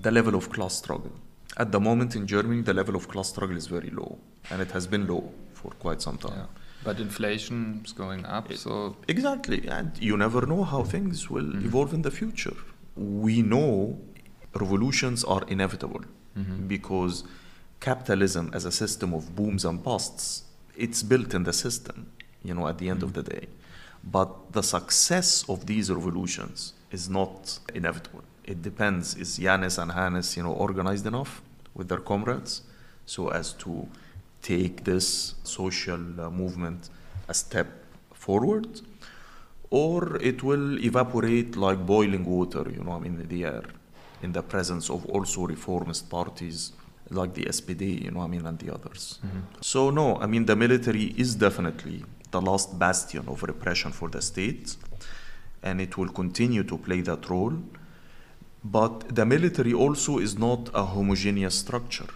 the 0.00 0.10
level 0.10 0.34
of 0.34 0.50
class 0.50 0.76
struggle. 0.76 1.12
At 1.58 1.72
the 1.72 1.80
moment 1.80 2.14
in 2.14 2.24
Germany, 2.28 2.62
the 2.62 2.72
level 2.72 2.94
of 2.94 3.08
class 3.08 3.30
struggle 3.30 3.56
is 3.56 3.66
very 3.66 3.90
low, 3.90 4.18
and 4.50 4.62
it 4.62 4.70
has 4.70 4.86
been 4.86 5.08
low 5.08 5.32
for 5.54 5.72
quite 5.72 6.00
some 6.00 6.16
time. 6.16 6.36
Yeah. 6.36 6.46
But 6.84 7.00
inflation 7.00 7.82
is 7.84 7.92
going 7.92 8.24
up, 8.24 8.52
so 8.52 8.96
Exactly, 9.08 9.66
and 9.66 9.90
you 10.00 10.16
never 10.16 10.46
know 10.46 10.62
how 10.62 10.84
things 10.84 11.28
will 11.28 11.42
mm-hmm. 11.42 11.66
evolve 11.66 11.92
in 11.92 12.02
the 12.02 12.12
future. 12.12 12.56
We 12.94 13.42
know 13.42 13.98
revolutions 14.54 15.24
are 15.24 15.42
inevitable 15.48 16.02
mm-hmm. 16.38 16.68
because 16.68 17.24
capitalism 17.80 18.50
as 18.54 18.64
a 18.64 18.70
system 18.72 19.12
of 19.12 19.34
booms 19.34 19.64
and 19.64 19.82
busts, 19.82 20.44
it's 20.76 21.02
built 21.02 21.34
in 21.34 21.42
the 21.42 21.52
system, 21.52 22.12
you 22.44 22.54
know, 22.54 22.68
at 22.68 22.78
the 22.78 22.88
end 22.88 23.02
of 23.02 23.12
mm-hmm. 23.12 23.22
the 23.22 23.30
day. 23.40 23.48
But 24.04 24.52
the 24.52 24.62
success 24.62 25.44
of 25.48 25.66
these 25.66 25.90
revolutions 25.90 26.74
is 26.92 27.10
not 27.10 27.58
inevitable. 27.74 28.22
It 28.44 28.62
depends. 28.62 29.16
Is 29.16 29.38
Jannes 29.38 29.76
and 29.76 29.90
Hannes, 29.90 30.36
you 30.36 30.44
know, 30.44 30.52
organized 30.52 31.04
enough 31.04 31.42
with 31.78 31.88
their 31.88 32.00
comrades 32.00 32.62
so 33.06 33.28
as 33.28 33.54
to 33.54 33.88
take 34.42 34.84
this 34.84 35.34
social 35.44 36.20
uh, 36.20 36.28
movement 36.28 36.90
a 37.28 37.34
step 37.34 37.68
forward? 38.12 38.82
Or 39.70 40.16
it 40.16 40.42
will 40.42 40.78
evaporate 40.84 41.56
like 41.56 41.84
boiling 41.86 42.24
water, 42.24 42.64
you 42.70 42.82
know, 42.82 42.92
I 42.92 42.98
mean, 43.00 43.20
in 43.20 43.28
the 43.28 43.44
air, 43.44 43.64
in 44.22 44.32
the 44.32 44.42
presence 44.42 44.90
of 44.90 45.04
also 45.06 45.46
reformist 45.46 46.08
parties 46.10 46.72
like 47.10 47.34
the 47.34 47.44
SPD, 47.44 48.04
you 48.04 48.10
know, 48.10 48.20
I 48.20 48.26
mean, 48.26 48.46
and 48.46 48.58
the 48.58 48.72
others. 48.74 49.18
So, 49.60 49.90
no, 49.90 50.16
I 50.16 50.26
mean, 50.26 50.44
the 50.46 50.56
military 50.56 51.14
is 51.16 51.34
definitely 51.34 52.04
the 52.30 52.40
last 52.40 52.78
bastion 52.78 53.24
of 53.28 53.42
repression 53.42 53.92
for 53.92 54.08
the 54.08 54.20
state, 54.20 54.76
and 55.62 55.80
it 55.80 55.96
will 55.96 56.08
continue 56.08 56.62
to 56.64 56.76
play 56.78 57.00
that 57.02 57.28
role. 57.30 57.54
But 58.64 59.14
the 59.14 59.24
military 59.24 59.72
also 59.72 60.18
is 60.18 60.36
not 60.36 60.70
a 60.74 60.84
homogeneous 60.84 61.54
structure 61.54 62.08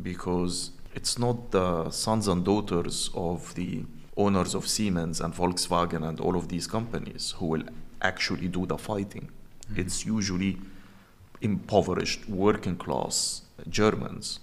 because 0.00 0.70
it's 0.94 1.18
not 1.18 1.50
the 1.50 1.90
sons 1.90 2.28
and 2.28 2.44
daughters 2.44 3.10
of 3.14 3.54
the 3.54 3.84
owners 4.16 4.54
of 4.54 4.66
Siemens 4.66 5.20
and 5.20 5.34
Volkswagen 5.34 6.08
and 6.08 6.20
all 6.20 6.36
of 6.36 6.48
these 6.48 6.66
companies 6.66 7.34
who 7.38 7.46
will 7.46 7.64
actually 8.00 8.48
do 8.48 8.66
the 8.66 8.78
fighting. 8.78 9.28
Mm-hmm. 9.70 9.80
It's 9.80 10.06
usually 10.06 10.58
impoverished 11.40 12.28
working 12.28 12.76
class 12.76 13.42
Germans 13.68 14.40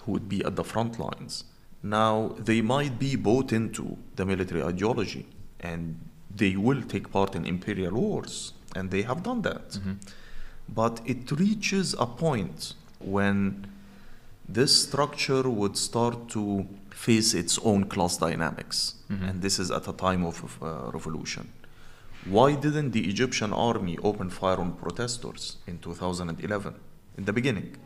who 0.00 0.12
would 0.12 0.28
be 0.28 0.44
at 0.44 0.56
the 0.56 0.64
front 0.64 0.98
lines. 0.98 1.44
Now, 1.82 2.34
they 2.38 2.62
might 2.62 2.98
be 2.98 3.16
bought 3.16 3.52
into 3.52 3.98
the 4.16 4.24
military 4.24 4.62
ideology 4.62 5.26
and 5.60 5.98
they 6.34 6.56
will 6.56 6.82
take 6.82 7.10
part 7.10 7.34
in 7.34 7.44
imperial 7.44 7.92
wars, 7.92 8.54
and 8.74 8.90
they 8.90 9.02
have 9.02 9.22
done 9.22 9.42
that. 9.42 9.70
Mm-hmm. 9.70 9.92
But 10.68 11.00
it 11.04 11.30
reaches 11.30 11.94
a 11.98 12.06
point 12.06 12.74
when 12.98 13.66
this 14.48 14.82
structure 14.84 15.48
would 15.48 15.76
start 15.76 16.28
to 16.30 16.66
face 16.90 17.34
its 17.34 17.58
own 17.64 17.84
class 17.84 18.16
dynamics, 18.16 18.94
and 19.08 19.42
this 19.42 19.58
is 19.58 19.70
at 19.70 19.88
a 19.88 19.92
time 19.92 20.24
of, 20.24 20.42
of 20.44 20.62
uh, 20.62 20.90
revolution. 20.92 21.48
Why 22.26 22.54
didn't 22.54 22.92
the 22.92 23.08
Egyptian 23.08 23.52
army 23.52 23.98
open 24.02 24.30
fire 24.30 24.58
on 24.58 24.72
protesters 24.72 25.56
in 25.66 25.78
2011, 25.78 26.74
in 27.18 27.24
the 27.24 27.32
beginning? 27.32 27.76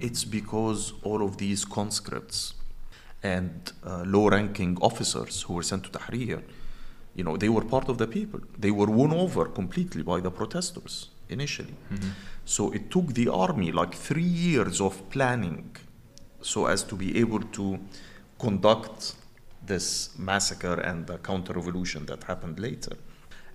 It's 0.00 0.24
because 0.24 0.92
all 1.02 1.22
of 1.24 1.36
these 1.36 1.64
conscripts 1.64 2.54
and 3.22 3.72
uh, 3.86 4.02
low-ranking 4.06 4.78
officers 4.80 5.42
who 5.42 5.54
were 5.54 5.62
sent 5.62 5.84
to 5.84 5.90
Tahrir, 5.90 6.42
you 7.14 7.22
know, 7.22 7.36
they 7.36 7.48
were 7.48 7.64
part 7.64 7.88
of 7.88 7.98
the 7.98 8.08
people. 8.08 8.40
They 8.58 8.72
were 8.72 8.86
won 8.86 9.12
over 9.12 9.44
completely 9.46 10.02
by 10.02 10.18
the 10.20 10.32
protesters 10.32 11.10
initially. 11.28 11.74
So 12.44 12.72
it 12.72 12.90
took 12.90 13.14
the 13.14 13.28
army 13.28 13.72
like 13.72 13.94
three 13.94 14.22
years 14.22 14.80
of 14.80 15.08
planning 15.10 15.76
so 16.42 16.66
as 16.66 16.82
to 16.84 16.94
be 16.94 17.18
able 17.18 17.40
to 17.40 17.78
conduct 18.38 19.14
this 19.64 20.10
massacre 20.18 20.78
and 20.80 21.06
the 21.06 21.18
counter-revolution 21.18 22.06
that 22.06 22.24
happened 22.24 22.60
later. 22.60 22.96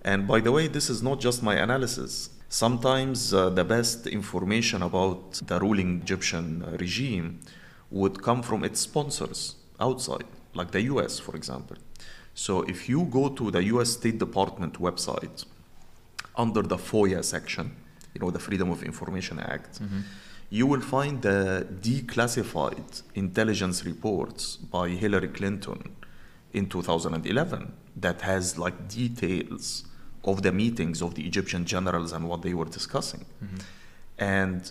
And 0.02 0.26
by 0.26 0.40
the 0.40 0.50
way, 0.50 0.66
this 0.66 0.90
is 0.90 1.02
not 1.02 1.20
just 1.20 1.42
my 1.42 1.54
analysis. 1.54 2.30
Sometimes 2.48 3.32
uh, 3.32 3.50
the 3.50 3.64
best 3.64 4.06
information 4.06 4.82
about 4.82 5.40
the 5.46 5.60
ruling 5.60 6.00
Egyptian 6.02 6.64
regime 6.80 7.40
would 7.90 8.22
come 8.22 8.42
from 8.42 8.64
its 8.64 8.80
sponsors 8.80 9.56
outside, 9.78 10.24
like 10.54 10.72
the 10.72 10.82
US, 10.82 11.20
for 11.20 11.36
example. 11.36 11.76
So 12.34 12.62
if 12.62 12.88
you 12.88 13.04
go 13.04 13.28
to 13.28 13.50
the 13.50 13.62
US 13.64 13.90
State 13.90 14.18
Department 14.18 14.80
website 14.80 15.44
under 16.36 16.62
the 16.62 16.76
FOIA 16.76 17.22
section, 17.24 17.76
you 18.14 18.20
know, 18.20 18.30
the 18.30 18.38
Freedom 18.38 18.70
of 18.70 18.82
Information 18.82 19.38
Act, 19.38 19.80
you 20.50 20.66
will 20.66 20.80
find 20.80 21.22
the 21.22 21.66
declassified 21.80 23.02
intelligence 23.14 23.84
reports 23.84 24.56
by 24.56 24.88
Hillary 24.88 25.28
Clinton 25.28 25.96
in 26.52 26.68
2011 26.68 27.72
that 27.96 28.22
has 28.22 28.58
like 28.58 28.88
details 28.88 29.84
of 30.24 30.42
the 30.42 30.52
meetings 30.52 31.00
of 31.02 31.14
the 31.14 31.24
Egyptian 31.26 31.64
generals 31.64 32.12
and 32.12 32.28
what 32.28 32.42
they 32.42 32.52
were 32.54 32.64
discussing. 32.66 33.24
And 34.18 34.70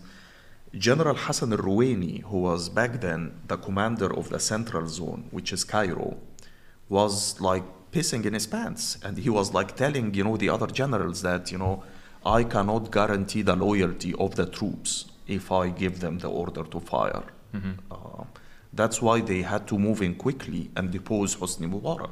General 0.78 1.16
Hassan 1.16 1.52
al 1.54 1.60
Roueni, 1.60 2.22
who 2.24 2.40
was 2.42 2.70
back 2.70 3.02
then 3.02 3.40
the 3.48 3.58
commander 3.58 4.14
of 4.16 4.30
the 4.30 4.40
Central 4.40 4.86
Zone, 4.88 5.28
which 5.32 5.52
is 5.52 5.64
Cairo, 5.64 6.18
was 6.90 7.40
like 7.42 7.64
pissing 7.92 8.26
in 8.26 8.34
his 8.34 8.48
pants. 8.48 8.98
And 9.04 9.18
he 9.18 9.30
was 9.30 9.54
like 9.54 9.76
telling, 9.76 10.14
you 10.14 10.24
know, 10.24 10.38
the 10.38 10.50
other 10.50 10.68
generals 10.68 11.22
that, 11.22 11.52
you 11.52 11.58
know, 11.58 11.84
I 12.26 12.44
cannot 12.44 12.92
guarantee 12.92 13.42
the 13.44 13.56
loyalty 13.56 14.14
of 14.16 14.36
the 14.36 14.46
troops 14.46 15.06
if 15.28 15.52
I 15.52 15.70
give 15.70 16.00
them 16.00 16.20
the 16.20 16.30
order 16.30 16.64
to 16.64 16.80
fire. 16.80 17.24
Uh, 17.92 18.24
that's 18.74 19.02
why 19.02 19.22
they 19.22 19.42
had 19.42 19.68
to 19.68 19.78
move 19.80 20.02
in 20.02 20.16
quickly 20.16 20.70
and 20.76 20.92
depose 20.92 21.36
Hosni 21.36 21.68
Mubarak, 21.68 22.12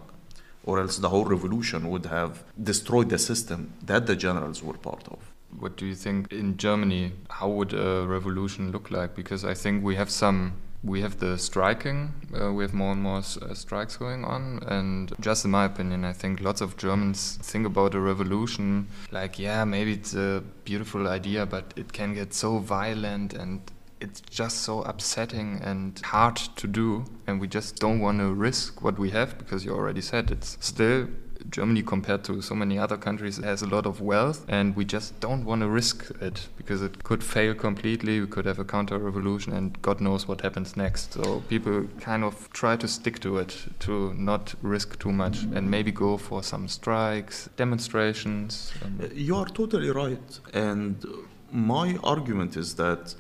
or 0.66 0.80
else 0.80 0.98
the 0.98 1.10
whole 1.10 1.26
revolution 1.26 1.90
would 1.90 2.06
have 2.08 2.44
destroyed 2.62 3.10
the 3.10 3.20
system 3.20 3.74
that 3.86 4.08
the 4.08 4.16
generals 4.16 4.64
were 4.64 4.78
part 4.78 5.08
of. 5.10 5.20
What 5.60 5.78
do 5.78 5.86
you 5.86 5.96
think 5.96 6.32
in 6.32 6.58
Germany? 6.58 7.14
How 7.30 7.50
would 7.50 7.74
a 7.74 8.06
revolution 8.08 8.72
look 8.72 8.92
like? 8.92 9.16
Because 9.16 9.46
I 9.46 9.54
think 9.54 9.84
we 9.84 9.96
have 9.96 10.10
some. 10.10 10.54
We 10.84 11.02
have 11.02 11.20
the 11.20 11.38
striking. 11.38 12.14
Uh, 12.40 12.54
we 12.54 12.64
have 12.64 12.74
more 12.74 12.92
and 12.92 13.02
more 13.02 13.18
uh, 13.18 13.54
strikes 13.54 13.98
going 13.98 14.24
on, 14.24 14.60
and 14.68 15.12
just 15.20 15.44
in 15.44 15.52
my 15.52 15.66
opinion, 15.66 16.06
I 16.06 16.14
think 16.14 16.40
lots 16.40 16.62
of 16.62 16.78
Germans 16.78 17.40
think 17.42 17.66
about 17.66 17.96
a 17.96 18.00
revolution 18.00 18.88
like, 19.12 19.40
yeah, 19.40 19.66
maybe 19.66 19.94
it's 19.94 20.14
a 20.14 20.44
beautiful 20.66 21.08
idea, 21.08 21.46
but 21.46 21.74
it 21.76 21.94
can 21.94 22.14
get 22.14 22.34
so 22.34 22.60
violent 22.60 23.34
and 23.34 23.62
it's 24.00 24.22
just 24.22 24.60
so 24.60 24.84
upsetting 24.84 25.60
and 25.64 26.00
hard 26.06 26.36
to 26.36 26.68
do, 26.68 27.06
and 27.26 27.42
we 27.42 27.48
just 27.48 27.78
don't 27.78 28.00
want 28.00 28.20
to 28.20 28.32
risk 28.34 28.84
what 28.84 29.00
we 29.00 29.10
have 29.10 29.38
because 29.38 29.66
you 29.66 29.74
already 29.74 30.02
said 30.02 30.30
it's 30.30 30.58
still 30.60 31.08
Germany 31.50 31.84
compared 31.84 32.24
to 32.26 32.42
so 32.42 32.56
many 32.56 32.78
other 32.80 32.98
countries 32.98 33.38
has 33.38 33.62
a 33.62 33.68
lot 33.68 33.86
of 33.86 34.02
wealth 34.02 34.46
and 34.48 34.76
we 34.76 34.86
just 34.86 35.20
don't 35.20 35.46
want 35.46 35.62
to 35.62 35.70
risk 35.70 36.12
it 36.22 36.48
because 36.58 36.82
it 36.82 37.04
could 37.04 37.24
fail 37.24 37.54
completely 37.54 38.20
we 38.20 38.28
could 38.28 38.46
have 38.46 38.60
a 38.60 38.66
counter 38.66 38.98
revolution 38.98 39.54
and 39.54 39.82
god 39.82 40.02
knows 40.02 40.28
what 40.28 40.42
happens 40.42 40.76
next 40.76 41.14
so 41.14 41.42
people 41.48 41.86
kind 42.00 42.24
of 42.24 42.50
try 42.52 42.76
to 42.76 42.88
stick 42.88 43.20
to 43.20 43.38
it 43.38 43.56
to 43.80 44.14
not 44.16 44.56
risk 44.62 45.00
too 45.00 45.12
much 45.12 45.44
and 45.44 45.70
maybe 45.70 45.92
go 45.92 46.18
for 46.18 46.44
some 46.44 46.68
strikes 46.68 47.50
demonstrations 47.56 48.74
um, 48.84 49.10
You 49.14 49.36
are 49.36 49.46
totally 49.46 49.90
right. 49.90 50.40
And 50.54 51.06
my 51.52 51.98
argument 52.04 52.56
is 52.56 52.76
that 52.76 53.16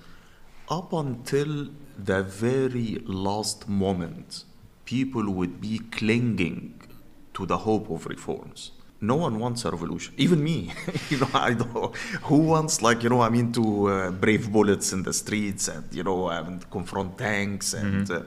up 0.69 0.93
until 0.93 1.69
the 1.97 2.23
very 2.23 3.01
last 3.05 3.67
moment, 3.67 4.43
people 4.85 5.29
would 5.31 5.59
be 5.59 5.79
clinging 5.79 6.81
to 7.37 7.45
the 7.45 7.59
hope 7.67 7.87
of 7.91 8.07
reforms. 8.07 8.71
No 8.99 9.15
one 9.15 9.37
wants 9.37 9.63
a 9.63 9.69
revolution, 9.69 10.11
even 10.17 10.43
me. 10.43 10.73
you 11.11 11.17
know, 11.19 11.29
I 11.49 11.53
don't. 11.53 11.95
Who 12.29 12.37
wants, 12.53 12.81
like, 12.81 13.03
you 13.03 13.09
know, 13.09 13.21
I 13.21 13.29
mean, 13.29 13.51
to 13.53 13.63
uh, 13.87 14.11
brave 14.11 14.51
bullets 14.51 14.91
in 14.91 15.03
the 15.03 15.13
streets 15.13 15.67
and 15.67 15.85
you 15.97 16.03
know, 16.03 16.29
and 16.29 16.69
confront 16.77 17.17
tanks 17.17 17.73
and. 17.73 18.09
Uh, 18.09 18.21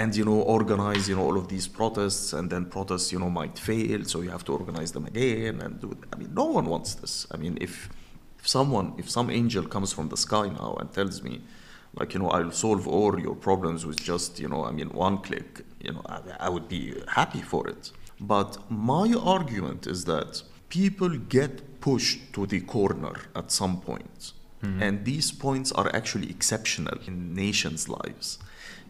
and 0.00 0.14
you 0.14 0.24
know 0.24 0.40
organize 0.56 1.08
you 1.08 1.16
know 1.16 1.24
all 1.28 1.38
of 1.38 1.48
these 1.48 1.66
protests 1.66 2.34
and 2.34 2.50
then 2.50 2.66
protests 2.66 3.10
you 3.10 3.18
know 3.18 3.30
might 3.30 3.58
fail 3.58 4.04
so 4.04 4.20
you 4.20 4.28
have 4.28 4.44
to 4.44 4.52
organize 4.52 4.92
them 4.92 5.06
again 5.06 5.54
and 5.62 5.80
do 5.80 5.90
it. 5.90 5.98
i 6.12 6.16
mean 6.16 6.30
no 6.34 6.44
one 6.44 6.66
wants 6.66 6.94
this 7.00 7.26
i 7.32 7.38
mean 7.38 7.56
if 7.58 7.88
if 8.38 8.46
someone 8.46 8.92
if 8.98 9.08
some 9.08 9.30
angel 9.30 9.64
comes 9.74 9.90
from 9.90 10.06
the 10.10 10.16
sky 10.16 10.46
now 10.60 10.76
and 10.78 10.92
tells 10.92 11.22
me 11.22 11.40
like 11.98 12.12
you 12.12 12.20
know 12.20 12.28
i'll 12.36 12.52
solve 12.52 12.86
all 12.86 13.18
your 13.18 13.34
problems 13.34 13.86
with 13.86 13.98
just 14.12 14.38
you 14.38 14.48
know 14.52 14.62
i 14.62 14.70
mean 14.70 14.90
one 14.90 15.16
click 15.18 15.62
you 15.80 15.92
know 15.94 16.02
i, 16.06 16.20
I 16.46 16.48
would 16.50 16.68
be 16.68 16.82
happy 17.08 17.40
for 17.40 17.66
it 17.66 17.90
but 18.20 18.58
my 18.70 19.12
argument 19.14 19.86
is 19.86 20.04
that 20.04 20.42
people 20.68 21.10
get 21.10 21.80
pushed 21.80 22.32
to 22.32 22.46
the 22.46 22.60
corner 22.60 23.14
at 23.34 23.50
some 23.50 23.80
point. 23.80 23.86
point 23.86 24.32
mm-hmm. 24.62 24.82
and 24.82 25.04
these 25.04 25.30
points 25.32 25.72
are 25.72 25.94
actually 25.94 26.30
exceptional 26.30 26.98
in 27.06 27.34
nations 27.34 27.88
lives. 27.88 28.38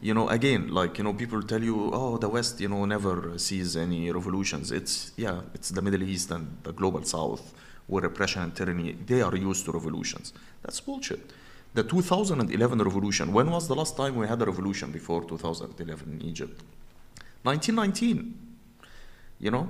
You 0.01 0.15
know 0.15 0.29
again 0.29 0.69
like 0.69 0.99
you 0.99 1.05
know 1.05 1.13
people 1.13 1.43
tell 1.43 1.63
you 1.63 1.91
oh 1.93 2.19
the 2.19 2.29
west 2.29 2.61
you 2.61 2.69
know 2.69 2.85
never 2.85 3.39
sees 3.39 3.77
any 3.77 4.11
revolutions. 4.11 4.71
It's 4.71 5.13
yeah 5.17 5.41
it's 5.55 5.71
the 5.71 5.83
middle 5.83 6.03
east 6.03 6.31
and 6.31 6.57
the 6.63 6.73
global 6.73 7.03
south 7.05 7.55
where 7.87 8.03
repression 8.03 8.43
and 8.43 8.55
tyranny 8.55 8.93
they 9.07 9.23
are 9.23 9.37
used 9.37 9.65
to 9.67 9.73
revolutions. 9.73 10.33
That's 10.63 10.81
bullshit. 10.81 11.33
The 11.75 11.83
2011 11.83 12.79
revolution 12.79 13.33
when 13.33 13.51
was 13.51 13.69
the 13.69 13.75
last 13.75 13.97
time 13.97 14.17
we 14.17 14.27
had 14.27 14.41
a 14.41 14.47
revolution 14.47 14.91
before 14.91 15.25
2011 15.25 16.21
in 16.21 16.23
egypt? 16.23 16.63
1919 17.43 18.48
you 19.39 19.51
know 19.51 19.69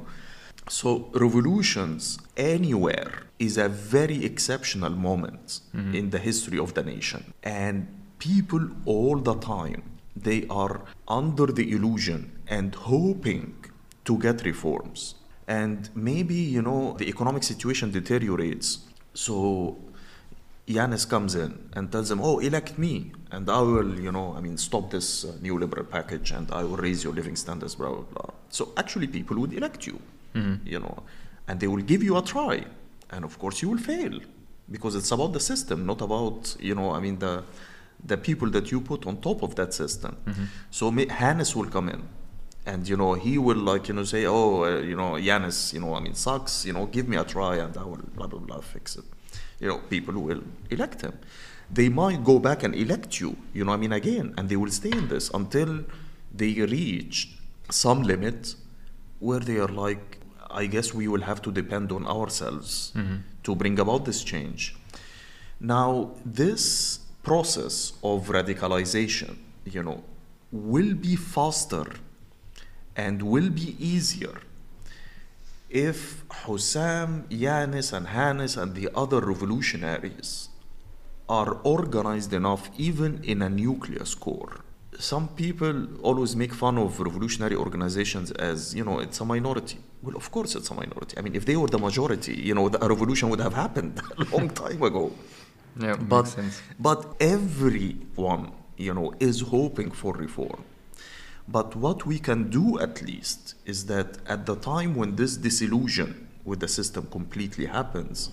So 0.68 1.10
revolutions 1.14 2.18
anywhere 2.36 3.22
is 3.38 3.56
a 3.56 3.68
very 3.68 4.24
exceptional 4.24 4.90
moment 4.90 5.60
mm-hmm. 5.74 5.94
in 5.94 6.10
the 6.10 6.18
history 6.18 6.58
of 6.58 6.74
the 6.74 6.82
nation. 6.82 7.32
And 7.42 7.88
people 8.18 8.68
all 8.84 9.16
the 9.16 9.34
time 9.36 9.82
they 10.14 10.46
are 10.50 10.82
under 11.06 11.46
the 11.46 11.72
illusion 11.72 12.32
and 12.48 12.74
hoping 12.74 13.64
to 14.04 14.18
get 14.18 14.44
reforms. 14.44 15.14
And 15.46 15.88
maybe, 15.94 16.34
you 16.34 16.60
know, 16.60 16.96
the 16.98 17.08
economic 17.08 17.44
situation 17.44 17.90
deteriorates. 17.90 18.80
So 19.14 19.78
Jannes 20.68 21.04
comes 21.06 21.34
in 21.34 21.50
and 21.76 21.90
tells 21.90 22.08
them, 22.10 22.20
"Oh, 22.20 22.38
elect 22.38 22.78
me, 22.78 23.12
and 23.30 23.48
I 23.48 23.60
will, 23.60 23.98
you 24.06 24.12
know, 24.12 24.34
I 24.36 24.40
mean, 24.40 24.56
stop 24.58 24.90
this 24.90 25.24
uh, 25.24 25.32
neoliberal 25.42 25.88
package, 25.96 26.30
and 26.32 26.46
I 26.50 26.62
will 26.62 26.76
raise 26.76 27.02
your 27.04 27.14
living 27.14 27.36
standards." 27.36 27.74
Blah 27.74 27.90
blah 27.96 28.04
blah. 28.14 28.30
So 28.50 28.72
actually, 28.76 29.06
people 29.18 29.36
would 29.40 29.52
elect 29.52 29.86
you, 29.86 29.98
you 30.74 30.78
know, 30.78 31.02
and 31.48 31.58
they 31.60 31.68
will 31.68 31.82
give 31.92 32.02
you 32.02 32.16
a 32.16 32.22
try, 32.22 32.64
and 33.10 33.24
of 33.24 33.38
course, 33.38 33.62
you 33.62 33.68
will 33.70 33.78
fail 33.92 34.20
because 34.70 34.94
it's 34.94 35.10
about 35.10 35.32
the 35.32 35.40
system, 35.40 35.86
not 35.86 36.00
about, 36.02 36.54
you 36.60 36.74
know, 36.74 36.88
I 36.92 37.00
mean, 37.00 37.18
the 37.18 37.42
the 38.04 38.16
people 38.16 38.48
that 38.50 38.70
you 38.72 38.80
put 38.80 39.06
on 39.06 39.16
top 39.28 39.42
of 39.42 39.54
that 39.56 39.72
system. 39.74 40.16
So 40.70 40.90
may, 40.90 41.06
Hannes 41.08 41.56
will 41.56 41.70
come 41.70 41.88
in. 41.88 42.02
And 42.66 42.86
you 42.86 42.98
know 42.98 43.14
he 43.14 43.38
will 43.38 43.56
like 43.56 43.88
you 43.88 43.94
know 43.94 44.04
say 44.04 44.26
oh 44.26 44.62
uh, 44.64 44.80
you 44.90 44.94
know 44.94 45.18
Jannes 45.18 45.72
you 45.72 45.80
know 45.80 45.94
I 45.94 46.00
mean 46.00 46.12
sucks 46.12 46.66
you 46.66 46.74
know 46.74 46.84
give 46.96 47.08
me 47.08 47.16
a 47.16 47.24
try 47.24 47.54
and 47.64 47.74
I 47.82 47.84
will 47.90 48.02
blah 48.14 48.26
blah 48.26 48.40
blah 48.40 48.60
fix 48.60 48.96
it 48.96 49.06
you 49.60 49.68
know, 49.68 49.78
people 49.78 50.14
will 50.20 50.42
elect 50.70 51.02
him. 51.02 51.18
They 51.70 51.88
might 51.88 52.24
go 52.24 52.38
back 52.38 52.62
and 52.62 52.74
elect 52.74 53.20
you, 53.20 53.36
you 53.52 53.64
know, 53.64 53.72
I 53.72 53.76
mean, 53.76 53.92
again, 53.92 54.34
and 54.38 54.48
they 54.48 54.56
will 54.56 54.70
stay 54.70 54.90
in 54.90 55.08
this 55.08 55.30
until 55.34 55.84
they 56.34 56.54
reach 56.54 57.38
some 57.70 58.02
limit 58.02 58.54
where 59.18 59.40
they 59.40 59.58
are 59.58 59.68
like, 59.68 60.18
I 60.50 60.66
guess 60.66 60.94
we 60.94 61.08
will 61.08 61.20
have 61.20 61.42
to 61.42 61.52
depend 61.52 61.92
on 61.92 62.06
ourselves 62.06 62.92
mm-hmm. 62.96 63.16
to 63.42 63.54
bring 63.54 63.78
about 63.78 64.06
this 64.06 64.24
change. 64.24 64.76
Now, 65.60 66.12
this 66.24 67.00
process 67.22 67.92
of 68.02 68.28
radicalization, 68.28 69.36
you 69.66 69.82
know, 69.82 70.02
will 70.50 70.94
be 70.94 71.16
faster 71.16 71.84
and 72.96 73.22
will 73.22 73.50
be 73.50 73.76
easier 73.78 74.40
if 75.70 76.26
Hossam, 76.28 77.28
Jannes, 77.28 77.92
and 77.92 78.06
Hannes 78.08 78.56
and 78.56 78.74
the 78.74 78.88
other 78.94 79.20
revolutionaries 79.20 80.48
are 81.28 81.58
organized 81.62 82.32
enough, 82.32 82.70
even 82.78 83.22
in 83.22 83.42
a 83.42 83.48
nucleus 83.50 84.14
core. 84.14 84.60
Some 84.98 85.28
people 85.28 85.86
always 86.02 86.34
make 86.34 86.52
fun 86.54 86.78
of 86.78 86.98
revolutionary 86.98 87.54
organizations 87.54 88.30
as, 88.32 88.74
you 88.74 88.84
know, 88.84 88.98
it's 88.98 89.20
a 89.20 89.24
minority. 89.24 89.78
Well, 90.02 90.16
of 90.16 90.30
course 90.30 90.54
it's 90.56 90.70
a 90.70 90.74
minority. 90.74 91.16
I 91.18 91.20
mean, 91.20 91.34
if 91.36 91.44
they 91.44 91.56
were 91.56 91.68
the 91.68 91.78
majority, 91.78 92.34
you 92.34 92.54
know, 92.54 92.68
the, 92.68 92.82
a 92.84 92.88
revolution 92.88 93.28
would 93.28 93.40
have 93.40 93.54
happened 93.54 94.00
a 94.18 94.24
long 94.34 94.48
time 94.50 94.82
ago. 94.82 95.12
Yeah, 95.80 95.96
But, 95.96 96.22
makes 96.24 96.34
sense. 96.34 96.62
but 96.80 97.14
everyone, 97.20 98.52
you 98.76 98.94
know, 98.94 99.12
is 99.20 99.40
hoping 99.42 99.90
for 99.90 100.14
reform. 100.14 100.64
But 101.50 101.74
what 101.74 102.04
we 102.04 102.18
can 102.18 102.50
do 102.50 102.78
at 102.78 103.00
least 103.00 103.54
is 103.64 103.86
that 103.86 104.18
at 104.26 104.44
the 104.44 104.56
time 104.56 104.94
when 104.94 105.16
this 105.16 105.36
disillusion 105.36 106.28
with 106.44 106.60
the 106.60 106.68
system 106.68 107.08
completely 107.10 107.66
happens, 107.66 108.30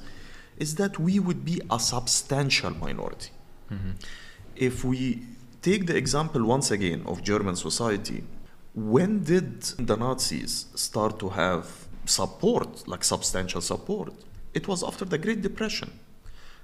is 0.57 0.75
that 0.75 0.99
we 0.99 1.19
would 1.19 1.43
be 1.45 1.61
a 1.69 1.79
substantial 1.79 2.71
minority. 2.71 3.31
Mm-hmm. 3.71 3.91
If 4.55 4.83
we 4.83 5.23
take 5.61 5.85
the 5.87 5.95
example 5.95 6.45
once 6.45 6.71
again 6.71 7.03
of 7.05 7.23
German 7.23 7.55
society, 7.55 8.23
when 8.73 9.23
did 9.23 9.61
the 9.61 9.95
Nazis 9.95 10.67
start 10.75 11.19
to 11.19 11.29
have 11.29 11.87
support, 12.05 12.87
like 12.87 13.03
substantial 13.03 13.61
support? 13.61 14.13
It 14.53 14.67
was 14.67 14.83
after 14.83 15.05
the 15.05 15.17
Great 15.17 15.41
Depression. 15.41 15.99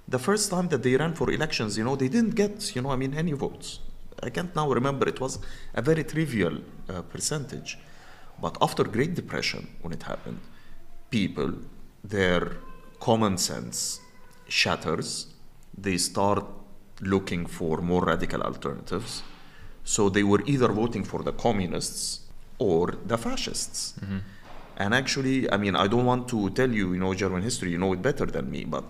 The 0.07 0.19
first 0.19 0.49
time 0.49 0.67
that 0.69 0.83
they 0.83 0.95
ran 0.95 1.13
for 1.13 1.31
elections, 1.31 1.77
you 1.77 1.83
know, 1.83 1.95
they 1.95 2.09
didn't 2.09 2.35
get, 2.35 2.75
you 2.75 2.81
know, 2.81 2.91
I 2.91 2.97
mean, 2.97 3.13
any 3.13 3.31
votes. 3.31 3.79
I 4.23 4.29
can't 4.29 4.55
now 4.55 4.69
remember. 4.71 5.07
It 5.07 5.19
was 5.19 5.39
a 5.73 5.81
very 5.81 6.03
trivial 6.03 6.59
uh, 6.89 7.01
percentage. 7.03 7.77
But 8.39 8.57
after 8.61 8.83
Great 8.83 9.13
Depression, 9.13 9.67
when 9.81 9.93
it 9.93 10.03
happened, 10.03 10.39
people, 11.09 11.53
their 12.03 12.57
common 12.99 13.37
sense 13.37 13.99
shatters. 14.47 15.27
They 15.77 15.97
start 15.97 16.45
looking 17.01 17.45
for 17.45 17.81
more 17.81 18.03
radical 18.05 18.41
alternatives. 18.41 19.23
So 19.83 20.09
they 20.09 20.23
were 20.23 20.43
either 20.45 20.67
voting 20.67 21.03
for 21.03 21.23
the 21.23 21.31
communists 21.31 22.21
or 22.59 22.97
the 23.05 23.17
fascists. 23.17 23.93
And 24.77 24.93
actually, 24.93 25.51
I 25.51 25.57
mean, 25.57 25.75
I 25.75 25.87
don't 25.87 26.05
want 26.05 26.27
to 26.29 26.49
tell 26.51 26.71
you, 26.71 26.93
you 26.93 26.99
know, 26.99 27.13
German 27.13 27.41
history, 27.41 27.71
you 27.71 27.77
know 27.77 27.93
it 27.93 28.01
better 28.01 28.25
than 28.25 28.49
me, 28.51 28.65
but 28.65 28.83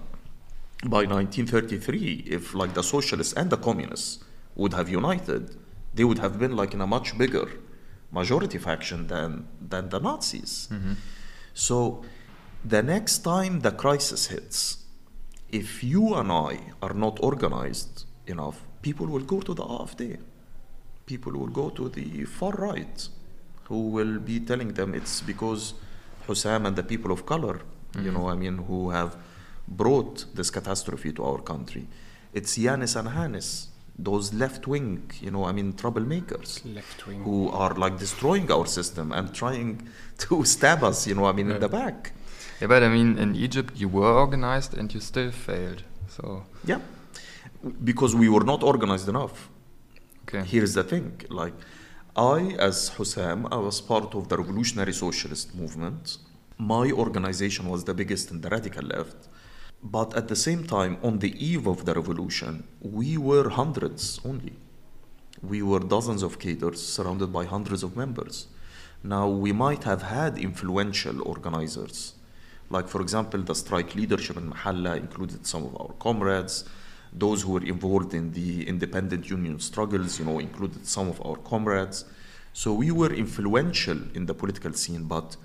by 0.86 1.06
1933, 1.06 2.26
if 2.28 2.54
like 2.54 2.74
the 2.74 2.84
socialists 2.84 3.34
and 3.34 3.50
the 3.50 3.58
communists 3.58 4.24
would 4.62 4.74
have 4.80 4.88
united, 5.02 5.44
they 5.94 6.06
would 6.10 6.20
have 6.26 6.36
been 6.44 6.56
like 6.62 6.74
in 6.78 6.82
a 6.82 6.88
much 6.96 7.18
bigger 7.18 7.48
majority 8.20 8.60
faction 8.68 9.00
than 9.14 9.48
than 9.72 9.84
the 9.94 10.00
Nazis. 10.08 10.54
Mm-hmm. 10.72 10.94
So 11.54 11.76
the 12.74 12.82
next 12.94 13.20
time 13.34 13.54
the 13.68 13.74
crisis 13.84 14.28
hits, 14.34 14.60
if 15.50 15.84
you 15.84 16.04
and 16.20 16.32
I 16.32 16.54
are 16.86 16.96
not 17.06 17.16
organized 17.30 18.06
enough, 18.28 18.58
people 18.82 19.08
will 19.08 19.26
go 19.34 19.40
to 19.42 19.54
the 19.54 19.64
AfD. 19.64 20.02
People 21.06 21.34
will 21.34 21.54
go 21.62 21.70
to 21.70 21.90
the 21.90 22.26
far 22.26 22.54
right, 22.70 22.98
who 23.68 23.80
will 23.96 24.20
be 24.20 24.40
telling 24.40 24.72
them 24.80 24.94
it's 24.94 25.16
because 25.32 25.74
Hossam 26.28 26.68
and 26.68 26.76
the 26.76 26.84
people 26.84 27.12
of 27.12 27.26
color, 27.26 27.56
you 27.96 28.02
mm-hmm. 28.02 28.14
know, 28.14 28.30
I 28.30 28.36
mean, 28.36 28.58
who 28.70 28.92
have 28.92 29.18
brought 29.68 30.26
this 30.36 30.50
catastrophe 30.50 31.12
to 31.14 31.24
our 31.24 31.42
country. 31.42 31.88
It's 32.34 32.56
Jannes 32.56 32.96
and 32.96 33.10
Hannes, 33.10 33.68
those 34.10 34.34
left 34.34 34.64
wing, 34.68 35.12
you 35.26 35.32
know, 35.32 35.44
I 35.46 35.52
mean, 35.58 35.74
troublemakers 35.74 36.50
Left 36.76 37.00
wing. 37.08 37.22
who 37.24 37.50
are 37.50 37.74
like 37.84 37.96
destroying 38.06 38.48
our 38.52 38.66
system 38.66 39.12
and 39.12 39.26
trying 39.42 39.88
to 40.24 40.44
stab 40.46 40.84
us, 40.84 41.08
you 41.08 41.16
know, 41.16 41.26
I 41.26 41.34
mean, 41.38 41.50
in 41.52 41.60
the 41.60 41.70
back. 41.70 42.14
Yeah, 42.60 42.68
but 42.68 42.84
I 42.84 42.90
mean, 42.90 43.18
in 43.18 43.36
Egypt, 43.36 43.72
you 43.82 43.88
were 43.98 44.14
organized 44.26 44.72
and 44.78 44.94
you 44.94 45.00
still 45.00 45.32
failed. 45.32 45.84
So, 46.16 46.44
Yeah. 46.72 46.80
Because 47.84 48.16
we 48.16 48.28
were 48.36 48.44
not 48.44 48.64
organized 48.64 49.08
enough. 49.08 49.50
okay. 50.24 50.44
Here's 50.54 50.74
the 50.74 50.84
thing 50.84 51.08
like, 51.30 51.54
I, 52.16 52.40
as 52.68 52.76
Hossam, 52.98 53.48
I 53.52 53.58
was 53.68 53.80
part 53.82 54.16
of 54.16 54.28
the 54.30 54.38
revolutionary 54.38 54.94
socialist 54.94 55.48
movement. 55.56 56.18
My 56.58 56.92
organization 56.92 57.70
was 57.70 57.84
the 57.84 57.94
biggest 57.94 58.32
in 58.32 58.42
the 58.42 58.50
radical 58.50 58.86
left. 58.96 59.20
But 59.84 60.16
at 60.16 60.28
the 60.28 60.36
same 60.36 60.66
time, 60.66 60.98
on 61.02 61.20
the 61.20 61.34
eve 61.44 61.66
of 61.66 61.86
the 61.86 61.96
revolution, 61.96 62.66
we 62.82 63.18
were 63.18 63.50
hundreds 63.50 64.20
only. 64.24 64.54
We 65.42 65.64
were 65.64 65.80
dozens 65.80 66.22
of 66.22 66.38
cadres 66.38 66.86
surrounded 66.86 67.34
by 67.34 67.46
hundreds 67.46 67.82
of 67.82 67.98
members. 67.98 68.48
Now, 69.04 69.28
we 69.28 69.52
might 69.52 69.84
have 69.86 70.04
had 70.04 70.38
influential 70.38 71.28
organizers. 71.28 72.14
Like, 72.70 72.88
for 72.88 73.02
example, 73.02 73.42
the 73.42 73.56
strike 73.56 73.96
leadership 73.96 74.38
in 74.38 74.52
Mahalla 74.52 74.98
included 74.98 75.48
some 75.48 75.66
of 75.66 75.76
our 75.82 75.94
comrades. 75.94 76.64
Those 77.12 77.42
who 77.42 77.54
were 77.54 77.64
involved 77.64 78.14
in 78.14 78.34
the 78.34 78.68
independent 78.68 79.32
union 79.32 79.60
struggles, 79.60 80.20
you 80.20 80.26
know, 80.26 80.38
included 80.38 80.86
some 80.86 81.08
of 81.10 81.20
our 81.26 81.38
comrades. 81.38 82.06
So 82.54 82.72
we 82.72 82.92
were 82.92 83.12
influential 83.12 83.98
in 84.14 84.28
the 84.28 84.36
political 84.36 84.74
scene, 84.74 85.06
but 85.06 85.38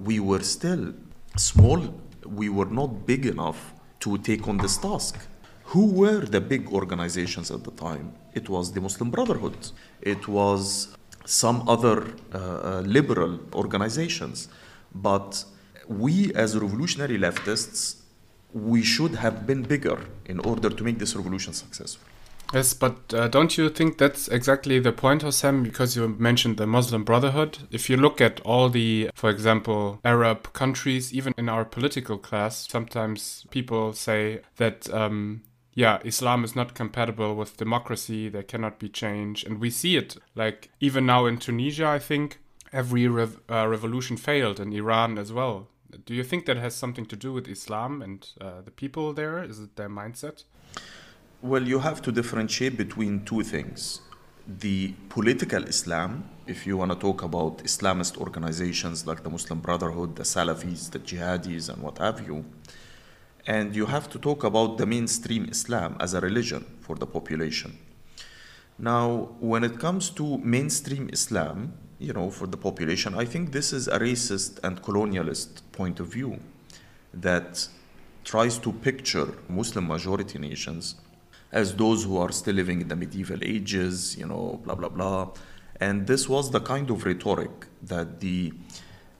we 0.00 0.18
were 0.18 0.40
still 0.40 0.94
small. 1.36 2.00
We 2.26 2.48
were 2.48 2.66
not 2.66 3.06
big 3.06 3.26
enough 3.26 3.73
to 4.04 4.18
take 4.18 4.46
on 4.50 4.56
this 4.58 4.76
task. 4.76 5.14
Who 5.72 5.84
were 6.02 6.20
the 6.34 6.40
big 6.40 6.62
organizations 6.80 7.50
at 7.50 7.64
the 7.64 7.74
time? 7.88 8.06
It 8.34 8.46
was 8.48 8.64
the 8.72 8.80
Muslim 8.80 9.10
Brotherhood. 9.10 9.56
It 10.02 10.28
was 10.28 10.62
some 11.24 11.58
other 11.74 11.98
uh, 12.02 12.38
uh, 12.38 12.82
liberal 12.98 13.40
organizations. 13.54 14.48
But 14.94 15.44
we, 15.88 16.14
as 16.34 16.48
revolutionary 16.66 17.18
leftists, 17.18 17.80
we 18.52 18.82
should 18.82 19.14
have 19.24 19.46
been 19.46 19.62
bigger 19.62 19.98
in 20.26 20.38
order 20.40 20.70
to 20.70 20.84
make 20.84 20.98
this 20.98 21.16
revolution 21.16 21.52
successful. 21.52 22.08
Yes, 22.54 22.72
but 22.72 23.12
uh, 23.12 23.26
don't 23.26 23.58
you 23.58 23.68
think 23.68 23.98
that's 23.98 24.28
exactly 24.28 24.78
the 24.78 24.92
point, 24.92 25.22
Hossam? 25.22 25.64
Because 25.64 25.96
you 25.96 26.06
mentioned 26.06 26.56
the 26.56 26.68
Muslim 26.68 27.02
Brotherhood. 27.02 27.58
If 27.72 27.90
you 27.90 27.96
look 27.96 28.20
at 28.20 28.40
all 28.42 28.68
the, 28.68 29.10
for 29.12 29.28
example, 29.28 29.98
Arab 30.04 30.52
countries, 30.52 31.12
even 31.12 31.34
in 31.36 31.48
our 31.48 31.64
political 31.64 32.16
class, 32.16 32.68
sometimes 32.70 33.44
people 33.50 33.92
say 33.92 34.42
that, 34.58 34.88
um, 34.94 35.42
yeah, 35.74 35.98
Islam 36.04 36.44
is 36.44 36.54
not 36.54 36.74
compatible 36.74 37.34
with 37.34 37.56
democracy, 37.56 38.28
there 38.28 38.44
cannot 38.44 38.78
be 38.78 38.88
change. 38.88 39.42
And 39.42 39.58
we 39.60 39.68
see 39.68 39.96
it. 39.96 40.16
Like, 40.36 40.70
even 40.78 41.04
now 41.04 41.26
in 41.26 41.38
Tunisia, 41.38 41.88
I 41.88 41.98
think 41.98 42.38
every 42.72 43.08
rev- 43.08 43.40
uh, 43.50 43.66
revolution 43.66 44.16
failed, 44.16 44.60
in 44.60 44.72
Iran 44.72 45.18
as 45.18 45.32
well. 45.32 45.66
Do 46.06 46.14
you 46.14 46.22
think 46.22 46.46
that 46.46 46.56
has 46.56 46.76
something 46.76 47.06
to 47.06 47.16
do 47.16 47.32
with 47.32 47.48
Islam 47.48 48.00
and 48.00 48.28
uh, 48.40 48.60
the 48.60 48.70
people 48.70 49.12
there? 49.12 49.42
Is 49.42 49.58
it 49.58 49.74
their 49.74 49.88
mindset? 49.88 50.44
Well, 51.44 51.68
you 51.68 51.80
have 51.80 52.00
to 52.00 52.10
differentiate 52.10 52.78
between 52.78 53.26
two 53.26 53.42
things. 53.42 54.00
the 54.46 54.94
political 55.10 55.62
Islam, 55.64 56.24
if 56.46 56.66
you 56.66 56.78
want 56.78 56.90
to 56.92 56.98
talk 56.98 57.22
about 57.22 57.58
Islamist 57.58 58.16
organizations 58.16 59.06
like 59.06 59.22
the 59.22 59.28
Muslim 59.28 59.60
Brotherhood, 59.60 60.16
the 60.16 60.22
Salafis, 60.22 60.90
the 60.90 60.98
Jihadis, 60.98 61.68
and 61.68 61.82
what 61.82 61.98
have 61.98 62.26
you, 62.26 62.46
and 63.46 63.76
you 63.76 63.84
have 63.84 64.08
to 64.10 64.18
talk 64.18 64.42
about 64.44 64.78
the 64.78 64.86
mainstream 64.86 65.44
Islam 65.50 65.96
as 66.00 66.14
a 66.14 66.20
religion 66.20 66.64
for 66.80 66.96
the 66.96 67.06
population. 67.06 67.78
Now, 68.78 69.28
when 69.38 69.64
it 69.64 69.78
comes 69.78 70.08
to 70.10 70.38
mainstream 70.38 71.10
Islam, 71.12 71.74
you 71.98 72.14
know, 72.14 72.30
for 72.30 72.46
the 72.46 72.56
population, 72.56 73.14
I 73.14 73.26
think 73.26 73.52
this 73.52 73.72
is 73.72 73.86
a 73.88 73.98
racist 73.98 74.60
and 74.64 74.80
colonialist 74.80 75.60
point 75.72 76.00
of 76.00 76.06
view 76.08 76.40
that 77.12 77.68
tries 78.24 78.58
to 78.58 78.72
picture 78.72 79.28
Muslim 79.48 79.86
majority 79.86 80.38
nations 80.38 80.96
as 81.54 81.74
those 81.76 82.04
who 82.04 82.18
are 82.18 82.32
still 82.32 82.56
living 82.56 82.80
in 82.80 82.88
the 82.88 82.96
medieval 82.96 83.38
ages, 83.42 84.16
you 84.18 84.26
know, 84.26 84.60
blah, 84.64 84.74
blah, 84.74 84.88
blah. 84.88 85.30
And 85.80 86.06
this 86.06 86.28
was 86.28 86.50
the 86.50 86.60
kind 86.60 86.90
of 86.90 87.04
rhetoric 87.04 87.66
that 87.84 88.20
the 88.20 88.52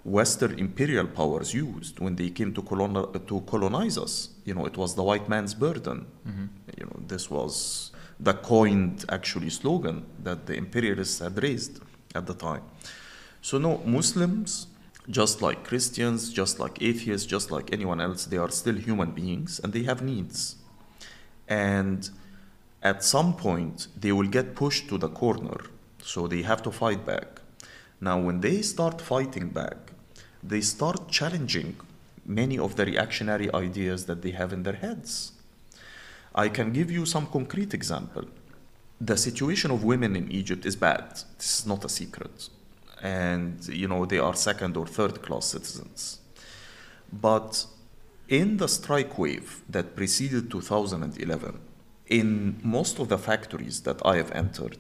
Western 0.03 0.59
imperial 0.59 1.07
powers 1.07 1.55
used 1.55 2.01
when 2.01 2.17
they 2.17 2.31
came 2.31 2.53
to, 2.53 2.61
coloni- 2.61 3.27
to 3.29 3.41
colonize 3.43 3.97
us. 3.97 4.31
You 4.45 4.55
know, 4.55 4.67
it 4.67 4.77
was 4.77 4.97
the 4.97 5.03
white 5.05 5.29
man's 5.29 5.55
burden. 5.55 6.07
Mm-hmm. 6.29 6.47
You 6.79 6.87
know, 6.87 6.99
this 7.07 7.31
was 7.31 7.93
the 8.19 8.35
coined 8.35 9.05
actually 9.09 9.51
slogan 9.51 10.05
that 10.25 10.47
the 10.47 10.55
imperialists 10.55 11.21
had 11.21 11.41
raised 11.41 11.81
at 12.17 12.27
the 12.27 12.35
time. 12.35 12.63
So 13.43 13.59
no, 13.59 13.79
Muslims, 13.87 14.67
just 15.09 15.41
like 15.41 15.63
Christians, 15.65 16.33
just 16.33 16.59
like 16.59 16.83
atheists, 16.83 17.27
just 17.27 17.53
like 17.53 17.73
anyone 17.73 18.01
else, 18.01 18.27
they 18.27 18.39
are 18.39 18.51
still 18.51 18.75
human 18.75 19.13
beings 19.13 19.61
and 19.63 19.73
they 19.73 19.85
have 19.85 20.03
needs. 20.03 20.57
And 21.47 22.11
at 22.85 23.03
some 23.03 23.35
point, 23.35 23.89
they 23.99 24.13
will 24.13 24.29
get 24.29 24.55
pushed 24.55 24.89
to 24.91 24.99
the 24.99 25.09
corner. 25.09 25.59
So 26.03 26.27
they 26.27 26.43
have 26.43 26.63
to 26.65 26.71
fight 26.71 27.07
back. 27.07 27.41
Now, 28.01 28.21
when 28.21 28.41
they 28.41 28.61
start 28.61 29.01
fighting 29.01 29.49
back, 29.49 29.93
they 30.43 30.61
start 30.61 31.09
challenging 31.09 31.77
many 32.27 32.59
of 32.59 32.77
the 32.77 32.85
reactionary 32.85 33.53
ideas 33.55 34.05
that 34.05 34.21
they 34.21 34.33
have 34.33 34.53
in 34.53 34.63
their 34.63 34.75
heads. 34.75 35.33
I 36.35 36.51
can 36.51 36.73
give 36.73 36.91
you 36.91 37.07
some 37.07 37.27
concrete 37.27 37.73
example. 37.73 38.25
The 39.01 39.17
situation 39.17 39.71
of 39.71 39.83
women 39.83 40.15
in 40.15 40.31
Egypt 40.31 40.67
is 40.67 40.77
bad. 40.77 41.23
This 41.39 41.61
is 41.61 41.67
not 41.67 41.85
a 41.85 41.89
secret. 41.89 42.51
And, 43.03 43.67
you 43.69 43.89
know, 43.89 44.05
they 44.05 44.19
are 44.19 44.35
second 44.35 44.77
or 44.77 44.87
third 44.87 45.23
class 45.23 45.47
citizens. 45.47 46.19
But 47.11 47.67
in 48.29 48.59
the 48.59 48.69
strike 48.69 49.19
wave 49.19 49.63
that 49.71 49.97
preceded 49.97 50.51
2011, 50.51 51.61
in 52.07 52.61
most 52.63 52.99
of 52.99 53.09
the 53.09 53.19
factories 53.19 53.83
that 53.83 54.05
I 54.05 54.17
have 54.17 54.31
entered, 54.33 54.79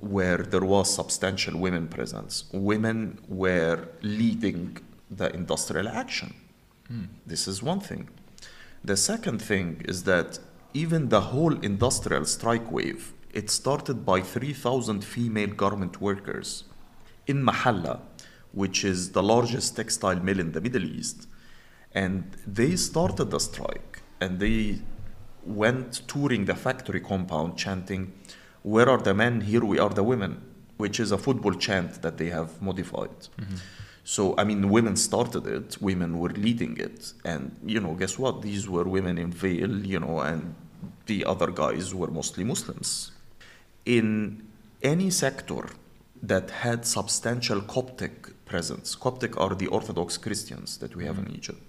where 0.00 0.38
there 0.38 0.64
was 0.64 0.94
substantial 0.94 1.58
women 1.58 1.88
presence, 1.88 2.44
women 2.52 3.18
were 3.28 3.88
leading 4.02 4.78
the 5.10 5.34
industrial 5.34 5.88
action. 5.88 6.34
Hmm. 6.88 7.04
This 7.26 7.48
is 7.48 7.62
one 7.62 7.80
thing. 7.80 8.08
The 8.84 8.96
second 8.96 9.40
thing 9.40 9.82
is 9.86 10.04
that 10.04 10.38
even 10.74 11.08
the 11.08 11.22
whole 11.32 11.58
industrial 11.60 12.26
strike 12.26 12.70
wave, 12.70 13.12
it 13.32 13.48
started 13.48 14.04
by 14.04 14.20
3,000 14.20 15.02
female 15.02 15.48
garment 15.48 16.00
workers 16.00 16.64
in 17.26 17.42
Mahalla, 17.42 18.00
which 18.52 18.84
is 18.84 19.12
the 19.12 19.22
largest 19.22 19.76
textile 19.76 20.20
mill 20.20 20.38
in 20.38 20.52
the 20.52 20.60
Middle 20.60 20.84
East. 20.84 21.26
And 21.92 22.36
they 22.46 22.76
started 22.76 23.30
the 23.30 23.40
strike 23.40 24.02
and 24.20 24.38
they 24.38 24.80
went 25.46 26.06
touring 26.08 26.44
the 26.44 26.54
factory 26.54 27.00
compound 27.00 27.56
chanting, 27.56 28.12
Where 28.62 28.88
are 28.88 28.98
the 28.98 29.14
men? 29.14 29.42
Here 29.42 29.64
we 29.64 29.78
are 29.78 29.90
the 29.90 30.02
women, 30.02 30.42
which 30.76 30.98
is 30.98 31.12
a 31.12 31.18
football 31.18 31.54
chant 31.54 32.02
that 32.02 32.18
they 32.18 32.30
have 32.30 32.60
modified. 32.62 33.18
Mm-hmm. 33.38 33.56
So, 34.04 34.34
I 34.36 34.44
mean, 34.44 34.68
women 34.68 34.96
started 34.96 35.46
it, 35.46 35.80
women 35.80 36.18
were 36.18 36.28
leading 36.28 36.76
it. 36.76 37.14
And, 37.24 37.56
you 37.64 37.80
know, 37.80 37.94
guess 37.94 38.18
what? 38.18 38.42
These 38.42 38.68
were 38.68 38.84
women 38.84 39.16
in 39.16 39.32
veil, 39.32 39.84
you 39.86 39.98
know, 39.98 40.20
and 40.20 40.54
the 41.06 41.24
other 41.24 41.50
guys 41.50 41.94
were 41.94 42.08
mostly 42.08 42.44
Muslims. 42.44 43.12
In 43.86 44.46
any 44.82 45.08
sector 45.10 45.68
that 46.22 46.50
had 46.50 46.86
substantial 46.86 47.62
Coptic 47.62 48.44
presence, 48.44 48.94
Coptic 48.94 49.38
are 49.40 49.54
the 49.54 49.68
Orthodox 49.68 50.18
Christians 50.18 50.76
that 50.78 50.94
we 50.94 51.04
have 51.06 51.18
in 51.18 51.24
mm-hmm. 51.24 51.36
Egypt. 51.36 51.62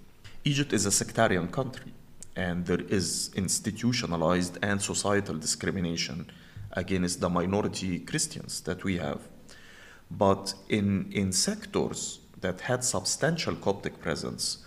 Egypt 0.44 0.72
is 0.74 0.84
a 0.86 0.92
sectarian 0.92 1.48
country, 1.48 1.92
and 2.36 2.66
there 2.66 2.82
is 2.82 3.30
institutionalized 3.34 4.58
and 4.62 4.80
societal 4.80 5.36
discrimination 5.36 6.30
against 6.72 7.20
the 7.20 7.30
minority 7.30 7.98
Christians 8.00 8.60
that 8.60 8.84
we 8.84 8.98
have. 8.98 9.20
But 10.10 10.54
in, 10.68 11.10
in 11.12 11.32
sectors 11.32 12.20
that 12.42 12.60
had 12.60 12.84
substantial 12.84 13.56
Coptic 13.56 14.00
presence, 14.00 14.58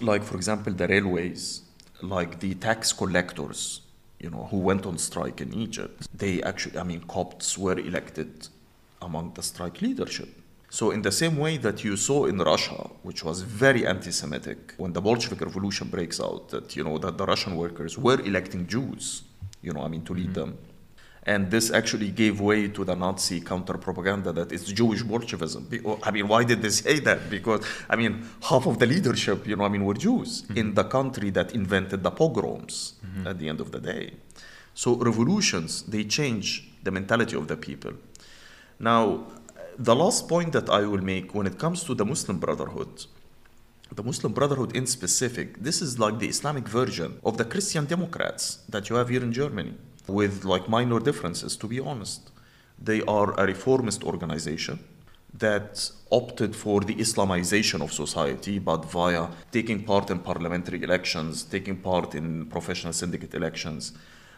like, 0.00 0.24
for 0.24 0.36
example, 0.36 0.72
the 0.72 0.88
railways, 0.88 1.62
like 2.00 2.40
the 2.40 2.54
tax 2.54 2.92
collectors, 2.92 3.82
you 4.18 4.30
know, 4.30 4.48
who 4.50 4.58
went 4.58 4.86
on 4.86 4.96
strike 4.98 5.40
in 5.40 5.52
Egypt, 5.54 6.08
they 6.14 6.42
actually, 6.42 6.78
I 6.78 6.82
mean, 6.82 7.02
Copts 7.02 7.58
were 7.58 7.78
elected 7.78 8.48
among 9.02 9.34
the 9.34 9.42
strike 9.42 9.82
leadership. 9.82 10.39
So, 10.72 10.92
in 10.92 11.02
the 11.02 11.10
same 11.10 11.36
way 11.36 11.56
that 11.58 11.82
you 11.82 11.96
saw 11.96 12.26
in 12.26 12.38
Russia, 12.38 12.88
which 13.02 13.24
was 13.24 13.42
very 13.42 13.84
anti 13.84 14.12
Semitic, 14.12 14.74
when 14.76 14.92
the 14.92 15.00
Bolshevik 15.00 15.40
Revolution 15.40 15.88
breaks 15.88 16.20
out, 16.20 16.48
that, 16.50 16.76
you 16.76 16.84
know, 16.84 16.96
that 16.98 17.18
the 17.18 17.26
Russian 17.26 17.56
workers 17.56 17.98
were 17.98 18.20
electing 18.20 18.68
Jews, 18.68 19.24
you 19.62 19.72
know, 19.72 19.82
I 19.82 19.88
mean, 19.88 20.04
to 20.04 20.14
lead 20.14 20.26
mm-hmm. 20.26 20.52
them. 20.52 20.58
And 21.24 21.50
this 21.50 21.72
actually 21.72 22.10
gave 22.10 22.40
way 22.40 22.68
to 22.68 22.84
the 22.84 22.94
Nazi 22.94 23.40
counter 23.40 23.74
propaganda 23.78 24.32
that 24.32 24.52
it's 24.52 24.64
Jewish 24.72 25.02
Bolshevism. 25.02 25.68
Oh, 25.84 25.98
I 26.04 26.12
mean, 26.12 26.28
why 26.28 26.44
did 26.44 26.62
they 26.62 26.70
say 26.70 27.00
that? 27.00 27.28
Because, 27.28 27.66
I 27.88 27.96
mean, 27.96 28.24
half 28.42 28.66
of 28.66 28.78
the 28.78 28.86
leadership, 28.86 29.48
you 29.48 29.56
know, 29.56 29.64
I 29.64 29.68
mean, 29.68 29.84
were 29.84 29.94
Jews 29.94 30.42
mm-hmm. 30.42 30.56
in 30.56 30.74
the 30.74 30.84
country 30.84 31.30
that 31.30 31.52
invented 31.52 32.04
the 32.04 32.12
pogroms 32.12 32.94
mm-hmm. 33.04 33.26
at 33.26 33.40
the 33.40 33.48
end 33.48 33.60
of 33.60 33.72
the 33.72 33.80
day. 33.80 34.14
So, 34.72 34.94
revolutions, 34.94 35.82
they 35.82 36.04
change 36.04 36.70
the 36.84 36.92
mentality 36.92 37.36
of 37.36 37.48
the 37.48 37.56
people. 37.56 37.92
Now, 38.78 39.26
the 39.80 39.96
last 39.96 40.28
point 40.28 40.52
that 40.52 40.68
I 40.68 40.82
will 40.82 41.02
make 41.02 41.34
when 41.34 41.46
it 41.46 41.58
comes 41.58 41.84
to 41.84 41.94
the 41.94 42.04
Muslim 42.04 42.38
Brotherhood, 42.38 43.06
the 43.90 44.02
Muslim 44.02 44.34
Brotherhood 44.34 44.76
in 44.76 44.86
specific, 44.86 45.58
this 45.62 45.80
is 45.80 45.98
like 45.98 46.18
the 46.18 46.28
Islamic 46.28 46.68
version 46.68 47.18
of 47.24 47.38
the 47.38 47.46
Christian 47.46 47.86
Democrats 47.86 48.58
that 48.68 48.90
you 48.90 48.96
have 48.96 49.08
here 49.08 49.22
in 49.22 49.32
Germany, 49.32 49.72
with 50.06 50.44
like 50.44 50.68
minor 50.68 51.00
differences, 51.00 51.56
to 51.56 51.66
be 51.66 51.80
honest. 51.80 52.30
They 52.78 53.00
are 53.04 53.32
a 53.40 53.46
reformist 53.46 54.04
organization 54.04 54.80
that 55.32 55.90
opted 56.10 56.54
for 56.54 56.82
the 56.82 56.96
Islamization 56.96 57.80
of 57.80 57.90
society, 57.90 58.58
but 58.58 58.84
via 58.84 59.28
taking 59.50 59.84
part 59.84 60.10
in 60.10 60.18
parliamentary 60.18 60.82
elections, 60.82 61.42
taking 61.42 61.76
part 61.78 62.14
in 62.14 62.44
professional 62.46 62.92
syndicate 62.92 63.32
elections. 63.32 63.94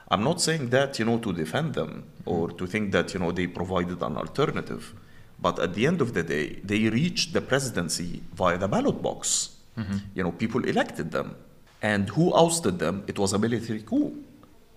I'm 0.09 0.23
not 0.23 0.41
saying 0.41 0.71
that, 0.71 1.01
you 1.01 1.05
know, 1.05 1.19
to 1.19 1.33
defend 1.33 1.75
them 1.75 2.05
or 2.27 2.53
to 2.53 2.65
think 2.65 2.93
that, 2.93 3.13
you 3.13 3.19
know, 3.19 3.33
they 3.33 3.49
provided 3.49 4.01
an 4.03 4.17
alternative. 4.17 4.95
But 5.43 5.59
at 5.59 5.75
the 5.75 5.87
end 5.91 6.01
of 6.01 6.15
the 6.15 6.23
day, 6.23 6.47
they 6.63 6.89
reached 6.89 7.33
the 7.33 7.41
presidency 7.41 8.23
via 8.33 8.57
the 8.57 8.69
ballot 8.69 9.03
box. 9.03 9.57
Mm-hmm. 9.77 9.99
You 10.15 10.23
know, 10.23 10.33
people 10.33 10.65
elected 10.65 11.11
them. 11.11 11.35
And 11.83 12.09
who 12.11 12.33
ousted 12.33 12.79
them? 12.79 13.03
It 13.09 13.19
was 13.19 13.33
a 13.33 13.39
military 13.39 13.83
coup. 13.83 14.15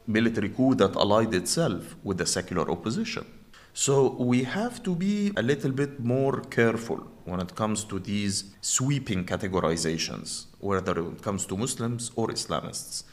Military 0.07 0.49
coup 0.49 0.73
that 0.75 0.95
allied 0.95 1.33
itself 1.35 1.95
with 2.03 2.17
the 2.17 2.25
secular 2.25 2.69
opposition. 2.69 3.25
So 3.73 4.15
we 4.31 4.43
have 4.43 4.81
to 4.83 4.95
be 4.95 5.33
a 5.35 5.43
little 5.43 5.71
bit 5.71 5.99
more 5.99 6.41
careful 6.59 6.99
when 7.25 7.39
it 7.41 7.55
comes 7.55 7.83
to 7.85 7.99
these 7.99 8.35
sweeping 8.61 9.25
categorizations, 9.25 10.45
whether 10.59 10.97
it 10.99 11.21
comes 11.21 11.45
to 11.47 11.57
Muslims 11.57 12.11
or 12.15 12.29
Islamists. 12.29 13.03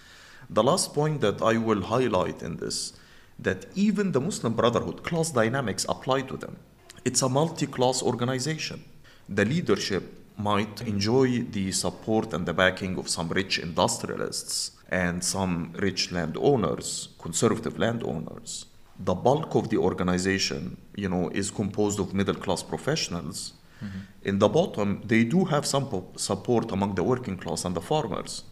The 0.48 0.62
last 0.62 0.94
point 0.94 1.20
that 1.20 1.42
I 1.42 1.57
will 1.57 1.82
highlight 1.82 2.42
in 2.42 2.57
this 2.57 2.94
that 3.38 3.66
even 3.74 4.12
the 4.12 4.20
Muslim 4.20 4.53
Brotherhood 4.55 5.03
class 5.03 5.30
dynamics 5.30 5.84
apply 5.88 6.22
to 6.22 6.36
them. 6.36 6.57
It's 7.05 7.22
a 7.22 7.28
multi-class 7.28 8.03
organization. 8.03 8.84
The 9.28 9.44
leadership 9.44 10.05
might 10.36 10.82
enjoy 10.82 11.42
the 11.42 11.72
support 11.72 12.32
and 12.32 12.46
the 12.46 12.55
backing 12.55 12.96
of 12.96 13.09
some 13.09 13.28
rich 13.28 13.59
industrialists 13.59 14.70
and 14.88 15.24
some 15.24 15.72
rich 15.78 16.12
landowners, 16.12 17.09
conservative 17.18 17.78
landowners. 17.78 18.66
The 18.98 19.14
bulk 19.14 19.55
of 19.57 19.68
the 19.68 19.78
organization, 19.78 20.76
you 20.94 21.09
know, 21.09 21.28
is 21.30 21.50
composed 21.50 21.98
of 21.98 22.14
middle-class 22.14 22.62
professionals. 22.62 23.55
Mm-hmm. 23.82 23.98
In 24.22 24.38
the 24.38 24.48
bottom, 24.48 25.03
they 25.05 25.24
do 25.24 25.44
have 25.46 25.66
some 25.66 25.88
po- 25.88 26.07
support 26.16 26.70
among 26.70 26.94
the 26.94 27.03
working 27.03 27.36
class 27.36 27.64
and 27.64 27.74
the 27.74 27.80
farmers. 27.80 28.44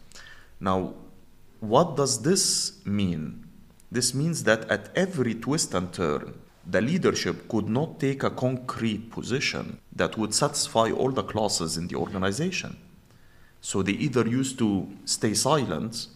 Now, 0.59 0.95
what 1.61 1.95
does 1.95 2.21
this 2.23 2.83
mean? 2.85 3.45
This 3.89 4.13
means 4.13 4.43
that 4.43 4.69
at 4.69 4.89
every 4.95 5.35
twist 5.35 5.73
and 5.73 5.93
turn, 5.93 6.40
the 6.65 6.81
leadership 6.81 7.47
could 7.49 7.67
not 7.69 7.99
take 7.99 8.23
a 8.23 8.29
concrete 8.29 9.11
position 9.11 9.79
that 9.95 10.17
would 10.17 10.33
satisfy 10.33 10.91
all 10.91 11.11
the 11.11 11.23
classes 11.23 11.77
in 11.77 11.87
the 11.87 11.95
organization. 11.95 12.77
So 13.61 13.81
they 13.81 13.93
either 13.93 14.27
used 14.27 14.57
to 14.59 14.87
stay 15.05 15.33
silent 15.33 16.07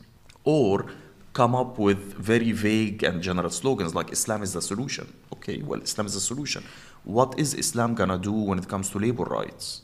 or 0.44 0.86
come 1.34 1.54
up 1.54 1.78
with 1.78 2.14
very 2.14 2.52
vague 2.52 3.04
and 3.04 3.22
general 3.22 3.50
slogans 3.50 3.94
like 3.94 4.12
Islam 4.12 4.42
is 4.42 4.54
the 4.54 4.62
solution. 4.62 5.14
Okay, 5.34 5.62
well, 5.62 5.82
Islam 5.82 6.08
is 6.08 6.14
the 6.14 6.22
solution. 6.22 6.64
What 7.04 7.38
is 7.38 7.54
Islam 7.54 7.94
gonna 7.94 8.18
do 8.18 8.32
when 8.32 8.58
it 8.58 8.68
comes 8.68 8.90
to 8.92 9.00
labor 9.00 9.26
rights? 9.26 9.82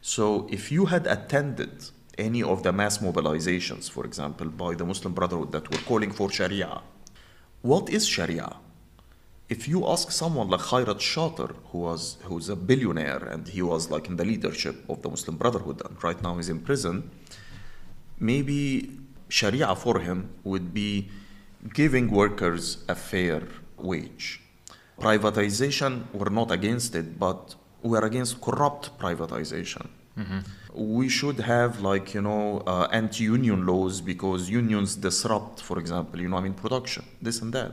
So, 0.00 0.46
if 0.50 0.72
you 0.72 0.86
had 0.86 1.06
attended 1.06 1.90
any 2.18 2.42
of 2.42 2.62
the 2.62 2.72
mass 2.72 2.98
mobilizations, 2.98 3.90
for 3.90 4.04
example, 4.04 4.48
by 4.48 4.74
the 4.74 4.84
Muslim 4.84 5.12
Brotherhood 5.12 5.52
that 5.52 5.70
were 5.70 5.78
calling 5.78 6.10
for 6.10 6.30
Sharia, 6.30 6.80
what 7.62 7.88
is 7.90 8.06
Sharia? 8.06 8.56
If 9.48 9.68
you 9.68 9.86
ask 9.86 10.10
someone 10.10 10.48
like 10.48 10.60
Khairat 10.60 11.00
Shater, 11.00 11.54
who 11.70 11.78
was 11.78 12.16
who's 12.22 12.48
a 12.48 12.56
billionaire 12.56 13.22
and 13.32 13.46
he 13.46 13.60
was 13.60 13.90
like 13.90 14.08
in 14.08 14.16
the 14.16 14.24
leadership 14.24 14.76
of 14.88 15.02
the 15.02 15.10
Muslim 15.10 15.36
Brotherhood 15.36 15.82
and 15.84 16.02
right 16.02 16.20
now 16.22 16.36
he's 16.36 16.48
in 16.48 16.60
prison, 16.60 17.10
maybe 18.18 18.90
Sharia 19.28 19.74
for 19.76 19.98
him 20.00 20.30
would 20.44 20.72
be 20.72 21.10
giving 21.74 22.10
workers 22.10 22.84
a 22.88 22.94
fair 22.94 23.42
wage. 23.76 24.40
Privatization, 24.98 26.04
we're 26.14 26.30
not 26.30 26.50
against 26.50 26.94
it, 26.94 27.18
but 27.18 27.54
we're 27.82 28.04
against 28.04 28.40
corrupt 28.40 28.98
privatization. 28.98 29.88
We 30.72 31.08
should 31.08 31.40
have 31.40 31.80
like 31.80 32.14
you 32.14 32.22
know 32.22 32.62
uh, 32.66 32.88
anti-union 32.92 33.66
laws 33.66 34.00
because 34.00 34.48
unions 34.48 34.96
disrupt, 34.96 35.60
for 35.60 35.78
example, 35.78 36.20
you 36.20 36.28
know 36.28 36.38
I 36.38 36.40
mean 36.40 36.54
production, 36.54 37.04
this 37.20 37.40
and 37.42 37.52
that. 37.52 37.72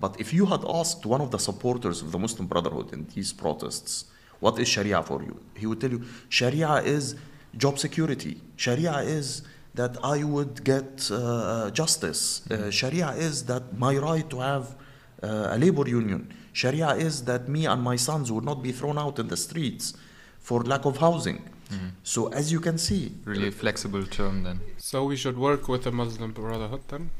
But 0.00 0.18
if 0.18 0.32
you 0.32 0.46
had 0.46 0.64
asked 0.64 1.04
one 1.04 1.20
of 1.20 1.30
the 1.30 1.38
supporters 1.38 2.00
of 2.02 2.10
the 2.12 2.18
Muslim 2.18 2.46
Brotherhood 2.46 2.92
in 2.92 3.06
these 3.14 3.32
protests, 3.32 4.06
what 4.40 4.58
is 4.58 4.68
Sharia 4.68 5.02
for 5.02 5.22
you? 5.22 5.38
He 5.54 5.66
would 5.66 5.80
tell 5.80 5.90
you 5.90 6.02
Sharia 6.28 6.76
is 6.76 7.16
job 7.56 7.78
security. 7.78 8.40
Sharia 8.56 8.98
is 9.00 9.42
that 9.74 9.96
I 10.02 10.24
would 10.24 10.64
get 10.64 11.10
uh, 11.10 11.70
justice. 11.70 12.42
Uh, 12.50 12.70
Sharia 12.70 13.10
is 13.10 13.44
that 13.44 13.76
my 13.78 13.96
right 13.96 14.28
to 14.30 14.40
have 14.40 14.74
uh, 15.22 15.54
a 15.54 15.58
labor 15.58 15.86
union. 15.88 16.32
Sharia 16.52 16.90
is 16.94 17.24
that 17.24 17.48
me 17.48 17.66
and 17.66 17.82
my 17.82 17.96
sons 17.96 18.32
would 18.32 18.44
not 18.44 18.62
be 18.62 18.72
thrown 18.72 18.98
out 18.98 19.18
in 19.18 19.28
the 19.28 19.36
streets 19.36 19.94
for 20.40 20.62
lack 20.62 20.84
of 20.86 20.96
housing. 20.98 21.42
So 22.02 22.26
as 22.32 22.50
you 22.50 22.58
can 22.58 22.78
see, 22.78 23.12
Really 23.24 23.52
flexible 23.52 24.04
term 24.04 24.42
then. 24.42 24.58
So 24.78 25.04
we 25.04 25.16
should 25.16 25.38
work 25.38 25.68
with 25.68 25.84
the 25.84 25.92
Muslim 25.92 26.32
Brotherhood 26.32 26.80
then? 26.88 27.10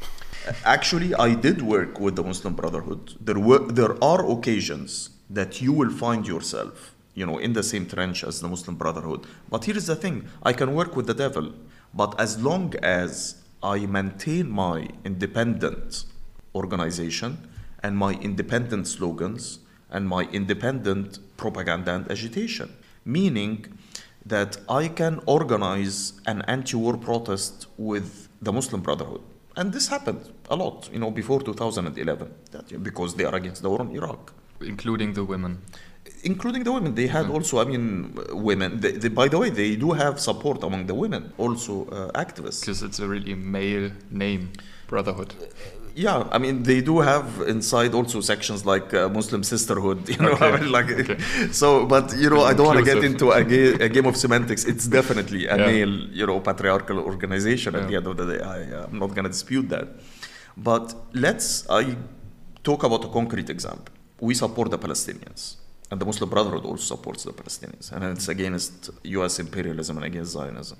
Actually, 0.64 1.14
I 1.14 1.34
did 1.34 1.60
work 1.60 2.00
with 2.00 2.16
the 2.16 2.22
Muslim 2.22 2.54
Brotherhood. 2.54 3.14
There 3.20 3.38
were 3.38 3.58
there 3.58 4.02
are 4.02 4.24
occasions 4.24 5.10
that 5.28 5.60
you 5.60 5.72
will 5.72 5.90
find 5.90 6.26
yourself, 6.26 6.94
you 7.14 7.26
know, 7.26 7.36
in 7.36 7.52
the 7.52 7.62
same 7.62 7.86
trench 7.86 8.24
as 8.24 8.40
the 8.40 8.48
Muslim 8.48 8.76
Brotherhood. 8.76 9.26
But 9.50 9.66
here 9.66 9.76
is 9.76 9.86
the 9.86 9.96
thing: 9.96 10.28
I 10.42 10.54
can 10.54 10.74
work 10.74 10.96
with 10.96 11.06
the 11.06 11.14
devil, 11.14 11.52
but 11.92 12.18
as 12.18 12.40
long 12.40 12.74
as 12.82 13.42
I 13.62 13.84
maintain 13.84 14.50
my 14.50 14.88
independent 15.04 16.04
organization 16.54 17.46
and 17.82 17.98
my 17.98 18.12
independent 18.14 18.88
slogans 18.88 19.58
and 19.90 20.08
my 20.08 20.22
independent 20.32 21.18
propaganda 21.36 21.94
and 21.94 22.10
agitation, 22.10 22.72
meaning 23.04 23.66
that 24.24 24.56
I 24.68 24.88
can 24.88 25.20
organize 25.26 26.14
an 26.26 26.42
anti-war 26.42 26.96
protest 26.96 27.66
with 27.76 28.28
the 28.40 28.52
Muslim 28.52 28.80
Brotherhood. 28.80 29.20
And 29.56 29.72
this 29.72 29.88
happened 29.88 30.32
a 30.48 30.56
lot, 30.56 30.88
you 30.92 30.98
know, 30.98 31.10
before 31.10 31.42
2011, 31.42 32.34
that, 32.52 32.82
because 32.82 33.14
they 33.14 33.24
are 33.24 33.34
against 33.34 33.62
the 33.62 33.70
war 33.70 33.82
in 33.82 33.90
Iraq. 33.90 34.32
Including 34.60 35.14
the 35.14 35.24
women. 35.24 35.62
Including 36.22 36.64
the 36.64 36.72
women, 36.72 36.94
they 36.94 37.06
had 37.06 37.28
also, 37.30 37.60
I 37.60 37.64
mean, 37.64 38.16
women. 38.30 38.80
They, 38.80 38.92
they, 38.92 39.08
by 39.08 39.28
the 39.28 39.38
way, 39.38 39.50
they 39.50 39.76
do 39.76 39.92
have 39.92 40.20
support 40.20 40.62
among 40.62 40.86
the 40.86 40.94
women, 40.94 41.32
also 41.38 41.86
uh, 41.86 42.10
activists. 42.12 42.60
Because 42.60 42.82
it's 42.82 43.00
a 43.00 43.08
really 43.08 43.34
male 43.34 43.90
name, 44.10 44.52
Brotherhood. 44.86 45.34
Yeah, 45.94 46.28
I 46.30 46.38
mean, 46.38 46.62
they 46.62 46.80
do 46.80 47.00
have 47.00 47.26
inside 47.48 47.94
also 47.94 48.20
sections 48.20 48.64
like 48.64 48.94
uh, 48.94 49.08
Muslim 49.08 49.42
sisterhood, 49.42 50.08
you 50.12 50.16
know, 50.18 50.32
Okay, 50.32 50.48
I 50.48 50.56
mean, 50.60 50.72
like, 50.72 50.90
okay. 50.90 51.18
so, 51.52 51.84
but, 51.86 52.16
you 52.16 52.30
know, 52.30 52.42
I 52.42 52.54
don't 52.54 52.66
want 52.66 52.78
to 52.78 52.84
get 52.84 53.02
into 53.04 53.30
a, 53.32 53.42
ga- 53.44 53.74
a 53.84 53.88
game 53.88 54.06
of 54.06 54.16
semantics. 54.16 54.64
It's 54.64 54.86
definitely 54.98 55.46
a 55.46 55.56
Yeah. 55.56 55.66
male, 55.66 55.94
you 56.12 56.26
know, 56.26 56.40
patriarchal 56.40 56.98
organization 57.00 57.74
at 57.74 57.88
the 57.88 57.96
end 57.96 58.06
of 58.06 58.16
the 58.16 58.26
day. 58.32 58.40
I, 58.40 58.84
I'm 58.84 58.98
not 58.98 59.08
going 59.14 59.24
to 59.24 59.30
dispute 59.30 59.68
that. 59.70 59.88
But 60.56 60.94
let's, 61.12 61.68
I 61.68 61.96
talk 62.62 62.82
about 62.84 63.04
a 63.04 63.08
concrete 63.08 63.50
example. 63.50 63.92
We 64.20 64.34
support 64.34 64.70
the 64.70 64.78
Palestinians. 64.78 65.56
And 65.90 66.00
the 66.00 66.06
Muslim 66.06 66.30
Brotherhood 66.30 66.64
also 66.64 66.84
supports 66.94 67.24
the 67.24 67.32
Palestinians. 67.32 67.90
And 67.90 68.04
it's 68.04 68.28
against 68.28 68.90
US 69.02 69.40
imperialism 69.40 69.96
and 69.96 70.06
against 70.06 70.32
Zionism. 70.32 70.78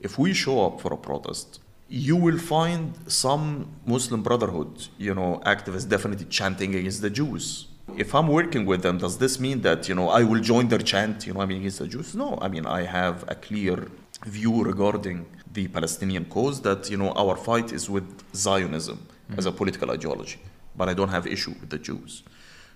If 0.00 0.18
we 0.18 0.32
show 0.34 0.64
up 0.66 0.80
for 0.80 0.92
a 0.92 0.96
protest, 0.96 1.58
you 1.88 2.16
will 2.16 2.38
find 2.38 2.94
some 3.06 3.68
Muslim 3.86 4.22
Brotherhood, 4.22 4.88
you 4.98 5.14
know, 5.14 5.40
activists 5.46 5.88
definitely 5.88 6.26
chanting 6.26 6.74
against 6.74 7.00
the 7.00 7.10
Jews. 7.10 7.68
If 7.96 8.14
I'm 8.14 8.26
working 8.26 8.66
with 8.66 8.82
them, 8.82 8.98
does 8.98 9.18
this 9.18 9.38
mean 9.38 9.60
that, 9.62 9.88
you 9.88 9.94
know, 9.94 10.08
I 10.08 10.24
will 10.24 10.40
join 10.40 10.66
their 10.68 10.80
chant, 10.80 11.26
you 11.26 11.32
know, 11.32 11.40
I 11.40 11.46
mean, 11.46 11.58
against 11.58 11.78
the 11.78 11.86
Jews? 11.86 12.14
No, 12.14 12.38
I 12.42 12.48
mean, 12.48 12.66
I 12.66 12.82
have 12.82 13.24
a 13.28 13.36
clear 13.36 13.88
view 14.24 14.64
regarding 14.64 15.26
the 15.52 15.68
Palestinian 15.68 16.24
cause 16.24 16.60
that, 16.62 16.90
you 16.90 16.96
know, 16.96 17.12
our 17.12 17.36
fight 17.36 17.72
is 17.72 17.88
with 17.88 18.04
Zionism 18.34 19.06
hmm. 19.28 19.38
as 19.38 19.46
a 19.46 19.52
political 19.52 19.90
ideology, 19.92 20.40
but 20.76 20.88
I 20.88 20.94
don't 20.94 21.10
have 21.10 21.26
issue 21.26 21.54
with 21.60 21.70
the 21.70 21.78
Jews. 21.78 22.24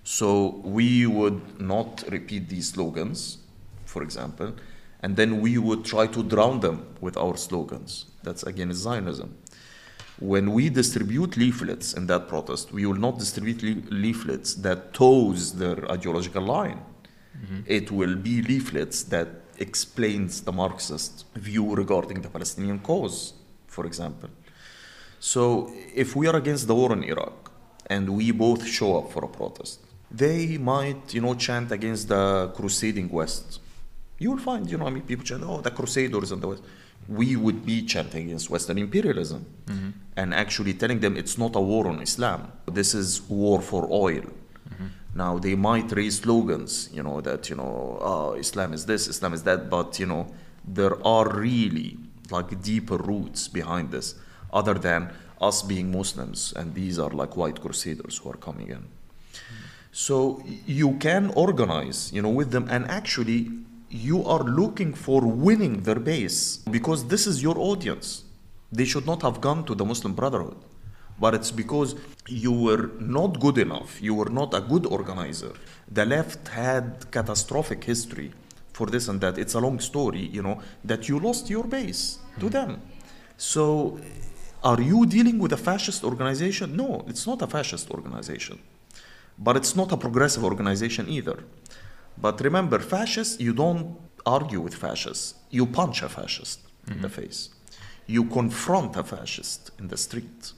So 0.03 0.61
we 0.63 1.05
would 1.05 1.59
not 1.59 2.03
repeat 2.09 2.47
these 2.47 2.69
slogans, 2.69 3.39
for 3.85 4.01
example, 4.01 4.55
and 5.01 5.15
then 5.15 5.41
we 5.41 5.57
would 5.57 5.83
try 5.83 6.07
to 6.07 6.23
drown 6.23 6.61
them 6.61 6.87
with 7.01 7.17
our 7.17 7.35
slogans. 7.35 8.05
That's 8.23 8.43
again 8.43 8.73
Zionism. 8.73 9.37
When 10.19 10.51
we 10.53 10.69
distribute 10.69 11.35
leaflets 11.35 11.93
in 11.93 12.05
that 12.07 12.27
protest, 12.27 12.71
we 12.71 12.85
will 12.85 12.99
not 13.07 13.17
distribute 13.17 13.63
le- 13.63 13.89
leaflets 13.89 14.53
that 14.55 14.93
toes 14.93 15.53
their 15.53 15.89
ideological 15.91 16.43
line. 16.43 16.79
Mm-hmm. 16.79 17.61
It 17.65 17.91
will 17.91 18.15
be 18.15 18.41
leaflets 18.43 19.03
that 19.03 19.29
explains 19.57 20.41
the 20.41 20.51
Marxist 20.51 21.25
view 21.35 21.73
regarding 21.73 22.21
the 22.21 22.29
Palestinian 22.29 22.79
cause, 22.79 23.33
for 23.67 23.85
example. 23.85 24.29
So 25.19 25.71
if 25.93 26.15
we 26.15 26.27
are 26.27 26.35
against 26.35 26.67
the 26.67 26.75
war 26.75 26.93
in 26.93 27.03
Iraq 27.03 27.51
and 27.87 28.09
we 28.09 28.31
both 28.31 28.65
show 28.65 28.97
up 28.99 29.11
for 29.11 29.23
a 29.25 29.27
protest, 29.27 29.79
they 30.09 30.57
might, 30.57 31.13
you 31.13 31.21
know, 31.21 31.35
chant 31.35 31.71
against 31.71 32.09
the 32.09 32.51
crusading 32.55 33.09
West. 33.09 33.59
You 34.19 34.31
will 34.31 34.39
find, 34.39 34.69
you 34.69 34.77
know, 34.77 34.87
I 34.87 34.89
mean, 34.89 35.03
people 35.03 35.25
chant, 35.25 35.43
oh, 35.45 35.61
the 35.61 35.71
crusaders 35.71 36.31
in 36.31 36.39
the 36.41 36.47
West. 36.47 36.63
We 37.07 37.35
would 37.35 37.65
be 37.65 37.83
chanting 37.83 38.27
against 38.27 38.49
Western 38.49 38.77
imperialism 38.77 39.45
mm-hmm. 39.65 39.89
and 40.15 40.33
actually 40.33 40.73
telling 40.73 40.99
them 40.99 41.17
it's 41.17 41.37
not 41.37 41.55
a 41.55 41.59
war 41.59 41.87
on 41.87 42.01
Islam. 42.01 42.51
This 42.65 42.93
is 42.93 43.21
war 43.23 43.61
for 43.61 43.87
oil. 43.91 44.21
Mm-hmm. 44.21 44.87
Now 45.15 45.37
they 45.39 45.55
might 45.55 45.91
raise 45.91 46.19
slogans, 46.19 46.89
you 46.93 47.03
know, 47.03 47.19
that 47.21 47.49
you 47.49 47.55
know, 47.55 47.97
oh, 48.01 48.33
Islam 48.33 48.73
is 48.73 48.85
this, 48.85 49.07
Islam 49.07 49.33
is 49.33 49.43
that, 49.43 49.69
but 49.69 49.99
you 49.99 50.05
know, 50.05 50.27
there 50.65 50.95
are 51.05 51.27
really 51.29 51.97
like 52.29 52.61
deeper 52.61 52.97
roots 52.97 53.47
behind 53.47 53.91
this, 53.91 54.15
other 54.53 54.75
than 54.75 55.11
us 55.41 55.61
being 55.63 55.91
Muslims, 55.91 56.53
and 56.55 56.75
these 56.75 56.97
are 56.97 57.09
like 57.09 57.35
white 57.35 57.59
crusaders 57.59 58.19
who 58.19 58.29
are 58.29 58.37
coming 58.37 58.69
in. 58.69 58.77
Mm-hmm. 58.77 59.55
So 59.91 60.43
you 60.65 60.93
can 60.93 61.31
organize, 61.31 62.13
you 62.13 62.21
know, 62.21 62.29
with 62.29 62.51
them, 62.51 62.67
and 62.69 62.85
actually 62.89 63.51
you 63.91 64.23
are 64.23 64.43
looking 64.43 64.93
for 64.93 65.21
winning 65.21 65.81
their 65.81 65.99
base 65.99 66.57
because 66.71 67.05
this 67.07 67.27
is 67.27 67.43
your 67.43 67.57
audience. 67.59 68.23
They 68.71 68.85
should 68.85 69.05
not 69.05 69.21
have 69.21 69.41
gone 69.41 69.65
to 69.65 69.75
the 69.75 69.83
Muslim 69.83 70.13
Brotherhood, 70.13 70.57
but 71.19 71.33
it's 71.33 71.51
because 71.51 71.95
you 72.27 72.53
were 72.53 72.89
not 72.99 73.39
good 73.41 73.57
enough. 73.57 74.01
You 74.01 74.15
were 74.15 74.29
not 74.29 74.53
a 74.53 74.61
good 74.61 74.85
organizer. 74.85 75.53
The 75.91 76.05
left 76.05 76.47
had 76.47 77.11
catastrophic 77.11 77.83
history 77.83 78.31
for 78.71 78.87
this 78.87 79.09
and 79.09 79.19
that. 79.19 79.37
It's 79.37 79.55
a 79.55 79.59
long 79.59 79.79
story, 79.81 80.21
you 80.21 80.41
know, 80.41 80.61
that 80.85 81.09
you 81.09 81.19
lost 81.19 81.49
your 81.49 81.65
base 81.65 82.19
to 82.39 82.45
hmm. 82.45 82.51
them. 82.53 82.81
So, 83.35 83.99
are 84.63 84.79
you 84.79 85.05
dealing 85.05 85.37
with 85.37 85.51
a 85.51 85.57
fascist 85.57 86.03
organization? 86.05 86.77
No, 86.77 87.03
it's 87.07 87.27
not 87.27 87.41
a 87.41 87.47
fascist 87.47 87.91
organization 87.91 88.59
but 89.41 89.57
it's 89.57 89.75
not 89.75 89.91
a 89.91 89.97
progressive 89.97 90.43
organization 90.43 91.09
either. 91.09 91.43
But 92.17 92.41
remember, 92.41 92.79
fascists, 92.79 93.39
you 93.39 93.53
don't 93.53 93.97
argue 94.25 94.61
with 94.61 94.75
fascists, 94.75 95.35
you 95.49 95.65
punch 95.65 96.03
a 96.03 96.09
fascist 96.09 96.59
in 96.87 97.01
the 97.01 97.07
mm-hmm. 97.07 97.21
face, 97.21 97.49
you 98.05 98.25
confront 98.25 98.95
a 98.95 99.03
fascist 99.03 99.71
in 99.79 99.87
the 99.87 99.97
street. 99.97 100.53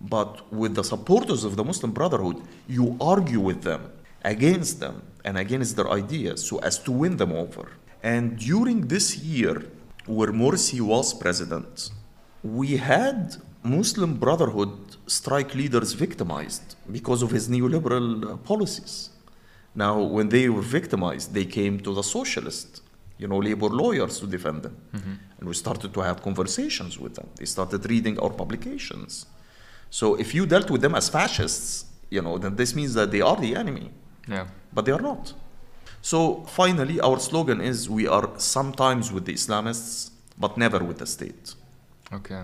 But 0.00 0.52
with 0.52 0.74
the 0.74 0.84
supporters 0.84 1.44
of 1.44 1.56
the 1.56 1.64
Muslim 1.64 1.92
Brotherhood, 1.92 2.42
you 2.68 2.96
argue 3.00 3.40
with 3.40 3.62
them, 3.62 3.90
against 4.24 4.80
them, 4.80 5.02
and 5.24 5.38
against 5.38 5.76
their 5.76 5.90
ideas 5.90 6.46
so 6.46 6.58
as 6.58 6.78
to 6.80 6.92
win 6.92 7.16
them 7.16 7.32
over. 7.32 7.72
And 8.02 8.38
during 8.38 8.88
this 8.88 9.16
year, 9.16 9.64
where 10.06 10.32
Morsi 10.32 10.80
was 10.80 11.14
president, 11.14 11.90
we 12.42 12.76
had 12.76 13.36
Muslim 13.62 14.16
Brotherhood 14.16 14.96
strike 15.06 15.54
leaders 15.54 15.92
victimized 15.94 16.76
because 16.92 17.22
of 17.22 17.30
his 17.30 17.48
neoliberal 17.48 18.42
policies. 18.44 19.08
Now, 19.74 20.00
when 20.00 20.28
they 20.28 20.48
were 20.48 20.62
victimized, 20.62 21.34
they 21.34 21.44
came 21.44 21.80
to 21.80 21.94
the 21.94 22.02
socialist 22.02 22.82
you 23.18 23.28
know, 23.28 23.38
labor 23.38 23.68
lawyers 23.68 24.18
to 24.20 24.26
defend 24.26 24.62
them. 24.62 24.76
Mm-hmm. 24.94 25.12
And 25.38 25.48
we 25.48 25.54
started 25.54 25.94
to 25.94 26.00
have 26.00 26.22
conversations 26.22 26.98
with 26.98 27.14
them. 27.14 27.28
They 27.36 27.44
started 27.44 27.88
reading 27.88 28.18
our 28.18 28.30
publications. 28.30 29.26
So 29.90 30.14
if 30.16 30.34
you 30.34 30.46
dealt 30.46 30.70
with 30.70 30.80
them 30.80 30.94
as 30.94 31.08
fascists, 31.08 31.86
you 32.10 32.22
know, 32.22 32.38
then 32.38 32.56
this 32.56 32.74
means 32.74 32.94
that 32.94 33.10
they 33.10 33.20
are 33.20 33.36
the 33.36 33.54
enemy, 33.56 33.90
Yeah. 34.28 34.46
but 34.72 34.84
they 34.84 34.92
are 34.92 35.00
not. 35.00 35.32
So 36.02 36.42
finally, 36.48 37.00
our 37.00 37.18
slogan 37.20 37.60
is 37.60 37.88
we 37.88 38.06
are 38.08 38.28
sometimes 38.36 39.12
with 39.12 39.24
the 39.24 39.34
Islamists, 39.34 40.10
but 40.38 40.58
never 40.58 40.80
with 40.82 40.98
the 40.98 41.06
state. 41.06 41.54
Okay. 42.12 42.42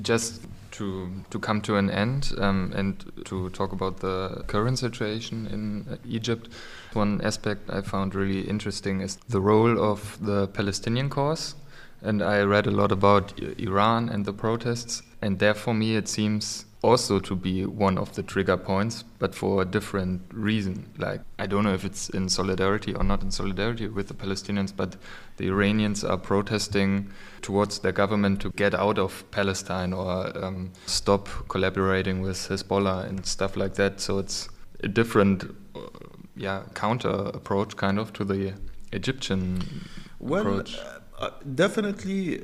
Just 0.00 0.42
to 0.78 1.10
to 1.30 1.38
come 1.38 1.60
to 1.62 1.76
an 1.76 1.90
end 1.90 2.32
um, 2.38 2.72
and 2.74 3.04
to 3.24 3.50
talk 3.50 3.72
about 3.72 3.98
the 3.98 4.44
current 4.46 4.78
situation 4.78 5.46
in 5.52 5.98
Egypt, 6.08 6.48
one 6.94 7.20
aspect 7.22 7.68
I 7.70 7.82
found 7.82 8.14
really 8.14 8.40
interesting 8.48 9.00
is 9.00 9.16
the 9.28 9.40
role 9.40 9.78
of 9.78 10.18
the 10.20 10.48
Palestinian 10.48 11.10
cause. 11.10 11.54
And 12.00 12.22
I 12.22 12.42
read 12.42 12.68
a 12.68 12.70
lot 12.70 12.92
about 12.92 13.38
Iran 13.58 14.08
and 14.08 14.24
the 14.24 14.32
protests, 14.32 15.02
and 15.20 15.38
there 15.40 15.54
for 15.54 15.74
me 15.74 15.96
it 15.96 16.08
seems 16.08 16.64
also 16.82 17.18
to 17.18 17.34
be 17.34 17.66
one 17.66 17.98
of 17.98 18.14
the 18.14 18.22
trigger 18.22 18.56
points, 18.56 19.02
but 19.18 19.34
for 19.34 19.62
a 19.62 19.64
different 19.64 20.22
reason. 20.32 20.88
Like, 20.96 21.22
I 21.38 21.46
don't 21.46 21.64
know 21.64 21.74
if 21.74 21.84
it's 21.84 22.08
in 22.10 22.28
solidarity 22.28 22.94
or 22.94 23.02
not 23.02 23.22
in 23.22 23.30
solidarity 23.32 23.88
with 23.88 24.06
the 24.08 24.14
Palestinians, 24.14 24.72
but 24.76 24.96
the 25.38 25.48
Iranians 25.48 26.04
are 26.04 26.16
protesting 26.16 27.10
towards 27.42 27.80
their 27.80 27.92
government 27.92 28.40
to 28.42 28.50
get 28.50 28.74
out 28.74 28.98
of 28.98 29.28
Palestine 29.32 29.92
or 29.92 30.32
um, 30.44 30.70
stop 30.86 31.28
collaborating 31.48 32.20
with 32.20 32.36
Hezbollah 32.48 33.08
and 33.08 33.26
stuff 33.26 33.56
like 33.56 33.74
that. 33.74 34.00
So 34.00 34.18
it's 34.18 34.48
a 34.84 34.88
different, 34.88 35.44
uh, 35.74 35.80
yeah, 36.36 36.62
counter 36.74 37.08
approach 37.34 37.76
kind 37.76 37.98
of 37.98 38.12
to 38.12 38.24
the 38.24 38.54
Egyptian 38.92 39.62
Well, 40.20 40.42
approach. 40.42 40.78
uh, 40.78 41.24
uh, 41.24 41.30
definitely, 41.56 42.40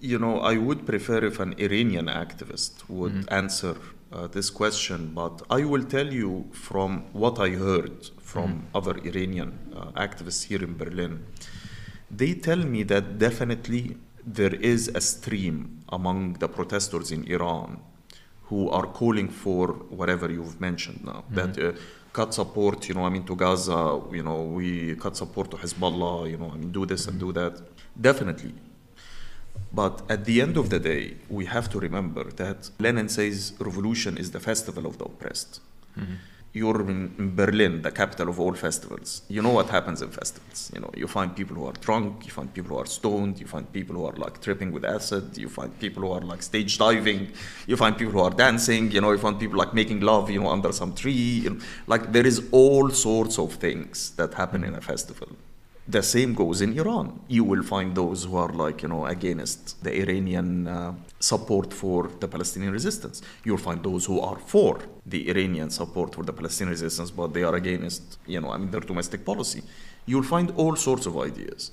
you 0.00 0.18
know, 0.18 0.40
I 0.40 0.56
would 0.58 0.86
prefer 0.86 1.24
if 1.24 1.40
an 1.40 1.54
Iranian 1.58 2.06
activist 2.06 2.72
would 2.88 3.12
Mhm. 3.12 3.32
answer 3.42 3.76
uh, 4.12 4.28
this 4.28 4.50
question, 4.50 5.10
but 5.14 5.42
I 5.50 5.64
will 5.64 5.82
tell 5.96 6.10
you 6.12 6.46
from 6.52 6.90
what 7.12 7.38
I 7.40 7.50
heard 7.50 7.96
from 8.32 8.50
Mhm. 8.50 8.62
other 8.78 8.94
Iranian 9.10 9.50
uh, 9.74 9.90
activists 10.06 10.44
here 10.44 10.62
in 10.62 10.74
Berlin. 10.82 11.12
They 12.20 12.34
tell 12.34 12.62
me 12.74 12.84
that 12.84 13.18
definitely 13.18 13.96
there 14.24 14.54
is 14.72 14.88
a 14.94 15.00
stream 15.00 15.56
among 15.88 16.34
the 16.42 16.48
protesters 16.48 17.10
in 17.10 17.24
Iran 17.36 17.78
who 18.48 18.70
are 18.70 18.86
calling 19.00 19.28
for 19.28 19.64
whatever 20.00 20.30
you've 20.30 20.60
mentioned 20.60 21.00
now 21.04 21.24
that 21.38 21.58
uh, 21.58 21.72
cut 22.12 22.32
support 22.32 22.88
you 22.88 22.94
know 22.94 23.04
i 23.04 23.10
mean 23.14 23.24
to 23.30 23.34
gaza 23.36 23.80
you 24.18 24.22
know 24.28 24.40
we 24.58 24.94
cut 25.04 25.14
support 25.22 25.50
to 25.50 25.56
hezbollah 25.62 26.16
you 26.32 26.38
know 26.40 26.50
i 26.54 26.56
mean 26.56 26.70
do 26.72 26.86
this 26.86 27.02
and 27.08 27.18
do 27.18 27.30
that 27.40 27.54
definitely 28.08 28.52
but 29.72 29.94
at 30.14 30.24
the 30.28 30.36
end 30.44 30.56
of 30.56 30.66
the 30.74 30.78
day 30.78 31.02
we 31.28 31.44
have 31.46 31.66
to 31.72 31.78
remember 31.86 32.24
that 32.42 32.58
lenin 32.84 33.08
says 33.08 33.36
revolution 33.58 34.16
is 34.22 34.30
the 34.36 34.40
festival 34.50 34.84
of 34.90 34.94
the 35.00 35.04
oppressed 35.12 35.52
Mhm. 35.98 36.16
you're 36.60 36.80
in 36.92 37.00
in 37.20 37.26
Berlin, 37.40 37.74
the 37.86 37.90
capital 38.00 38.28
of 38.32 38.36
all 38.42 38.54
festivals. 38.66 39.08
You 39.34 39.40
know 39.46 39.54
what 39.58 39.68
happens 39.76 39.98
in 40.06 40.10
festivals. 40.20 40.60
You 40.74 40.80
know, 40.82 40.90
you 41.02 41.08
find 41.16 41.28
people 41.40 41.54
who 41.60 41.66
are 41.70 41.78
drunk, 41.86 42.10
you 42.26 42.32
find 42.38 42.48
people 42.56 42.70
who 42.74 42.80
are 42.84 42.90
stoned, 42.98 43.34
you 43.42 43.48
find 43.54 43.64
people 43.78 43.94
who 43.98 44.04
are 44.10 44.16
like 44.24 44.36
tripping 44.46 44.70
with 44.76 44.84
acid, 44.98 45.24
you 45.44 45.48
find 45.58 45.70
people 45.84 46.00
who 46.04 46.12
are 46.16 46.24
like 46.32 46.42
stage 46.50 46.72
diving, 46.86 47.22
you 47.70 47.76
find 47.82 47.92
people 48.00 48.14
who 48.16 48.24
are 48.28 48.36
dancing, 48.46 48.82
you 48.94 49.00
know, 49.02 49.12
you 49.16 49.20
find 49.26 49.36
people 49.44 49.58
like 49.64 49.72
making 49.82 50.00
love, 50.12 50.24
you 50.34 50.40
know, 50.42 50.50
under 50.56 50.72
some 50.80 50.92
tree. 51.02 51.26
You 51.44 51.50
know, 51.50 51.60
like 51.94 52.04
there 52.16 52.26
is 52.32 52.38
all 52.62 52.86
sorts 53.08 53.36
of 53.44 53.48
things 53.66 53.96
that 54.20 54.30
happen 54.42 54.60
in 54.68 54.74
a 54.74 54.82
festival. 54.92 55.28
The 55.88 56.02
same 56.02 56.34
goes 56.34 56.60
in 56.62 56.76
Iran. 56.78 57.20
You 57.28 57.44
will 57.44 57.62
find 57.62 57.94
those 57.94 58.24
who 58.24 58.36
are 58.36 58.48
like, 58.48 58.82
you 58.82 58.88
know, 58.88 59.06
against 59.06 59.82
the 59.84 59.92
Iranian 60.02 60.66
uh, 60.66 60.94
support 61.20 61.72
for 61.72 62.10
the 62.18 62.26
Palestinian 62.26 62.72
resistance. 62.72 63.22
You'll 63.44 63.64
find 63.68 63.84
those 63.84 64.04
who 64.04 64.18
are 64.20 64.36
for 64.36 64.80
the 65.06 65.28
Iranian 65.30 65.70
support 65.70 66.14
for 66.16 66.24
the 66.24 66.32
Palestinian 66.32 66.72
resistance, 66.72 67.12
but 67.12 67.32
they 67.32 67.44
are 67.44 67.54
against, 67.54 68.18
you 68.26 68.40
know, 68.40 68.50
I 68.50 68.56
mean, 68.56 68.70
their 68.72 68.80
domestic 68.80 69.24
policy. 69.24 69.62
You'll 70.06 70.24
find 70.24 70.50
all 70.56 70.74
sorts 70.74 71.06
of 71.06 71.16
ideas. 71.18 71.70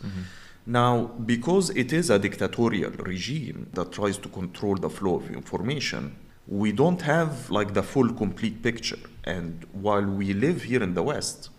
Now, 0.66 1.08
because 1.26 1.72
it 1.72 1.92
is 1.92 2.10
a 2.10 2.20
dictatorial 2.20 2.92
regime 2.92 3.70
that 3.74 3.92
tries 3.92 4.18
to 4.20 4.30
control 4.30 4.76
the 4.76 4.90
flow 4.90 5.16
of 5.16 5.30
information, 5.32 6.16
we 6.48 6.72
don't 6.72 7.02
have 7.02 7.50
like 7.50 7.74
the 7.74 7.84
full 7.84 8.14
complete 8.14 8.62
picture. 8.62 9.00
And 9.24 9.66
while 9.74 10.06
we 10.06 10.34
live 10.34 10.64
here 10.64 10.84
in 10.84 10.94
the 10.94 11.04
West, 11.04 11.50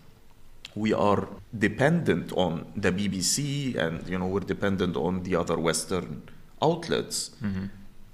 we 0.75 0.93
are 0.93 1.27
dependent 1.57 2.33
on 2.33 2.65
the 2.75 2.91
BBC 2.91 3.75
and 3.75 4.07
you 4.07 4.17
know 4.19 4.27
we're 4.27 4.41
dependent 4.41 4.95
on 4.97 5.23
the 5.23 5.35
other 5.35 5.57
Western 5.57 6.21
outlets 6.61 7.31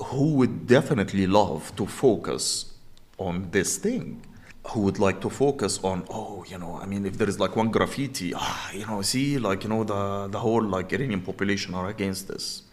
who 0.06 0.34
would 0.34 0.68
definitely 0.68 1.28
love 1.28 1.76
to 1.76 1.86
focus 1.86 2.74
on 3.18 3.50
this 3.52 3.78
thing. 3.78 4.24
Who 4.70 4.82
would 4.82 5.00
like 5.00 5.22
to 5.22 5.30
focus 5.30 5.80
on, 5.84 6.06
oh, 6.10 6.46
you 6.48 6.58
know, 6.58 6.80
I 6.80 6.86
mean, 6.86 7.06
if 7.06 7.18
there 7.18 7.28
is 7.28 7.40
like 7.40 7.56
one 7.56 7.72
graffiti, 7.72 8.32
ah, 8.36 8.72
you 8.72 8.86
know, 8.86 9.02
see, 9.02 9.40
like, 9.40 9.64
you 9.64 9.70
know, 9.70 9.84
the, 9.84 10.28
the 10.28 10.40
whole 10.40 10.64
like 10.64 10.94
Iranian 10.94 11.22
population 11.22 11.74
are 11.74 11.88
against 11.90 12.28
this. 12.28 12.64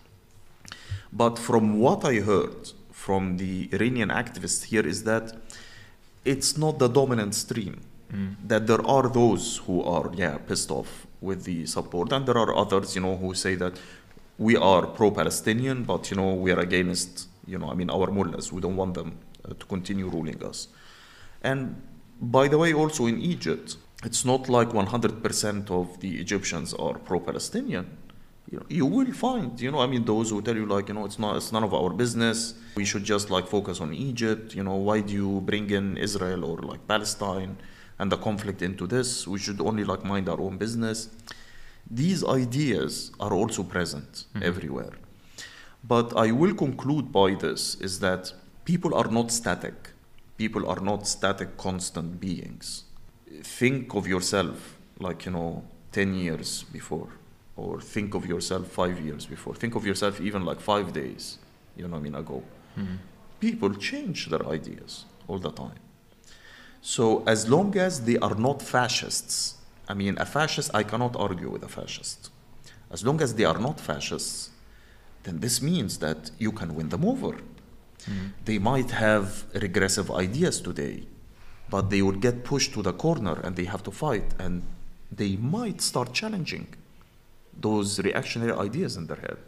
But 1.12 1.38
from 1.38 1.78
what 1.80 2.04
I 2.04 2.16
heard 2.16 2.72
from 2.92 3.38
the 3.38 3.70
Iranian 3.72 4.10
activists 4.10 4.64
here 4.64 4.86
is 4.86 5.04
that 5.04 5.32
it's 6.26 6.58
not 6.58 6.78
the 6.78 6.88
dominant 6.88 7.34
stream. 7.34 7.80
That 8.46 8.66
there 8.66 8.84
are 8.86 9.08
those 9.08 9.58
who 9.58 9.82
are, 9.82 10.10
yeah, 10.14 10.38
pissed 10.38 10.70
off 10.70 11.06
with 11.20 11.44
the 11.44 11.66
support, 11.66 12.12
and 12.12 12.26
there 12.26 12.38
are 12.38 12.54
others, 12.56 12.94
you 12.94 13.02
know, 13.02 13.16
who 13.16 13.34
say 13.34 13.54
that 13.56 13.78
we 14.38 14.56
are 14.56 14.86
pro-Palestinian, 14.86 15.84
but 15.84 16.10
you 16.10 16.16
know, 16.16 16.32
we 16.34 16.52
are 16.52 16.60
against, 16.60 17.28
you 17.46 17.58
know, 17.58 17.70
I 17.70 17.74
mean, 17.74 17.90
our 17.90 18.10
mullahs. 18.10 18.52
We 18.52 18.60
don't 18.60 18.76
want 18.76 18.94
them 18.94 19.18
uh, 19.44 19.54
to 19.58 19.66
continue 19.66 20.08
ruling 20.08 20.42
us. 20.44 20.68
And 21.42 21.82
by 22.20 22.48
the 22.48 22.56
way, 22.56 22.72
also 22.72 23.06
in 23.06 23.20
Egypt, 23.20 23.76
it's 24.04 24.24
not 24.24 24.48
like 24.48 24.68
100% 24.68 25.70
of 25.70 26.00
the 26.00 26.20
Egyptians 26.20 26.72
are 26.74 26.94
pro-Palestinian. 26.94 27.96
You, 28.50 28.58
know, 28.60 28.66
you 28.68 28.86
will 28.86 29.12
find, 29.12 29.60
you 29.60 29.70
know, 29.70 29.80
I 29.80 29.86
mean, 29.86 30.04
those 30.04 30.30
who 30.30 30.40
tell 30.40 30.56
you 30.56 30.66
like, 30.66 30.88
you 30.88 30.94
know, 30.94 31.04
it's 31.04 31.18
not, 31.18 31.36
it's 31.36 31.52
none 31.52 31.64
of 31.64 31.74
our 31.74 31.90
business. 31.90 32.54
We 32.76 32.84
should 32.84 33.04
just 33.04 33.28
like 33.28 33.46
focus 33.46 33.80
on 33.80 33.92
Egypt. 33.92 34.54
You 34.54 34.62
know, 34.62 34.76
why 34.76 35.00
do 35.00 35.12
you 35.12 35.40
bring 35.42 35.68
in 35.70 35.98
Israel 35.98 36.44
or 36.44 36.58
like 36.58 36.86
Palestine 36.86 37.58
and 37.98 38.12
the 38.12 38.16
conflict 38.16 38.62
into 38.62 38.86
this? 38.86 39.26
We 39.26 39.38
should 39.38 39.60
only 39.60 39.84
like 39.84 40.04
mind 40.04 40.28
our 40.28 40.40
own 40.40 40.56
business. 40.56 41.08
These 41.90 42.24
ideas 42.24 43.12
are 43.18 43.32
also 43.32 43.62
present 43.62 44.24
hmm. 44.34 44.42
everywhere. 44.42 44.92
But 45.82 46.16
I 46.16 46.32
will 46.32 46.54
conclude 46.54 47.12
by 47.12 47.34
this 47.34 47.76
is 47.76 48.00
that 48.00 48.32
people 48.64 48.94
are 48.94 49.10
not 49.10 49.30
static. 49.30 49.90
People 50.36 50.68
are 50.68 50.80
not 50.80 51.06
static, 51.06 51.56
constant 51.56 52.20
beings. 52.20 52.84
Think 53.42 53.94
of 53.94 54.06
yourself 54.06 54.76
like, 54.98 55.24
you 55.26 55.32
know, 55.32 55.64
10 55.92 56.14
years 56.14 56.64
before, 56.64 57.08
or 57.56 57.80
think 57.80 58.14
of 58.14 58.26
yourself 58.26 58.66
five 58.68 59.00
years 59.00 59.26
before. 59.26 59.54
Think 59.54 59.74
of 59.74 59.86
yourself 59.86 60.20
even 60.20 60.44
like 60.44 60.60
five 60.60 60.92
days, 60.92 61.38
you 61.76 61.88
know, 61.88 61.96
I 61.96 62.00
mean, 62.00 62.14
ago. 62.14 62.42
Hmm. 62.74 62.96
People 63.40 63.74
change 63.74 64.26
their 64.26 64.46
ideas 64.46 65.04
all 65.26 65.38
the 65.38 65.50
time. 65.50 65.78
So 66.94 67.22
as 67.26 67.50
long 67.50 67.76
as 67.76 68.00
they 68.08 68.16
are 68.16 68.34
not 68.34 68.62
fascists, 68.62 69.56
I 69.86 69.92
mean, 69.92 70.16
a 70.16 70.24
fascist, 70.24 70.70
I 70.72 70.84
cannot 70.84 71.16
argue 71.16 71.50
with 71.50 71.62
a 71.62 71.68
fascist. 71.68 72.30
As 72.90 73.04
long 73.04 73.20
as 73.20 73.34
they 73.34 73.44
are 73.44 73.58
not 73.58 73.78
fascists, 73.78 74.48
then 75.24 75.40
this 75.40 75.60
means 75.60 75.98
that 75.98 76.30
you 76.38 76.50
can 76.50 76.74
win 76.74 76.88
them 76.88 77.04
over. 77.04 77.32
Mm-hmm. 77.32 78.28
They 78.46 78.58
might 78.58 78.90
have 78.92 79.44
regressive 79.66 80.10
ideas 80.10 80.62
today, 80.62 81.02
but 81.68 81.90
they 81.90 82.00
will 82.00 82.20
get 82.26 82.42
pushed 82.42 82.72
to 82.72 82.80
the 82.80 82.94
corner 82.94 83.38
and 83.44 83.54
they 83.54 83.66
have 83.66 83.82
to 83.82 83.90
fight, 83.90 84.28
and 84.38 84.62
they 85.12 85.36
might 85.36 85.82
start 85.82 86.14
challenging 86.14 86.68
those 87.66 88.00
reactionary 88.00 88.52
ideas 88.52 88.96
in 88.96 89.08
their 89.08 89.20
head. 89.26 89.44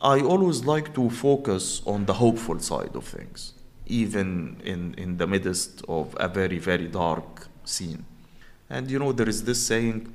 I 0.00 0.20
always 0.20 0.64
like 0.64 0.94
to 0.94 1.10
focus 1.10 1.82
on 1.84 2.06
the 2.06 2.14
hopeful 2.14 2.58
side 2.60 2.96
of 2.96 3.04
things, 3.04 3.52
even 3.86 4.60
in, 4.64 4.94
in 4.94 5.16
the 5.16 5.26
midst 5.26 5.82
of 5.88 6.16
a 6.18 6.28
very, 6.28 6.58
very 6.58 6.88
dark 6.88 7.48
scene. 7.64 8.04
And 8.68 8.90
you 8.90 8.98
know, 8.98 9.12
there 9.12 9.28
is 9.28 9.44
this 9.44 9.64
saying 9.64 10.14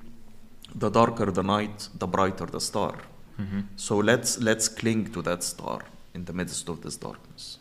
the 0.75 0.89
darker 0.89 1.31
the 1.31 1.43
night, 1.43 1.89
the 1.97 2.07
brighter 2.07 2.45
the 2.45 2.59
star. 2.59 2.95
Mm-hmm. 3.39 3.61
So 3.75 3.97
let's, 3.97 4.39
let's 4.39 4.67
cling 4.67 5.11
to 5.13 5.21
that 5.23 5.43
star 5.43 5.81
in 6.13 6.25
the 6.25 6.33
midst 6.33 6.69
of 6.69 6.81
this 6.81 6.97
darkness. 6.97 7.57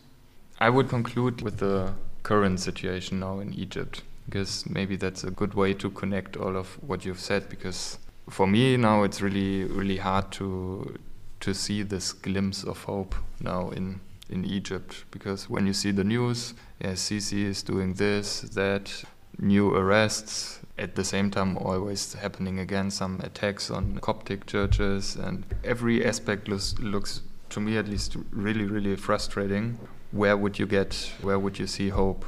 I 0.59 0.69
would 0.69 0.89
conclude 0.89 1.41
with 1.41 1.57
the 1.57 1.93
current 2.23 2.59
situation 2.59 3.19
now 3.19 3.39
in 3.39 3.53
Egypt 3.53 4.03
because 4.25 4.65
maybe 4.69 4.95
that's 4.95 5.23
a 5.23 5.31
good 5.31 5.53
way 5.53 5.73
to 5.73 5.89
connect 5.89 6.37
all 6.37 6.55
of 6.55 6.67
what 6.83 7.03
you've 7.05 7.19
said 7.19 7.49
because 7.49 7.97
for 8.29 8.47
me 8.47 8.77
now 8.77 9.03
it's 9.03 9.21
really 9.21 9.63
really 9.63 9.97
hard 9.97 10.31
to 10.31 10.97
to 11.39 11.53
see 11.53 11.81
this 11.81 12.13
glimpse 12.13 12.63
of 12.63 12.83
hope 12.83 13.15
now 13.39 13.69
in 13.71 13.99
in 14.31 14.45
Egypt 14.45 15.05
because 15.11 15.49
when 15.49 15.67
you 15.67 15.73
see 15.73 15.91
the 15.91 16.03
news 16.03 16.53
yeah 16.79 16.93
Sisi 16.93 17.45
is 17.45 17.61
doing 17.63 17.93
this 17.95 18.41
that 18.41 19.03
new 19.37 19.75
arrests 19.75 20.59
at 20.77 20.95
the 20.95 21.03
same 21.03 21.29
time 21.29 21.57
always 21.57 22.13
happening 22.13 22.59
again 22.59 22.89
some 22.89 23.19
attacks 23.21 23.69
on 23.69 23.99
Coptic 23.99 24.45
churches 24.45 25.15
and 25.15 25.45
every 25.63 26.05
aspect 26.05 26.47
looks, 26.47 26.77
looks 26.79 27.21
to 27.49 27.59
me 27.59 27.77
at 27.77 27.87
least 27.87 28.17
really 28.31 28.65
really 28.65 28.95
frustrating. 28.95 29.77
Where 30.11 30.35
would 30.35 30.59
you 30.59 30.65
get 30.65 31.11
where 31.21 31.39
would 31.39 31.59
you 31.59 31.67
see 31.67 31.89
hope? 31.89 32.25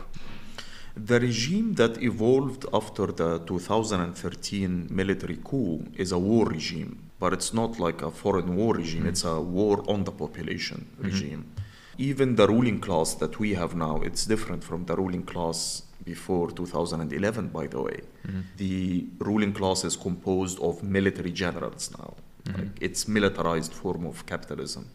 The 0.95 1.19
regime 1.19 1.73
that 1.75 2.01
evolved 2.03 2.67
after 2.71 3.07
the 3.07 3.39
2013 3.39 4.89
military 4.91 5.39
coup 5.43 5.83
is 5.95 6.11
a 6.11 6.19
war 6.19 6.45
regime, 6.45 7.09
but 7.19 7.33
it's 7.33 7.51
not 7.51 7.79
like 7.79 8.03
a 8.03 8.11
foreign 8.11 8.55
war 8.55 8.75
regime, 8.75 8.99
mm-hmm. 8.99 9.09
it's 9.09 9.23
a 9.23 9.41
war 9.41 9.83
on 9.87 10.03
the 10.03 10.11
population 10.11 10.85
mm-hmm. 10.93 11.05
regime. 11.05 11.51
Even 11.97 12.35
the 12.35 12.47
ruling 12.47 12.79
class 12.79 13.13
that 13.15 13.39
we 13.39 13.53
have 13.53 13.75
now, 13.75 14.01
it's 14.01 14.25
different 14.25 14.63
from 14.63 14.85
the 14.85 14.95
ruling 14.95 15.23
class 15.23 15.83
before 16.03 16.51
2011, 16.51 17.49
by 17.49 17.67
the 17.67 17.81
way. 17.81 18.01
Mm-hmm. 18.27 18.41
The 18.57 19.05
ruling 19.19 19.53
class 19.53 19.83
is 19.83 19.95
composed 19.95 20.59
of 20.59 20.83
military 20.83 21.31
generals 21.31 21.91
now. 21.97 22.15
Mm-hmm. 22.45 22.59
Like, 22.59 22.81
it's 22.81 23.07
militarized 23.07 23.73
form 23.73 24.05
of 24.05 24.25
capitalism. 24.25 24.89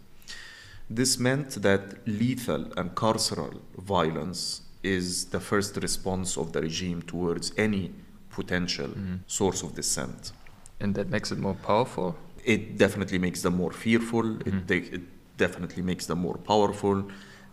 This 0.90 1.18
meant 1.18 1.62
that 1.62 2.06
lethal 2.06 2.72
and 2.76 2.94
carceral 2.94 3.60
violence 3.76 4.62
is 4.82 5.26
the 5.26 5.40
first 5.40 5.76
response 5.76 6.36
of 6.36 6.52
the 6.52 6.60
regime 6.60 7.02
towards 7.02 7.52
any 7.56 7.92
potential 8.30 8.88
mm-hmm. 8.88 9.16
source 9.26 9.62
of 9.62 9.74
dissent. 9.74 10.32
And 10.80 10.94
that 10.94 11.08
makes 11.10 11.32
it 11.32 11.38
more 11.38 11.54
powerful? 11.54 12.16
It 12.44 12.78
definitely 12.78 13.18
makes 13.18 13.42
them 13.42 13.56
more 13.56 13.72
fearful. 13.72 14.40
It, 14.46 14.66
they, 14.66 14.78
it 14.78 15.02
definitely 15.38 15.82
makes 15.82 16.04
them 16.06 16.18
more 16.18 16.36
powerful. 16.36 17.08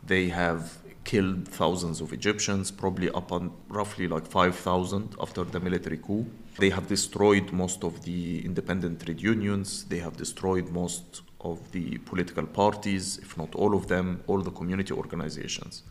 They 0.06 0.28
have 0.30 0.78
killed 1.06 1.48
thousands 1.48 2.02
of 2.02 2.12
Egyptians, 2.12 2.72
probably 2.72 3.10
up 3.12 3.32
on 3.32 3.52
roughly 3.70 4.08
like 4.08 4.26
5,000 4.26 5.16
after 5.22 5.44
the 5.44 5.60
military 5.60 5.98
coup. 5.98 6.26
They 6.58 6.72
have 6.72 6.88
destroyed 6.88 7.52
most 7.52 7.84
of 7.84 8.04
the 8.04 8.44
independent 8.44 9.02
trade 9.04 9.22
unions. 9.22 9.86
They 9.86 10.00
have 10.00 10.18
destroyed 10.18 10.70
most 10.72 11.22
of 11.42 11.72
the 11.72 11.98
political 12.00 12.46
parties, 12.46 13.20
if 13.20 13.38
not 13.38 13.54
all 13.56 13.76
of 13.76 13.88
them, 13.88 14.24
all 14.28 14.42
the 14.42 14.52
community 14.52 14.94
organizations. 14.94 15.84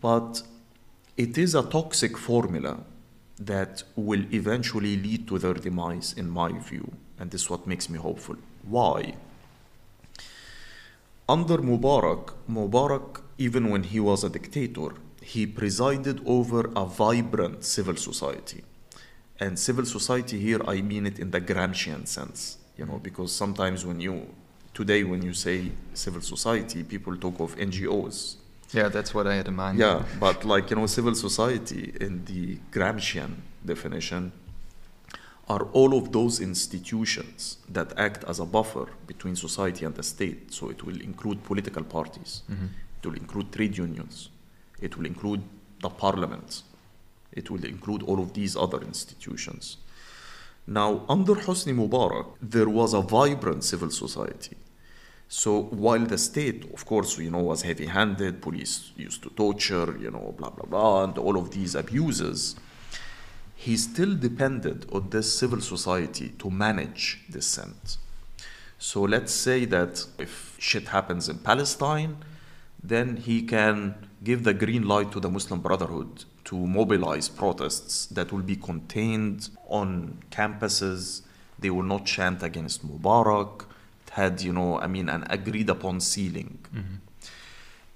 But 0.00 0.42
it 1.16 1.38
is 1.38 1.54
a 1.54 1.62
toxic 1.62 2.16
formula 2.16 2.80
that 3.38 3.82
will 3.96 4.24
eventually 4.32 4.96
lead 4.96 5.28
to 5.28 5.38
their 5.38 5.54
demise, 5.54 6.14
in 6.16 6.30
my 6.30 6.52
view. 6.58 6.90
And 7.18 7.30
this 7.30 7.42
is 7.42 7.50
what 7.50 7.66
makes 7.66 7.88
me 7.90 7.98
hopeful. 7.98 8.36
Why? 8.62 9.14
Under 11.28 11.58
Mubarak, 11.58 12.34
Mubarak, 12.48 13.20
even 13.38 13.70
when 13.70 13.82
he 13.82 13.98
was 14.00 14.22
a 14.24 14.28
dictator, 14.30 14.90
he 15.20 15.46
presided 15.46 16.20
over 16.24 16.70
a 16.76 16.84
vibrant 16.86 17.64
civil 17.64 17.96
society. 17.96 18.62
And 19.40 19.58
civil 19.58 19.84
society 19.84 20.38
here, 20.38 20.60
I 20.66 20.80
mean 20.82 21.06
it 21.06 21.18
in 21.18 21.30
the 21.32 21.40
Gramscian 21.40 22.06
sense, 22.06 22.58
you 22.78 22.86
know, 22.86 22.98
because 23.02 23.32
sometimes 23.34 23.84
when 23.84 24.00
you, 24.00 24.28
today 24.72 25.02
when 25.04 25.22
you 25.22 25.34
say 25.34 25.72
civil 25.94 26.22
society, 26.22 26.84
people 26.84 27.16
talk 27.16 27.40
of 27.40 27.56
NGOs, 27.56 28.36
Yeah, 28.72 28.88
that's 28.88 29.12
what 29.14 29.26
I 29.26 29.34
had 29.36 29.46
in 29.48 29.54
mind. 29.56 29.78
yeah, 29.78 30.02
but 30.20 30.44
like 30.44 30.70
you 30.70 30.76
know, 30.76 30.86
civil 30.86 31.14
society 31.14 31.92
in 32.00 32.24
the 32.24 32.58
Gramscian 32.72 33.30
definition 33.64 34.32
are 35.48 35.64
all 35.72 35.96
of 35.96 36.10
those 36.12 36.40
institutions 36.40 37.58
that 37.68 37.96
act 37.96 38.24
as 38.24 38.40
a 38.40 38.44
buffer 38.44 38.88
between 39.06 39.36
society 39.36 39.84
and 39.84 39.94
the 39.94 40.02
state. 40.02 40.52
So 40.52 40.70
it 40.70 40.82
will 40.82 41.00
include 41.00 41.44
political 41.44 41.84
parties, 41.84 42.42
mm-hmm. 42.50 42.66
it 42.98 43.06
will 43.06 43.14
include 43.14 43.52
trade 43.52 43.76
unions, 43.78 44.30
it 44.80 44.96
will 44.96 45.06
include 45.06 45.42
the 45.80 45.88
parliament, 45.88 46.62
it 47.32 47.50
will 47.50 47.64
include 47.64 48.02
all 48.02 48.18
of 48.18 48.32
these 48.32 48.56
other 48.56 48.80
institutions. 48.80 49.76
Now, 50.66 51.04
under 51.08 51.34
Hosni 51.34 51.72
Mubarak, 51.72 52.26
there 52.42 52.68
was 52.68 52.92
a 52.92 53.00
vibrant 53.00 53.62
civil 53.62 53.90
society. 53.90 54.56
So 55.28 55.62
while 55.62 56.04
the 56.04 56.18
state, 56.18 56.72
of 56.72 56.84
course, 56.86 57.18
you 57.18 57.30
know, 57.30 57.38
was 57.38 57.62
heavy-handed, 57.62 58.42
police 58.42 58.90
used 58.96 59.22
to 59.24 59.30
torture, 59.30 59.96
you 59.98 60.10
know, 60.10 60.34
blah 60.36 60.50
blah 60.50 60.66
blah, 60.66 61.04
and 61.04 61.18
all 61.18 61.36
of 61.36 61.50
these 61.50 61.74
abuses, 61.76 62.56
he 63.56 63.76
still 63.76 64.14
depended 64.14 64.86
on 64.92 65.08
this 65.10 65.36
civil 65.36 65.60
society 65.60 66.28
to 66.38 66.50
manage 66.50 67.24
dissent. 67.30 67.96
So 68.78 69.02
let's 69.02 69.32
say 69.32 69.64
that 69.64 70.04
if 70.18 70.56
shit 70.60 70.88
happens 70.88 71.28
in 71.28 71.38
Palestine, 71.38 72.18
then 72.82 73.16
he 73.16 73.42
can 73.42 73.94
give 74.22 74.44
the 74.44 74.52
green 74.52 74.86
light 74.86 75.10
to 75.12 75.20
the 75.20 75.30
Muslim 75.30 75.60
Brotherhood 75.60 76.26
to 76.44 76.54
mobilize 76.54 77.28
protests 77.30 78.06
that 78.06 78.30
will 78.30 78.42
be 78.42 78.56
contained 78.56 79.48
on 79.68 80.18
campuses. 80.30 81.22
They 81.58 81.70
will 81.70 81.82
not 81.82 82.04
chant 82.04 82.42
against 82.42 82.86
Mubarak. 82.86 83.62
It 84.06 84.10
had, 84.10 84.42
you 84.42 84.52
know, 84.52 84.78
I 84.78 84.86
mean, 84.86 85.08
an 85.08 85.24
agreed 85.30 85.70
upon 85.70 86.00
ceiling. 86.00 86.58
Mm-hmm. 86.74 86.96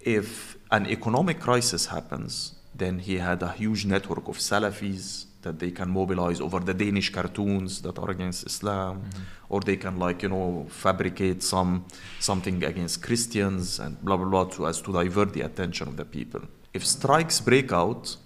If 0.00 0.56
an 0.70 0.86
economic 0.86 1.38
crisis 1.38 1.86
happens, 1.86 2.54
then 2.74 3.00
he 3.00 3.18
had 3.18 3.42
a 3.42 3.52
huge 3.52 3.84
network 3.84 4.26
of 4.26 4.38
Salafis 4.38 5.26
that 5.42 5.58
they 5.58 5.70
can 5.70 5.90
mobilize 5.90 6.40
over 6.40 6.60
the 6.60 6.74
Danish 6.74 7.10
cartoons 7.10 7.82
that 7.82 7.98
are 7.98 8.10
against 8.10 8.44
Islam, 8.46 9.02
mm-hmm. 9.02 9.22
or 9.48 9.60
they 9.60 9.76
can 9.76 9.98
like 9.98 10.22
you 10.22 10.28
know 10.28 10.66
fabricate 10.68 11.42
some 11.42 11.84
something 12.18 12.62
against 12.64 13.02
Christians 13.02 13.78
and 13.78 14.00
blah 14.02 14.16
blah 14.16 14.26
blah 14.26 14.44
to 14.44 14.66
as 14.66 14.80
to 14.82 14.92
divert 14.92 15.32
the 15.32 15.42
attention 15.42 15.88
of 15.88 15.96
the 15.96 16.04
people. 16.04 16.42
If 16.72 16.86
strikes 16.86 17.40
break 17.40 17.72
out, 17.72 18.16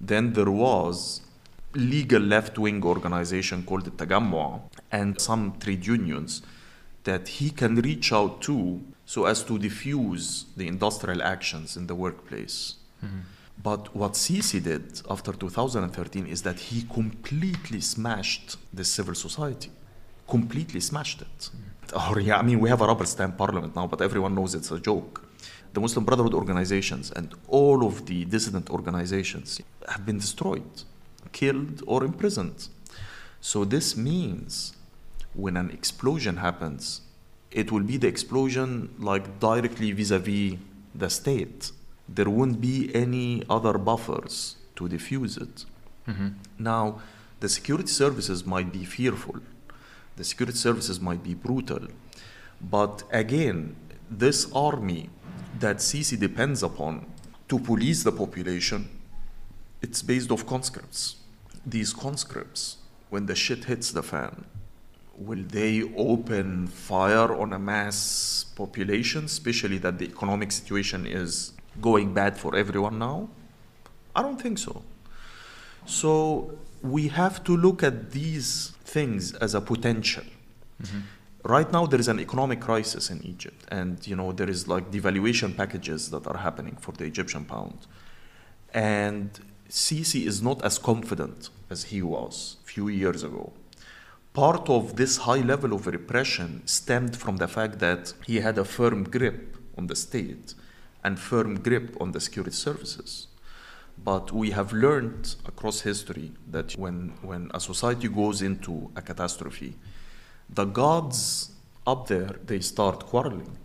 then 0.00 0.32
there 0.32 0.50
was 0.50 1.20
legal 1.74 2.22
left-wing 2.22 2.84
organization 2.84 3.64
called 3.64 3.84
the 3.84 3.90
Tagammu 3.90 4.60
and 4.92 5.20
some 5.20 5.58
trade 5.58 5.84
unions 5.84 6.42
that 7.02 7.28
he 7.28 7.50
can 7.50 7.76
reach 7.76 8.12
out 8.12 8.40
to 8.42 8.80
so 9.04 9.26
as 9.26 9.42
to 9.42 9.58
diffuse 9.58 10.46
the 10.56 10.66
industrial 10.66 11.22
actions 11.22 11.76
in 11.76 11.86
the 11.86 11.94
workplace. 11.94 12.76
Mm-hmm. 13.04 13.20
But 13.62 13.94
what 13.94 14.12
Sisi 14.12 14.62
did 14.62 15.02
after 15.08 15.32
2013 15.32 16.26
is 16.26 16.42
that 16.42 16.58
he 16.58 16.82
completely 16.82 17.80
smashed 17.80 18.56
the 18.72 18.84
civil 18.84 19.14
society. 19.14 19.70
Completely 20.28 20.80
smashed 20.80 21.22
it. 21.22 21.50
Oh, 21.94 22.18
yeah, 22.18 22.38
I 22.38 22.42
mean, 22.42 22.60
we 22.60 22.68
have 22.68 22.80
a 22.80 22.86
rubber 22.86 23.06
stamp 23.06 23.38
parliament 23.38 23.76
now, 23.76 23.86
but 23.86 24.00
everyone 24.00 24.34
knows 24.34 24.54
it's 24.54 24.70
a 24.70 24.80
joke. 24.80 25.22
The 25.72 25.80
Muslim 25.80 26.04
Brotherhood 26.04 26.34
organizations 26.34 27.10
and 27.10 27.34
all 27.48 27.86
of 27.86 28.06
the 28.06 28.24
dissident 28.24 28.70
organizations 28.70 29.60
have 29.88 30.06
been 30.06 30.18
destroyed, 30.18 30.82
killed, 31.32 31.82
or 31.86 32.04
imprisoned. 32.04 32.68
So 33.40 33.64
this 33.64 33.96
means 33.96 34.76
when 35.34 35.56
an 35.56 35.70
explosion 35.70 36.36
happens, 36.38 37.02
it 37.50 37.70
will 37.70 37.82
be 37.82 37.96
the 37.96 38.08
explosion 38.08 38.94
like 38.98 39.40
directly 39.40 39.92
vis-a-vis 39.92 40.58
the 40.94 41.10
state. 41.10 41.72
There 42.08 42.28
won't 42.28 42.60
be 42.60 42.94
any 42.94 43.44
other 43.48 43.78
buffers 43.78 44.56
to 44.76 44.88
diffuse 44.88 45.36
it. 45.36 45.64
Mm-hmm. 46.08 46.28
Now, 46.58 47.00
the 47.40 47.48
security 47.48 47.88
services 47.88 48.44
might 48.44 48.72
be 48.72 48.84
fearful. 48.84 49.40
The 50.16 50.24
security 50.24 50.58
services 50.58 51.00
might 51.00 51.22
be 51.22 51.34
brutal. 51.34 51.88
But 52.60 53.04
again, 53.10 53.76
this 54.10 54.50
army 54.52 55.10
that 55.58 55.78
Sisi 55.78 56.18
depends 56.18 56.62
upon 56.62 57.06
to 57.48 57.58
police 57.58 58.02
the 58.02 58.12
population, 58.12 58.88
it's 59.82 60.02
based 60.02 60.30
off 60.30 60.46
conscripts. 60.46 61.16
These 61.66 61.92
conscripts, 61.92 62.78
when 63.10 63.26
the 63.26 63.34
shit 63.34 63.64
hits 63.64 63.90
the 63.90 64.02
fan, 64.02 64.44
will 65.16 65.42
they 65.42 65.82
open 65.96 66.66
fire 66.66 67.34
on 67.34 67.52
a 67.52 67.58
mass 67.58 68.44
population, 68.56 69.24
especially 69.24 69.78
that 69.78 69.98
the 69.98 70.06
economic 70.06 70.52
situation 70.52 71.06
is 71.06 71.52
going 71.80 72.14
bad 72.14 72.38
for 72.38 72.56
everyone 72.56 72.98
now? 72.98 73.28
I 74.14 74.22
don't 74.22 74.40
think 74.40 74.58
so. 74.58 74.82
So 75.86 76.58
we 76.82 77.08
have 77.08 77.42
to 77.44 77.56
look 77.56 77.82
at 77.82 78.12
these 78.12 78.72
things 78.84 79.34
as 79.34 79.54
a 79.54 79.60
potential. 79.60 80.24
Mm-hmm. 80.82 81.00
Right 81.44 81.70
now, 81.70 81.84
there 81.86 82.00
is 82.00 82.08
an 82.08 82.20
economic 82.20 82.60
crisis 82.60 83.10
in 83.10 83.22
Egypt, 83.22 83.66
and 83.68 84.06
you 84.06 84.16
know 84.16 84.32
there 84.32 84.48
is 84.48 84.66
like 84.66 84.90
devaluation 84.90 85.54
packages 85.54 86.10
that 86.10 86.26
are 86.26 86.38
happening 86.38 86.76
for 86.80 86.92
the 86.92 87.04
Egyptian 87.04 87.44
pound, 87.44 87.86
and 88.72 89.28
Sisi 89.68 90.26
is 90.26 90.40
not 90.40 90.64
as 90.64 90.78
confident 90.78 91.50
as 91.68 91.84
he 91.84 92.00
was 92.00 92.56
a 92.64 92.66
few 92.66 92.88
years 92.88 93.22
ago. 93.22 93.52
Part 94.32 94.68
of 94.68 94.96
this 94.96 95.18
high 95.18 95.42
level 95.52 95.72
of 95.74 95.86
repression 95.86 96.62
stemmed 96.66 97.14
from 97.16 97.36
the 97.36 97.46
fact 97.46 97.78
that 97.78 98.14
he 98.26 98.40
had 98.40 98.56
a 98.58 98.64
firm 98.64 99.04
grip 99.04 99.56
on 99.76 99.86
the 99.86 99.96
state 99.96 100.54
and 101.04 101.18
firm 101.18 101.60
grip 101.60 101.96
on 102.00 102.12
the 102.12 102.20
security 102.20 102.56
services. 102.56 103.28
But 104.02 104.32
we 104.32 104.50
have 104.50 104.72
learned 104.72 105.36
across 105.46 105.82
history 105.82 106.32
that 106.50 106.72
when, 106.72 107.12
when 107.22 107.50
a 107.54 107.60
society 107.60 108.08
goes 108.08 108.42
into 108.42 108.90
a 108.96 109.02
catastrophe, 109.02 109.76
the 110.48 110.64
gods 110.64 111.52
up 111.86 112.08
there 112.08 112.36
they 112.46 112.60
start 112.60 113.06
quarreling 113.06 113.56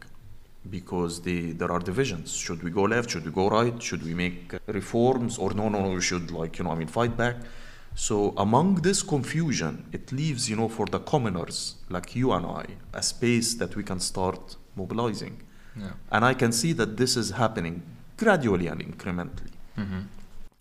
because 0.70 1.22
they, 1.22 1.52
there 1.52 1.72
are 1.72 1.80
divisions. 1.80 2.34
Should 2.34 2.64
we 2.64 2.70
go 2.70 2.84
left? 2.84 3.10
Should 3.10 3.26
we 3.26 3.32
go 3.32 3.50
right? 3.50 3.82
Should 3.82 4.04
we 4.04 4.14
make 4.14 4.54
reforms? 4.68 5.38
Or 5.38 5.54
no, 5.54 5.70
no, 5.70 5.82
no, 5.82 5.90
we 5.92 6.02
should 6.02 6.32
like, 6.32 6.60
you 6.60 6.66
know, 6.66 6.72
I 6.72 6.76
mean, 6.76 6.88
fight 6.88 7.18
back. 7.18 7.38
So 7.96 8.34
among 8.38 8.76
this 8.76 9.02
confusion, 9.02 9.88
it 9.92 10.12
leaves, 10.12 10.50
you 10.50 10.56
know, 10.56 10.70
for 10.70 10.86
the 10.86 11.00
commoners 11.00 11.76
like 11.90 12.16
you 12.16 12.32
and 12.34 12.46
I, 12.46 12.66
a 12.94 13.02
space 13.02 13.56
that 13.56 13.76
we 13.76 13.84
can 13.84 14.00
start 14.00 14.58
mobilizing. 14.76 15.42
Yeah. 15.80 15.92
And 16.12 16.26
I 16.26 16.34
can 16.34 16.52
see 16.52 16.74
that 16.74 16.98
this 16.98 17.16
is 17.16 17.32
happening 17.32 17.84
gradually 18.18 18.68
and 18.68 18.82
incrementally. 18.82 19.52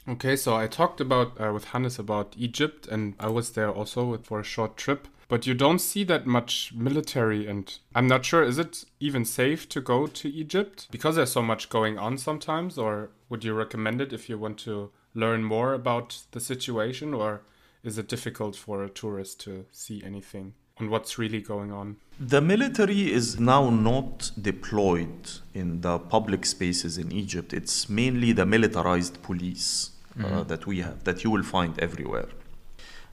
Okay, 0.08 0.36
so 0.36 0.56
I 0.56 0.66
talked 0.66 1.02
about 1.02 1.38
uh, 1.38 1.52
with 1.52 1.66
Hannes 1.66 1.98
about 1.98 2.34
Egypt, 2.38 2.86
and 2.86 3.14
I 3.20 3.28
was 3.28 3.50
there 3.50 3.70
also 3.70 4.06
with, 4.06 4.24
for 4.24 4.40
a 4.40 4.44
short 4.44 4.78
trip. 4.78 5.06
But 5.28 5.46
you 5.46 5.52
don't 5.52 5.80
see 5.80 6.04
that 6.04 6.26
much 6.26 6.72
military, 6.74 7.46
and 7.46 7.78
I'm 7.94 8.06
not 8.06 8.24
sure. 8.24 8.42
Is 8.42 8.58
it 8.58 8.84
even 9.00 9.26
safe 9.26 9.68
to 9.68 9.82
go 9.82 10.06
to 10.06 10.28
Egypt 10.30 10.88
because 10.90 11.16
there's 11.16 11.32
so 11.32 11.42
much 11.42 11.68
going 11.68 11.98
on 11.98 12.16
sometimes, 12.16 12.78
or 12.78 13.10
would 13.28 13.44
you 13.44 13.52
recommend 13.52 14.00
it 14.00 14.14
if 14.14 14.30
you 14.30 14.38
want 14.38 14.58
to 14.60 14.90
learn 15.14 15.44
more 15.44 15.74
about 15.74 16.22
the 16.30 16.40
situation, 16.40 17.12
or 17.12 17.42
is 17.84 17.98
it 17.98 18.08
difficult 18.08 18.56
for 18.56 18.82
a 18.82 18.88
tourist 18.88 19.40
to 19.40 19.66
see 19.70 20.02
anything 20.02 20.54
on 20.80 20.90
what's 20.90 21.18
really 21.18 21.40
going 21.40 21.72
on? 21.72 21.96
The 22.20 22.40
military 22.40 23.12
is 23.12 23.38
now 23.38 23.70
not 23.70 24.30
deployed 24.40 25.30
in 25.54 25.80
the 25.80 25.98
public 25.98 26.44
spaces 26.44 26.98
in 26.98 27.12
Egypt. 27.12 27.52
It's 27.52 27.88
mainly 27.88 28.32
the 28.32 28.46
militarized 28.46 29.22
police 29.22 29.90
uh, 30.24 30.42
that 30.44 30.66
we 30.66 30.80
have, 30.80 31.04
that 31.04 31.22
you 31.22 31.30
will 31.30 31.44
find 31.44 31.78
everywhere. 31.78 32.28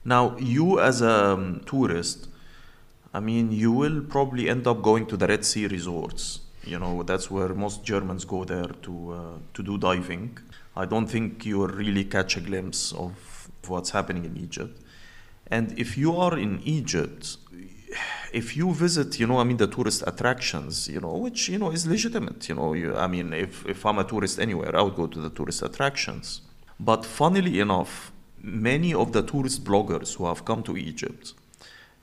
Now, 0.04 0.36
you 0.38 0.80
as 0.80 1.02
a 1.02 1.32
um, 1.32 1.62
tourist, 1.66 2.28
I 3.14 3.20
mean, 3.20 3.52
you 3.52 3.72
will 3.72 4.02
probably 4.02 4.48
end 4.48 4.66
up 4.66 4.82
going 4.82 5.06
to 5.06 5.16
the 5.16 5.26
Red 5.26 5.44
Sea 5.44 5.66
resorts. 5.68 6.40
You 6.64 6.78
know, 6.80 7.04
that's 7.04 7.30
where 7.30 7.48
most 7.54 7.84
Germans 7.84 8.24
go 8.24 8.44
there 8.44 8.70
to 8.82 9.12
uh, 9.12 9.38
to 9.54 9.62
do 9.62 9.78
diving. 9.78 10.38
I 10.76 10.84
don't 10.84 11.06
think 11.06 11.46
you 11.46 11.58
will 11.58 11.68
really 11.68 12.04
catch 12.04 12.36
a 12.36 12.40
glimpse 12.40 12.92
of 12.92 13.12
what's 13.68 13.90
happening 13.90 14.24
in 14.24 14.36
Egypt. 14.36 14.80
And 15.48 15.78
if 15.78 15.96
you 15.96 16.16
are 16.16 16.36
in 16.36 16.60
Egypt, 16.64 17.36
if 18.32 18.56
you 18.56 18.72
visit, 18.72 19.18
you 19.20 19.26
know, 19.26 19.38
I 19.38 19.44
mean, 19.44 19.56
the 19.56 19.66
tourist 19.66 20.02
attractions, 20.06 20.88
you 20.88 21.00
know, 21.00 21.14
which, 21.14 21.48
you 21.48 21.58
know, 21.58 21.70
is 21.70 21.86
legitimate, 21.86 22.48
you 22.48 22.54
know, 22.54 22.74
you, 22.74 22.96
I 22.96 23.06
mean, 23.06 23.32
if, 23.32 23.66
if 23.66 23.84
I'm 23.86 23.98
a 23.98 24.04
tourist 24.04 24.38
anywhere, 24.38 24.74
I 24.76 24.82
would 24.82 24.96
go 24.96 25.06
to 25.06 25.20
the 25.20 25.30
tourist 25.30 25.62
attractions. 25.62 26.42
But 26.78 27.04
funnily 27.04 27.60
enough, 27.60 28.12
many 28.42 28.92
of 28.92 29.12
the 29.12 29.22
tourist 29.22 29.64
bloggers 29.64 30.16
who 30.16 30.26
have 30.26 30.44
come 30.44 30.62
to 30.64 30.76
Egypt 30.76 31.34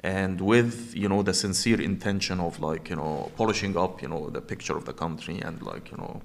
and 0.01 0.41
with, 0.41 0.93
you 0.95 1.07
know, 1.07 1.21
the 1.23 1.33
sincere 1.33 1.79
intention 1.79 2.39
of 2.39 2.59
like, 2.59 2.89
you 2.89 2.95
know, 2.95 3.31
polishing 3.37 3.77
up, 3.77 4.01
you 4.01 4.07
know, 4.07 4.29
the 4.29 4.41
picture 4.41 4.75
of 4.75 4.85
the 4.85 4.93
country 4.93 5.39
and 5.39 5.61
like, 5.61 5.91
you 5.91 5.97
know, 5.97 6.21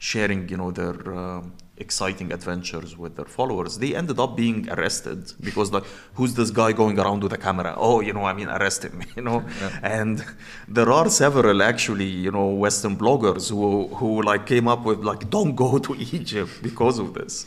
sharing, 0.00 0.48
you 0.48 0.56
know, 0.56 0.70
their 0.72 0.96
um 1.14 1.52
exciting 1.80 2.30
adventures 2.32 2.96
with 2.96 3.16
their 3.16 3.30
followers, 3.36 3.78
they 3.78 3.94
ended 4.00 4.18
up 4.20 4.36
being 4.36 4.68
arrested 4.70 5.32
because 5.40 5.72
like, 5.72 5.84
who's 6.14 6.34
this 6.34 6.50
guy 6.50 6.70
going 6.72 6.98
around 6.98 7.22
with 7.22 7.32
a 7.32 7.38
camera? 7.38 7.74
Oh, 7.76 8.00
you 8.00 8.12
know, 8.12 8.24
I 8.24 8.34
mean, 8.34 8.48
arrest 8.48 8.84
him, 8.84 9.02
you 9.16 9.22
know. 9.22 9.44
And 9.82 10.24
there 10.68 10.90
are 10.92 11.08
several 11.08 11.62
actually, 11.62 12.10
you 12.26 12.30
know, 12.30 12.48
Western 12.48 12.96
bloggers 12.96 13.50
who 13.50 13.88
who 13.98 14.22
like 14.22 14.46
came 14.46 14.68
up 14.68 14.84
with 14.84 15.00
like, 15.10 15.30
don't 15.30 15.54
go 15.54 15.78
to 15.78 15.94
Egypt 16.18 16.52
because 16.62 16.98
of 16.98 17.14
this. 17.14 17.46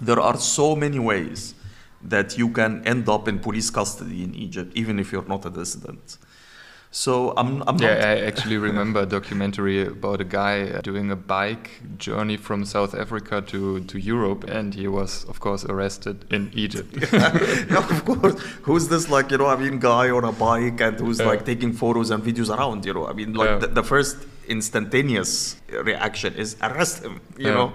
There 0.00 0.20
are 0.20 0.38
so 0.38 0.76
many 0.76 1.00
ways 1.00 1.54
that 2.14 2.38
you 2.38 2.48
can 2.50 2.86
end 2.86 3.08
up 3.08 3.26
in 3.26 3.40
police 3.40 3.70
custody 3.70 4.22
in 4.22 4.32
Egypt, 4.34 4.70
even 4.76 5.00
if 5.00 5.10
you're 5.12 5.28
not 5.34 5.44
a 5.44 5.50
dissident. 5.50 6.18
So 6.90 7.34
I'm, 7.36 7.62
I'm 7.66 7.76
Yeah, 7.78 7.94
not. 7.94 8.02
I 8.02 8.18
actually 8.26 8.56
remember 8.56 9.00
a 9.02 9.06
documentary 9.06 9.86
about 9.86 10.20
a 10.22 10.24
guy 10.24 10.80
doing 10.80 11.10
a 11.10 11.16
bike 11.16 11.70
journey 11.98 12.38
from 12.38 12.64
South 12.64 12.94
Africa 12.94 13.42
to, 13.42 13.80
to 13.80 13.98
Europe, 13.98 14.44
and 14.48 14.74
he 14.74 14.88
was, 14.88 15.24
of 15.28 15.38
course, 15.38 15.64
arrested 15.66 16.24
in 16.30 16.50
Egypt. 16.54 16.96
yeah, 17.12 17.76
of 17.76 18.04
course. 18.06 18.40
Who's 18.62 18.88
this 18.88 19.10
like 19.10 19.30
you 19.30 19.38
know? 19.38 19.46
I 19.48 19.56
mean, 19.56 19.78
guy 19.78 20.08
on 20.10 20.24
a 20.24 20.32
bike 20.32 20.80
and 20.80 20.98
who's 20.98 21.20
like 21.20 21.44
taking 21.44 21.72
photos 21.74 22.10
and 22.10 22.22
videos 22.24 22.48
around? 22.56 22.86
You 22.86 22.94
know, 22.94 23.06
I 23.06 23.12
mean, 23.12 23.34
like 23.34 23.48
Yeah. 23.50 23.58
the, 23.58 23.66
the 23.68 23.82
first 23.82 24.16
instantaneous 24.48 25.56
reaction 25.70 26.34
is 26.34 26.56
arrest 26.62 27.02
him. 27.04 27.20
You 27.36 27.48
Yeah. 27.48 27.54
know. 27.54 27.72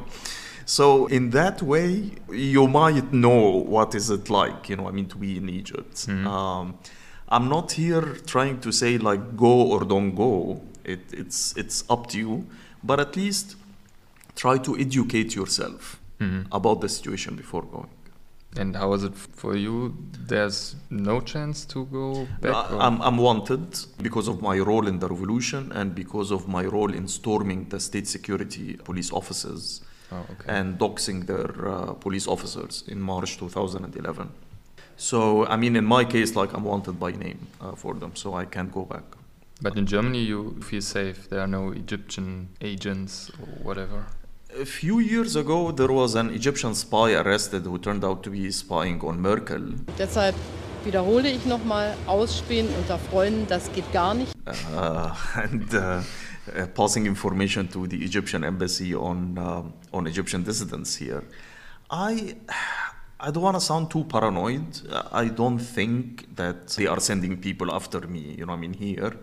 So 0.65 1.07
in 1.07 1.30
that 1.31 1.61
way, 1.61 2.11
you 2.31 2.68
might 2.68 3.11
know 3.14 3.49
what 3.76 3.94
is 3.95 4.10
it 4.10 4.30
like. 4.30 4.69
You 4.69 4.77
know, 4.77 4.88
I 4.88 4.91
mean, 4.91 5.07
to 5.10 5.18
be 5.18 5.38
in 5.38 5.49
Egypt. 5.49 6.07
Um, 6.10 6.80
I'm 7.35 7.47
not 7.49 7.68
here 7.72 8.05
trying 8.34 8.57
to 8.61 8.72
say 8.72 8.97
like 9.10 9.23
go 9.35 9.55
or 9.73 9.80
don't 9.93 10.14
go. 10.26 10.61
It, 10.93 11.01
it's 11.22 11.39
it's 11.61 11.84
up 11.89 12.07
to 12.11 12.18
you. 12.18 12.45
But 12.84 12.99
at 12.99 13.15
least 13.15 13.55
try 14.35 14.57
to 14.68 14.72
educate 14.77 15.30
yourself 15.39 15.99
about 16.51 16.81
the 16.81 16.89
situation 16.89 17.35
before 17.35 17.64
going. 17.76 17.93
and 18.55 18.76
how 18.76 18.93
is 18.93 19.03
it 19.03 19.15
for 19.15 19.55
you? 19.55 19.95
There's 20.27 20.76
no 20.89 21.22
chance 21.22 21.65
to 21.65 21.85
go 21.85 22.27
back? 22.41 22.72
I'm, 22.72 23.01
I'm 23.01 23.18
wanted 23.18 23.77
because 24.01 24.27
of 24.27 24.41
my 24.41 24.57
role 24.60 24.88
in 24.88 24.99
the 24.99 25.07
revolution 25.07 25.72
and 25.72 25.95
because 25.95 26.31
of 26.31 26.47
my 26.47 26.64
role 26.65 26.93
in 26.93 27.07
storming 27.07 27.69
the 27.69 27.80
state 27.80 28.07
security 28.07 28.76
police 28.89 29.11
offices 29.11 29.81
oh, 30.11 30.18
okay. 30.18 30.45
and 30.47 30.77
doxing 30.77 31.26
their 31.26 31.68
uh, 31.68 31.93
police 31.93 32.27
officers 32.27 32.84
in 32.88 32.99
March 33.01 33.38
2011. 33.38 34.30
So, 34.97 35.45
I 35.47 35.55
mean, 35.57 35.75
in 35.75 35.85
my 35.85 36.05
case, 36.05 36.35
like 36.35 36.53
I'm 36.53 36.63
wanted 36.63 36.99
by 36.99 37.11
name 37.11 37.47
uh, 37.61 37.75
for 37.75 37.93
them, 37.93 38.15
so 38.15 38.33
I 38.35 38.45
can't 38.45 38.71
go 38.71 38.85
back. 38.85 39.03
But 39.61 39.77
in 39.77 39.85
Germany, 39.85 40.19
you 40.19 40.59
feel 40.61 40.81
safe. 40.81 41.29
There 41.29 41.39
are 41.39 41.47
no 41.47 41.71
Egyptian 41.71 42.49
agents 42.61 43.31
or 43.39 43.47
whatever. 43.63 44.05
A 44.59 44.65
few 44.65 44.99
years 44.99 45.35
ago, 45.35 45.71
there 45.71 45.91
was 45.91 46.15
an 46.15 46.29
Egyptian 46.29 46.75
spy 46.75 47.13
arrested 47.13 47.63
who 47.63 47.77
turned 47.79 48.03
out 48.03 48.23
to 48.23 48.29
be 48.29 48.51
spying 48.51 49.01
on 49.01 49.19
Merkel. 49.21 49.61
Deshalb 49.97 50.35
wiederhole 50.85 51.25
ich 51.25 51.45
nochmal, 51.45 51.95
ausspähen 52.07 52.67
unter 52.77 52.99
Freunden, 52.99 53.47
das 53.47 53.71
geht 53.71 53.91
gar 53.93 54.13
nicht. 54.13 54.33
uh, 54.45 55.09
and 55.35 55.73
uh, 55.73 56.01
uh, 56.55 56.67
passing 56.75 57.05
information 57.05 57.67
to 57.69 57.87
the 57.87 58.03
Egyptian 58.03 58.43
embassy 58.43 58.93
on 58.93 59.37
um 59.37 59.73
on 59.93 60.07
Egyptian 60.07 60.43
dissidents 60.43 60.95
here. 60.97 61.23
I 61.89 62.35
I 63.25 63.31
don't 63.31 63.43
want 63.43 63.55
to 63.55 63.61
sound 63.61 63.89
too 63.89 64.03
paranoid. 64.03 64.81
I 65.13 65.29
don't 65.29 65.57
think 65.57 66.35
that 66.35 66.67
they 66.75 66.87
are 66.87 66.99
sending 66.99 67.37
people 67.37 67.73
after 67.73 68.01
me. 68.01 68.35
You 68.37 68.45
know, 68.45 68.51
I 68.53 68.57
mean 68.57 68.73
here. 68.73 69.13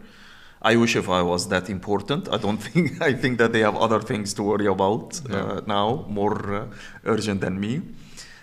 I 0.63 0.77
wish 0.77 0.97
if 0.97 1.11
I 1.11 1.21
was 1.21 1.49
that 1.49 1.69
important. 1.69 2.27
I 2.33 2.39
don't 2.39 2.57
think. 2.69 3.03
I 3.03 3.13
think 3.13 3.37
that 3.39 3.53
they 3.53 3.61
have 3.61 3.77
other 3.77 4.01
things 4.01 4.33
to 4.35 4.43
worry 4.43 4.67
about 4.67 5.21
uh, 5.31 5.61
now, 5.67 6.07
more 6.09 6.55
uh, 6.55 6.67
urgent 7.05 7.43
than 7.43 7.61
me. 7.61 7.83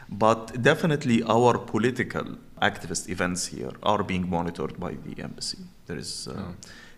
But 0.09 0.61
definitely, 0.61 1.23
our 1.23 1.57
political 1.57 2.37
activist 2.61 3.09
events 3.09 3.47
here 3.47 3.71
are 3.81 4.03
being 4.03 4.29
monitored 4.29 4.79
by 4.79 4.91
the 5.05 5.23
embassy. 5.23 5.57
There 5.87 5.97
is, 5.97 6.27
uh, 6.27 6.53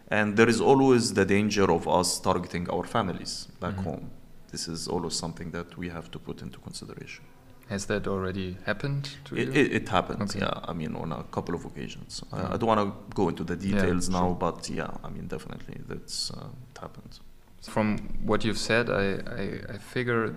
and 0.10 0.36
there 0.36 0.50
is 0.50 0.60
always 0.60 1.14
the 1.14 1.26
danger 1.26 1.72
of 1.72 1.88
us 1.88 2.20
targeting 2.20 2.70
our 2.70 2.84
families 2.84 3.48
back 3.62 3.76
home. 3.76 4.12
This 4.52 4.68
is 4.68 4.90
always 4.90 5.16
something 5.16 5.52
that 5.52 5.78
we 5.78 5.88
have 5.88 6.12
to 6.12 6.20
put 6.20 6.42
into 6.42 6.60
consideration. 6.60 7.24
Has 7.70 7.86
that 7.86 8.08
already 8.08 8.58
happened 8.66 9.04
to 9.26 9.36
It, 9.36 9.48
you? 9.48 9.54
it, 9.62 9.72
it 9.74 9.90
happens, 9.90 10.36
Okay. 10.36 10.40
yeah. 10.46 10.60
I 10.72 10.74
mean, 10.74 10.96
on 10.96 11.12
a 11.12 11.24
couple 11.36 11.54
of 11.56 11.66
occasions. 11.66 12.24
I, 12.34 12.54
I 12.54 12.58
don't 12.58 12.68
want 12.74 12.82
to 12.82 13.16
go 13.16 13.30
into 13.30 13.44
the 13.44 13.56
details 13.56 14.10
now, 14.10 14.34
but 14.46 14.70
yeah, 14.70 14.90
I 15.04 15.10
mean, 15.10 15.28
definitely 15.28 15.78
that's 15.88 16.32
uh, 16.32 16.48
it 16.72 16.78
happens. 16.80 17.22
From 17.62 17.88
what 18.30 18.44
you've 18.46 18.58
said, 18.58 18.90
I, 18.90 19.06
I, 19.42 19.74
I 19.76 19.78
figure 19.78 20.36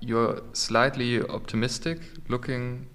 you're 0.00 0.40
slightly 0.52 1.20
optimistic 1.38 1.98
looking 2.28 2.86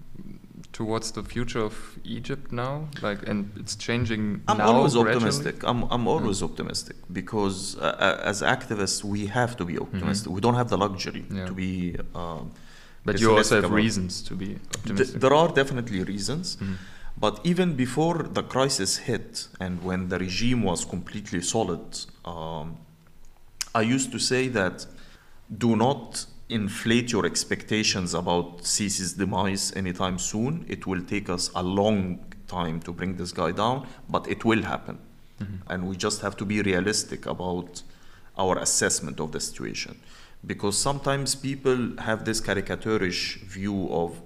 towards 0.74 1.12
the 1.12 1.24
future 1.24 1.60
of 1.60 1.76
Egypt 2.04 2.52
now, 2.52 2.88
like, 3.02 3.28
and 3.28 3.52
it's 3.62 3.76
changing 3.76 4.42
I'm 4.48 4.58
now 4.58 4.68
always 4.72 4.94
gradually? 4.94 5.16
optimistic. 5.16 5.64
I'm, 5.64 5.84
I'm 5.92 6.08
always 6.08 6.42
optimistic 6.42 6.96
because 7.12 7.78
uh, 7.78 8.22
as 8.24 8.42
activists, 8.42 9.04
we 9.04 9.28
have 9.28 9.56
to 9.58 9.66
be 9.66 9.78
optimistic. 9.78 10.32
We 10.32 10.42
don't 10.42 10.56
have 10.56 10.70
the 10.70 10.78
luxury 10.78 11.26
Yeah. 11.32 11.46
to 11.46 11.54
be. 11.54 11.96
Um, 12.16 12.52
But 13.14 13.22
you 13.22 13.36
also 13.38 13.62
have 13.62 13.72
reasons 13.72 14.22
to 14.30 14.34
be 14.36 14.50
optimistic. 14.78 15.22
there 15.22 15.34
are 15.34 15.50
definitely 15.62 16.04
reasons. 16.04 16.58
Mhm. 16.58 16.76
But 17.26 17.36
even 17.44 17.76
before 17.76 18.18
the 18.38 18.44
crisis 18.44 18.92
hit 19.10 19.48
and 19.60 19.74
when 19.84 20.10
the 20.12 20.18
regime 20.20 20.62
was 20.64 20.86
completely 20.86 21.42
solid, 21.42 21.86
um, 22.24 22.78
I 23.76 23.82
used 23.96 24.12
to 24.12 24.20
say 24.20 24.48
that 24.60 24.86
do 25.66 25.76
not 25.76 26.26
inflate 26.50 27.12
your 27.12 27.26
expectations 27.26 28.14
about 28.14 28.48
Sisi's 28.64 29.14
demise 29.14 29.66
anytime 29.76 30.18
soon. 30.18 30.66
It 30.68 30.88
will 30.88 31.04
take 31.14 31.30
us 31.30 31.52
a 31.56 31.64
long 31.64 32.20
time 32.48 32.80
to 32.82 32.92
bring 32.92 33.18
this 33.18 33.32
guy 33.32 33.52
down, 33.52 33.88
but 34.10 34.28
it 34.28 34.44
will 34.46 34.64
happen. 34.64 34.98
And 35.72 35.88
we 35.90 35.96
just 35.96 36.20
have 36.22 36.36
to 36.38 36.46
be 36.46 36.62
realistic 36.62 37.26
about 37.26 37.84
our 38.38 38.58
assessment 38.58 39.20
of 39.22 39.32
the 39.32 39.40
situation. 39.40 39.94
Because 40.46 40.78
sometimes 40.78 41.36
people 41.36 41.96
have 42.00 42.26
this 42.26 42.40
caricaturish 42.42 43.42
view 43.42 43.90
of 43.92 44.22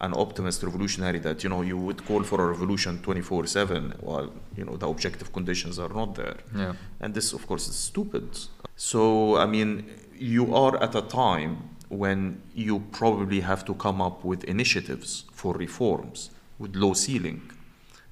an 0.00 0.14
optimist 0.14 0.62
revolutionary 0.62 1.18
that, 1.18 1.44
you 1.44 1.50
know, 1.50 1.60
you 1.60 1.76
would 1.76 2.04
call 2.06 2.22
for 2.22 2.40
a 2.42 2.46
revolution 2.48 3.00
24 3.02 3.46
7 3.46 3.94
while, 4.00 4.32
you 4.56 4.64
know, 4.64 4.76
the 4.76 4.88
objective 4.88 5.32
conditions 5.32 5.78
are 5.78 5.90
not 5.90 6.14
there. 6.14 6.36
yeah. 6.56 6.72
And 7.00 7.12
this, 7.12 7.32
of 7.34 7.46
course, 7.46 7.68
is 7.68 7.76
stupid. 7.76 8.38
So, 8.76 9.36
I 9.36 9.44
mean, 9.44 9.84
you 10.18 10.54
are 10.54 10.82
at 10.82 10.94
a 10.94 11.02
time 11.02 11.68
when 11.90 12.40
you 12.54 12.80
probably 12.92 13.40
have 13.40 13.64
to 13.66 13.74
come 13.74 14.00
up 14.00 14.24
with 14.24 14.44
initiatives 14.44 15.24
for 15.32 15.54
reforms 15.54 16.30
with 16.58 16.74
low 16.76 16.94
ceiling 16.94 17.50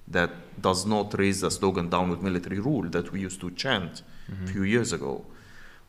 that 0.07 0.31
does 0.61 0.85
not 0.85 1.17
raise 1.19 1.41
the 1.41 1.51
slogan 1.51 1.89
down 1.89 2.11
with 2.11 2.21
military 2.21 2.59
rule 2.59 2.89
that 2.91 3.13
we 3.13 3.21
used 3.21 3.41
to 3.41 3.51
chant 3.53 4.03
a 4.45 4.47
few 4.47 4.63
years 4.63 4.93
ago. 4.93 5.25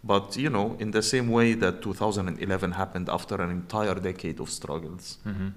But 0.03 0.37
you 0.37 0.49
know, 0.49 0.75
in 0.79 0.91
the 0.91 1.01
same 1.01 1.29
way 1.29 1.53
that 1.55 1.81
2011 1.81 2.71
happened 2.71 3.09
after 3.09 3.41
an 3.41 3.51
entire 3.51 3.95
decade 3.95 4.39
of 4.39 4.49
struggles, 4.49 5.17
mm-hmm. 5.25 5.49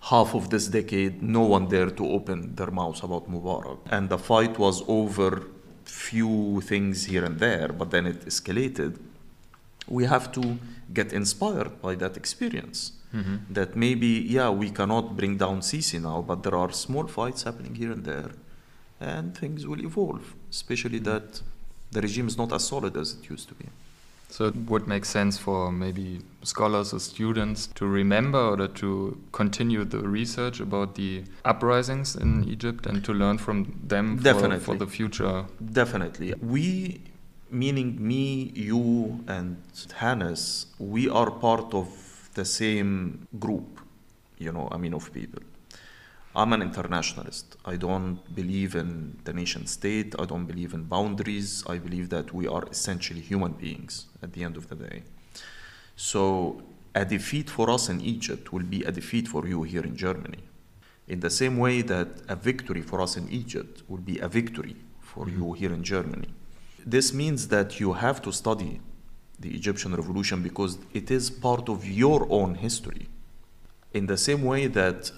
half 0.00 0.34
of 0.34 0.50
this 0.50 0.68
decade, 0.68 1.22
no 1.22 1.42
one 1.42 1.68
dared 1.68 1.96
to 1.96 2.06
open 2.06 2.54
their 2.54 2.70
mouths 2.70 3.02
about 3.02 3.28
Mubarak, 3.28 3.78
and 3.90 4.08
the 4.08 4.18
fight 4.18 4.58
was 4.58 4.84
over 4.86 5.42
few 5.84 6.60
things 6.60 7.06
here 7.06 7.24
and 7.24 7.38
there, 7.38 7.68
but 7.68 7.90
then 7.90 8.06
it 8.06 8.26
escalated. 8.26 8.98
We 9.88 10.04
have 10.04 10.30
to 10.32 10.58
get 10.92 11.12
inspired 11.12 11.80
by 11.80 11.94
that 11.96 12.16
experience. 12.16 12.92
Mm-hmm. 13.14 13.54
That 13.54 13.74
maybe, 13.74 14.06
yeah, 14.06 14.50
we 14.50 14.70
cannot 14.70 15.16
bring 15.16 15.38
down 15.38 15.60
Sisi 15.60 16.00
now, 16.00 16.20
but 16.20 16.42
there 16.42 16.54
are 16.54 16.70
small 16.72 17.06
fights 17.06 17.44
happening 17.44 17.74
here 17.74 17.90
and 17.90 18.04
there, 18.04 18.32
and 19.00 19.36
things 19.36 19.66
will 19.66 19.80
evolve. 19.80 20.34
Especially 20.50 21.00
mm-hmm. 21.00 21.04
that 21.04 21.40
the 21.90 22.00
regime 22.00 22.26
is 22.26 22.36
not 22.36 22.52
as 22.52 22.66
solid 22.66 22.96
as 22.96 23.14
it 23.14 23.30
used 23.30 23.48
to 23.48 23.54
be. 23.54 23.66
So 24.30 24.44
it 24.46 24.56
would 24.68 24.86
make 24.86 25.04
sense 25.06 25.38
for 25.38 25.72
maybe 25.72 26.20
scholars 26.42 26.92
or 26.92 27.00
students 27.00 27.66
to 27.68 27.86
remember 27.86 28.38
or 28.38 28.68
to 28.68 29.18
continue 29.32 29.84
the 29.84 30.00
research 30.00 30.60
about 30.60 30.96
the 30.96 31.24
uprisings 31.46 32.14
in 32.14 32.44
Egypt 32.44 32.86
and 32.86 33.02
to 33.04 33.14
learn 33.14 33.38
from 33.38 33.80
them 33.82 34.18
for, 34.18 34.58
for 34.60 34.74
the 34.76 34.86
future. 34.86 35.46
Definitely. 35.72 36.34
We, 36.42 37.00
meaning 37.50 38.06
me, 38.06 38.52
you, 38.54 39.24
and 39.28 39.56
Hannes, 39.96 40.66
we 40.78 41.08
are 41.08 41.30
part 41.30 41.72
of 41.72 41.88
the 42.34 42.44
same 42.44 43.26
group, 43.38 43.80
you 44.36 44.52
know, 44.52 44.68
I 44.70 44.76
mean, 44.76 44.92
of 44.92 45.10
people. 45.12 45.40
I'm 46.38 46.52
an 46.52 46.62
internationalist. 46.62 47.56
I 47.64 47.74
don't 47.74 48.20
believe 48.32 48.76
in 48.76 49.18
the 49.24 49.32
nation 49.32 49.66
state. 49.66 50.14
I 50.20 50.24
don't 50.24 50.46
believe 50.46 50.72
in 50.72 50.84
boundaries. 50.84 51.64
I 51.66 51.78
believe 51.78 52.10
that 52.10 52.32
we 52.32 52.46
are 52.46 52.64
essentially 52.70 53.20
human 53.20 53.54
beings 53.54 54.06
at 54.22 54.34
the 54.34 54.44
end 54.44 54.56
of 54.56 54.68
the 54.68 54.76
day. 54.76 55.02
So, 55.96 56.62
a 56.94 57.04
defeat 57.04 57.50
for 57.50 57.68
us 57.68 57.88
in 57.88 58.00
Egypt 58.00 58.52
will 58.52 58.62
be 58.62 58.84
a 58.84 58.92
defeat 58.92 59.26
for 59.26 59.48
you 59.48 59.64
here 59.64 59.82
in 59.82 59.96
Germany. 59.96 60.44
In 61.08 61.18
the 61.18 61.30
same 61.30 61.58
way 61.58 61.82
that 61.82 62.08
a 62.28 62.36
victory 62.36 62.82
for 62.82 63.00
us 63.00 63.16
in 63.16 63.28
Egypt 63.30 63.82
will 63.88 64.04
be 64.12 64.20
a 64.20 64.28
victory 64.28 64.76
for 65.00 65.26
mm-hmm. 65.26 65.42
you 65.42 65.52
here 65.54 65.72
in 65.72 65.82
Germany. 65.82 66.28
This 66.86 67.12
means 67.12 67.48
that 67.48 67.80
you 67.80 67.94
have 67.94 68.22
to 68.22 68.30
study 68.32 68.80
the 69.40 69.52
Egyptian 69.52 69.92
revolution 69.92 70.44
because 70.44 70.78
it 70.94 71.10
is 71.10 71.30
part 71.30 71.68
of 71.68 71.84
your 71.84 72.28
own 72.30 72.54
history. 72.54 73.08
In 73.92 74.06
the 74.06 74.16
same 74.16 74.44
way 74.44 74.68
that 74.68 75.10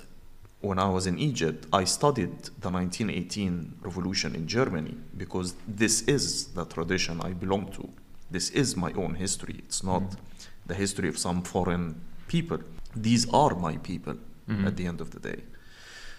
when 0.60 0.78
I 0.78 0.88
was 0.88 1.06
in 1.06 1.18
Egypt, 1.18 1.66
I 1.72 1.84
studied 1.84 2.44
the 2.60 2.70
1918 2.70 3.76
revolution 3.80 4.34
in 4.34 4.46
Germany 4.46 4.96
because 5.16 5.54
this 5.66 6.02
is 6.02 6.46
the 6.48 6.64
tradition 6.66 7.20
I 7.22 7.32
belong 7.32 7.72
to. 7.72 7.88
This 8.30 8.50
is 8.50 8.76
my 8.76 8.92
own 8.92 9.14
history. 9.14 9.56
It's 9.58 9.82
not 9.82 10.02
mm-hmm. 10.02 10.20
the 10.66 10.74
history 10.74 11.08
of 11.08 11.18
some 11.18 11.42
foreign 11.42 12.00
people. 12.28 12.58
These 12.94 13.28
are 13.32 13.54
my 13.54 13.78
people 13.78 14.14
mm-hmm. 14.48 14.66
at 14.66 14.76
the 14.76 14.86
end 14.86 15.00
of 15.00 15.10
the 15.10 15.20
day. 15.20 15.42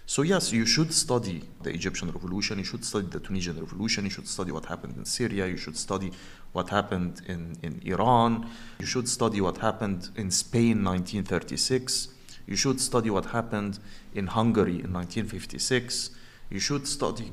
So, 0.08 0.24
yes, 0.24 0.52
you 0.52 0.66
should 0.66 0.94
study 0.94 1.44
the 1.62 1.70
Egyptian 1.70 2.12
revolution, 2.12 2.58
you 2.58 2.66
should 2.66 2.84
study 2.84 3.08
the 3.08 3.20
Tunisian 3.20 3.58
revolution, 3.58 4.04
you 4.04 4.10
should 4.10 4.28
study 4.28 4.52
what 4.52 4.66
happened 4.66 4.98
in 4.98 5.06
Syria, 5.06 5.48
you 5.48 5.56
should 5.56 5.78
study 5.78 6.12
what 6.52 6.68
happened 6.70 7.22
in, 7.28 7.56
in 7.62 7.82
Iran, 7.86 8.50
you 8.80 8.86
should 8.86 9.08
study 9.08 9.40
what 9.40 9.58
happened 9.60 10.10
in 10.18 10.30
Spain 10.32 10.84
1936, 10.84 12.10
you 12.48 12.56
should 12.56 12.80
study 12.80 13.10
what 13.10 13.26
happened 13.28 13.80
in 14.14 14.28
Hungary 14.28 14.80
in 14.84 14.92
1956, 14.94 16.12
you 16.50 16.60
should 16.60 16.88
study 16.88 17.32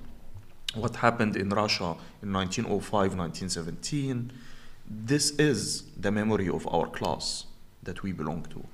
what 0.75 0.97
happened 0.97 1.37
in 1.37 1.49
Russia 1.51 1.97
in 2.23 2.33
1905 2.33 3.17
1917. 3.17 4.31
This 4.91 5.31
is 5.33 5.85
the 5.99 6.11
memory 6.11 6.49
of 6.49 6.67
our 6.69 6.87
class 6.87 7.47
that 7.83 8.03
we 8.03 8.13
belong 8.13 8.47
to. 8.51 8.65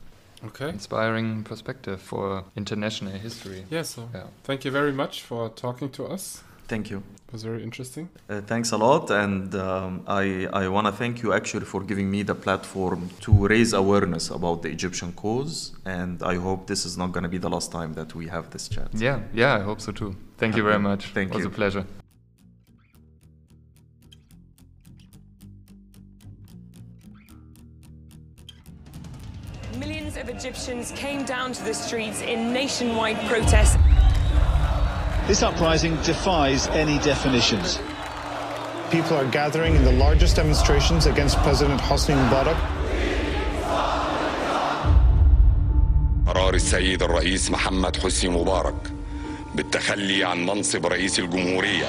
Okay. 0.47 0.69
Inspiring 0.69 1.43
perspective 1.45 2.01
for 2.01 2.45
international 2.57 3.13
history. 3.13 3.65
Yeah, 3.71 3.83
so 3.83 4.09
Yeah. 4.15 4.27
thank 4.43 4.65
you 4.65 4.71
very 4.71 4.93
much 4.93 5.23
for 5.23 5.49
talking 5.49 5.91
to 5.93 6.05
us. 6.07 6.43
Thank 6.67 6.91
you. 6.91 7.03
It 7.29 7.33
was 7.33 7.43
very 7.43 7.63
interesting. 7.63 8.09
Uh, 8.29 8.41
thanks 8.41 8.73
a 8.73 8.77
lot, 8.77 9.11
and 9.11 9.55
um, 9.55 10.03
I, 10.07 10.47
I 10.53 10.69
want 10.69 10.87
to 10.87 10.93
thank 10.93 11.23
you 11.23 11.33
actually 11.33 11.67
for 11.67 11.83
giving 11.83 12.11
me 12.11 12.23
the 12.23 12.35
platform 12.35 13.11
to 13.21 13.33
raise 13.49 13.73
awareness 13.73 14.31
about 14.31 14.63
the 14.63 14.71
Egyptian 14.71 15.13
cause, 15.13 15.73
and 15.85 16.23
I 16.23 16.37
hope 16.37 16.67
this 16.67 16.87
is 16.87 16.97
not 16.97 17.13
going 17.13 17.25
to 17.25 17.29
be 17.29 17.39
the 17.39 17.51
last 17.51 17.73
time 17.73 17.95
that 17.95 18.15
we 18.15 18.29
have 18.29 18.51
this 18.51 18.69
chat. 18.69 18.89
Yeah, 18.95 19.21
yeah, 19.35 19.55
I 19.55 19.61
hope 19.61 19.81
so 19.81 19.93
too. 19.93 20.17
Thank 20.39 20.57
you 20.57 20.63
very 20.63 20.79
much. 20.79 21.07
Thank 21.09 21.31
it 21.31 21.35
was 21.35 21.45
you. 21.45 21.51
a 21.51 21.53
pleasure. 21.53 21.85
Millions 29.79 30.17
of 30.17 30.29
Egyptians 30.29 30.93
came 30.93 31.25
down 31.25 31.53
to 31.53 31.65
the 31.65 31.75
streets 31.75 32.23
in 32.23 32.53
nationwide 32.53 33.19
protest. 33.29 33.77
This 35.28 35.44
uprising 35.44 35.96
defies 36.04 36.68
any 36.68 36.98
definitions. 37.00 37.80
People 38.90 39.16
are 39.18 39.30
gathering 39.30 39.76
in 39.76 39.84
the 39.84 39.92
largest 39.92 40.36
demonstrations 40.36 41.06
against 41.06 41.38
President 41.38 41.80
Hosni 41.82 42.16
Mubarak. 42.16 42.58
قرار 46.28 46.54
السيد 46.54 47.04
الرئيس 47.04 47.52
محمد 47.52 47.96
حسني 47.98 48.30
مبارك 48.30 48.76
بالتخلي 49.56 50.24
عن 50.24 50.46
منصب 50.46 50.86
رئيس 50.86 51.20
الجمهوريه 51.20 51.88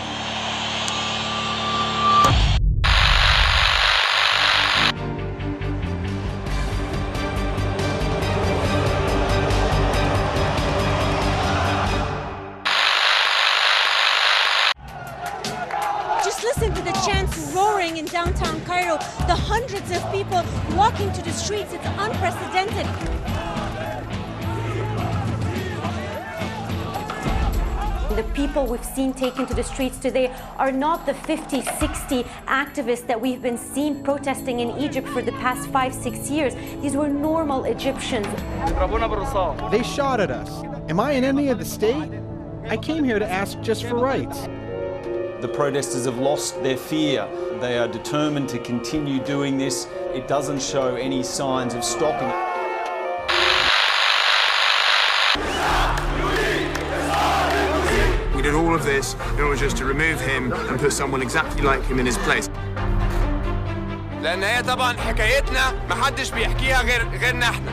to 29.56 29.62
the 29.62 29.68
streets 29.68 29.98
today 29.98 30.34
are 30.58 30.72
not 30.72 31.06
the 31.06 31.14
50, 31.14 31.62
60 31.62 32.24
activists 32.48 33.08
that 33.08 33.20
we've 33.20 33.42
been 33.42 33.58
seeing 33.58 34.04
protesting 34.04 34.60
in 34.60 34.78
Egypt 34.78 35.08
for 35.08 35.22
the 35.22 35.32
past 35.34 35.70
five, 35.70 35.94
six 35.94 36.30
years. 36.30 36.54
These 36.82 36.96
were 36.96 37.08
normal 37.08 37.64
Egyptians. 37.66 38.28
They 39.72 39.84
shot 39.84 40.20
at 40.20 40.32
us. 40.32 40.64
Am 40.90 41.00
I 41.00 41.14
an 41.14 41.24
enemy 41.24 41.50
of 41.50 41.60
the 41.60 41.66
state? 41.66 42.12
I 42.68 42.78
came 42.78 43.04
here 43.04 43.20
to 43.20 43.30
ask 43.30 43.60
just 43.62 43.86
for 43.86 43.96
rights. 43.96 44.42
The 45.42 45.52
protesters 45.54 46.06
have 46.06 46.18
lost 46.18 46.62
their 46.64 46.78
fear. 46.78 47.28
They 47.62 47.78
are 47.78 47.88
determined 47.88 48.50
to 48.50 48.60
continue 48.60 49.24
doing 49.24 49.58
this. 49.58 49.88
It 50.14 50.28
doesn't 50.28 50.62
show 50.62 50.96
any 50.96 51.24
signs 51.24 51.74
of 51.74 51.84
stopping. 51.84 52.45
We 58.55 58.55
did 58.55 58.55
all 58.55 58.75
of 58.75 58.85
this 58.85 59.15
in 59.35 59.41
order 59.41 59.57
just 59.57 59.77
to 59.79 59.85
remove 59.85 60.21
him 60.21 60.53
and 60.53 60.79
put 60.79 60.93
someone 60.93 61.23
exactly 61.23 61.63
like 61.63 61.83
him 61.85 61.99
in 61.99 62.07
his 62.07 62.19
place. 62.19 62.49
لان 64.23 64.43
هي 64.43 64.63
طبعا 64.63 64.97
حكايتنا 64.97 65.73
محدش 65.91 66.31
بيحكيها 66.31 66.83
غير 66.83 67.09
غيرنا 67.21 67.47
احنا 67.47 67.73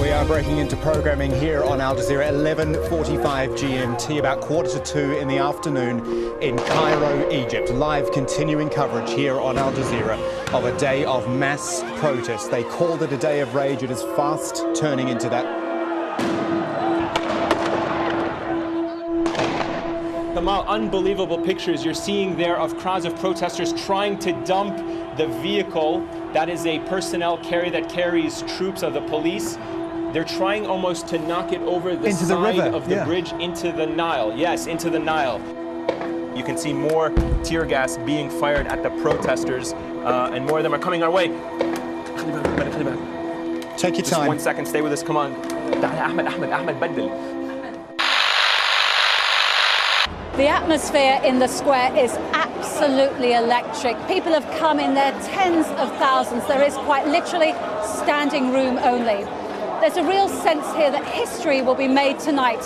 We 0.00 0.12
are 0.12 0.26
breaking 0.26 0.58
into 0.58 0.76
programming 0.76 1.32
here 1.32 1.64
on 1.64 1.80
Al 1.80 1.96
Jazeera, 1.96 2.28
11:45 2.30 3.56
GMT, 3.56 4.18
about 4.18 4.40
quarter 4.40 4.70
to 4.70 4.80
two 4.80 5.12
in 5.20 5.26
the 5.26 5.38
afternoon 5.38 5.96
in 6.42 6.56
Cairo, 6.58 7.28
Egypt. 7.32 7.70
Live 7.70 8.12
continuing 8.12 8.68
coverage 8.68 9.10
here 9.10 9.40
on 9.40 9.56
Al 9.58 9.72
Jazeera 9.72 10.18
of 10.52 10.64
a 10.64 10.78
day 10.78 11.04
of 11.04 11.28
mass 11.28 11.82
protests. 11.96 12.46
They 12.48 12.64
called 12.64 13.02
it 13.02 13.10
a 13.12 13.16
day 13.16 13.40
of 13.40 13.54
rage. 13.54 13.82
It 13.82 13.90
is 13.90 14.02
fast 14.16 14.54
turning 14.74 15.08
into 15.08 15.28
that. 15.30 15.59
Kamal, 20.40 20.64
unbelievable 20.68 21.38
pictures 21.38 21.84
you're 21.84 21.94
seeing 21.94 22.36
there 22.36 22.56
of 22.58 22.76
crowds 22.78 23.04
of 23.04 23.16
protesters 23.18 23.72
trying 23.84 24.18
to 24.18 24.32
dump 24.44 24.76
the 25.16 25.26
vehicle 25.40 26.06
that 26.32 26.48
is 26.48 26.66
a 26.66 26.78
personnel 26.80 27.38
carry 27.38 27.70
that 27.70 27.88
carries 27.88 28.42
troops 28.42 28.82
of 28.82 28.92
the 28.92 29.00
police. 29.02 29.56
They're 30.12 30.24
trying 30.24 30.66
almost 30.66 31.08
to 31.08 31.18
knock 31.18 31.52
it 31.52 31.60
over 31.62 31.96
the 31.96 32.06
Into 32.08 32.24
the 32.26 32.34
side 32.34 32.58
river, 32.58 32.76
of 32.76 32.88
the 32.88 32.96
yeah. 32.96 33.04
bridge 33.04 33.32
into 33.32 33.72
the 33.72 33.86
Nile. 33.86 34.32
Yes, 34.36 34.66
into 34.66 34.90
the 34.90 34.98
Nile. 34.98 35.40
You 36.36 36.44
can 36.44 36.58
see 36.58 36.72
more 36.72 37.10
tear 37.42 37.64
gas 37.64 37.96
being 37.98 38.28
fired 38.28 38.66
at 38.66 38.82
the 38.82 38.90
protesters 39.02 39.72
uh, 39.72 40.30
and 40.34 40.44
more 40.46 40.58
of 40.58 40.64
them 40.64 40.74
are 40.74 40.78
coming 40.78 41.02
our 41.02 41.10
way. 41.10 41.28
Take 43.76 43.94
your 43.94 44.02
Just 44.02 44.12
time. 44.12 44.26
one 44.28 44.38
second, 44.38 44.66
stay 44.66 44.80
with 44.80 44.92
us, 44.92 45.02
come 45.02 45.16
on. 45.16 45.34
تعال 45.82 45.96
يا 45.96 46.06
أحمد 46.06 46.26
أحمد 46.26 46.48
أحمد 46.50 46.80
بدل. 46.80 47.10
The 50.41 50.47
atmosphere 50.47 51.21
in 51.23 51.37
the 51.37 51.47
square 51.47 51.95
is 51.95 52.13
absolutely 52.33 53.33
electric. 53.33 53.95
People 54.07 54.33
have 54.33 54.49
come 54.57 54.79
in 54.79 54.95
their 54.95 55.11
tens 55.21 55.67
of 55.79 55.95
thousands. 55.99 56.47
There 56.47 56.63
is 56.63 56.73
quite 56.77 57.05
literally 57.05 57.53
standing 57.85 58.51
room 58.51 58.79
only. 58.79 59.23
There's 59.81 59.97
a 59.97 60.03
real 60.03 60.27
sense 60.27 60.65
here 60.73 60.89
that 60.89 61.05
history 61.05 61.61
will 61.61 61.75
be 61.75 61.87
made 61.87 62.17
tonight. 62.17 62.65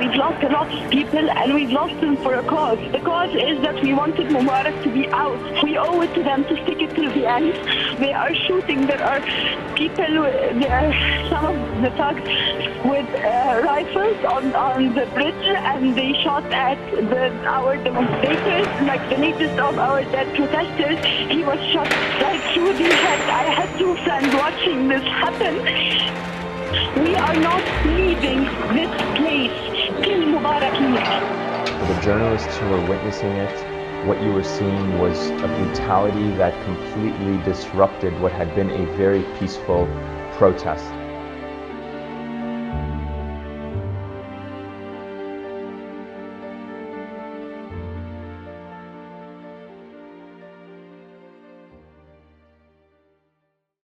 We've 0.00 0.14
lost 0.14 0.42
a 0.42 0.48
lot 0.48 0.72
of 0.72 0.90
people 0.90 1.30
and 1.30 1.54
we've 1.54 1.70
lost 1.70 2.00
them 2.00 2.16
for 2.16 2.34
a 2.34 2.42
cause. 2.42 2.78
The 2.92 3.00
cause 3.00 3.34
is 3.34 3.60
that 3.62 3.82
we 3.82 3.92
wanted 3.92 4.28
Mubarak 4.28 4.82
to 4.82 4.90
be 4.90 5.06
out. 5.08 5.62
We 5.62 5.76
owe 5.76 6.00
it 6.00 6.14
to 6.14 6.22
them 6.22 6.44
to 6.44 6.54
stick 6.62 6.80
it 6.80 6.94
till 6.94 7.10
the 7.12 7.26
end. 7.26 7.52
They 7.98 8.12
are 8.12 8.34
shooting. 8.34 8.86
There 8.86 9.02
are 9.02 9.20
people, 9.76 10.12
there 10.62 10.72
are 10.80 11.28
some 11.28 11.44
of 11.46 11.82
the 11.82 11.90
thugs 11.98 12.24
with 12.84 13.08
uh, 13.14 13.60
rifles 13.62 14.24
on, 14.24 14.54
on 14.54 14.94
the 14.94 15.06
bridge 15.14 15.46
and 15.46 15.94
they 15.94 16.12
shot 16.22 16.44
at 16.46 16.78
the, 16.90 17.30
our 17.44 17.76
demonstrators. 17.76 18.66
Like 18.86 19.06
the 19.10 19.18
latest 19.18 19.58
of 19.58 19.78
our 19.78 20.02
dead 20.04 20.34
protesters, 20.34 21.04
he 21.30 21.44
was 21.44 21.60
shot 21.72 21.90
right 22.22 22.42
through 22.54 22.72
the 22.72 22.94
head. 22.94 23.20
I 23.28 23.44
had 23.52 23.78
two 23.78 23.94
friends 23.96 24.34
watching 24.34 24.88
this 24.88 25.02
happen. 25.02 26.39
We 27.00 27.16
are 27.16 27.34
not 27.34 27.62
leaving 27.86 28.44
this 28.74 29.16
place 29.16 30.04
till 30.04 30.20
Mubarak. 30.26 30.76
For 31.80 31.94
the 31.94 32.00
journalists 32.02 32.58
who 32.58 32.68
were 32.68 32.86
witnessing 32.86 33.32
it, 33.32 34.06
what 34.06 34.22
you 34.22 34.30
were 34.32 34.44
seeing 34.44 34.98
was 34.98 35.30
a 35.30 35.48
brutality 35.48 36.30
that 36.36 36.52
completely 36.64 37.42
disrupted 37.42 38.20
what 38.20 38.32
had 38.32 38.54
been 38.54 38.68
a 38.68 38.84
very 38.98 39.22
peaceful 39.38 39.86
protest. 40.32 40.99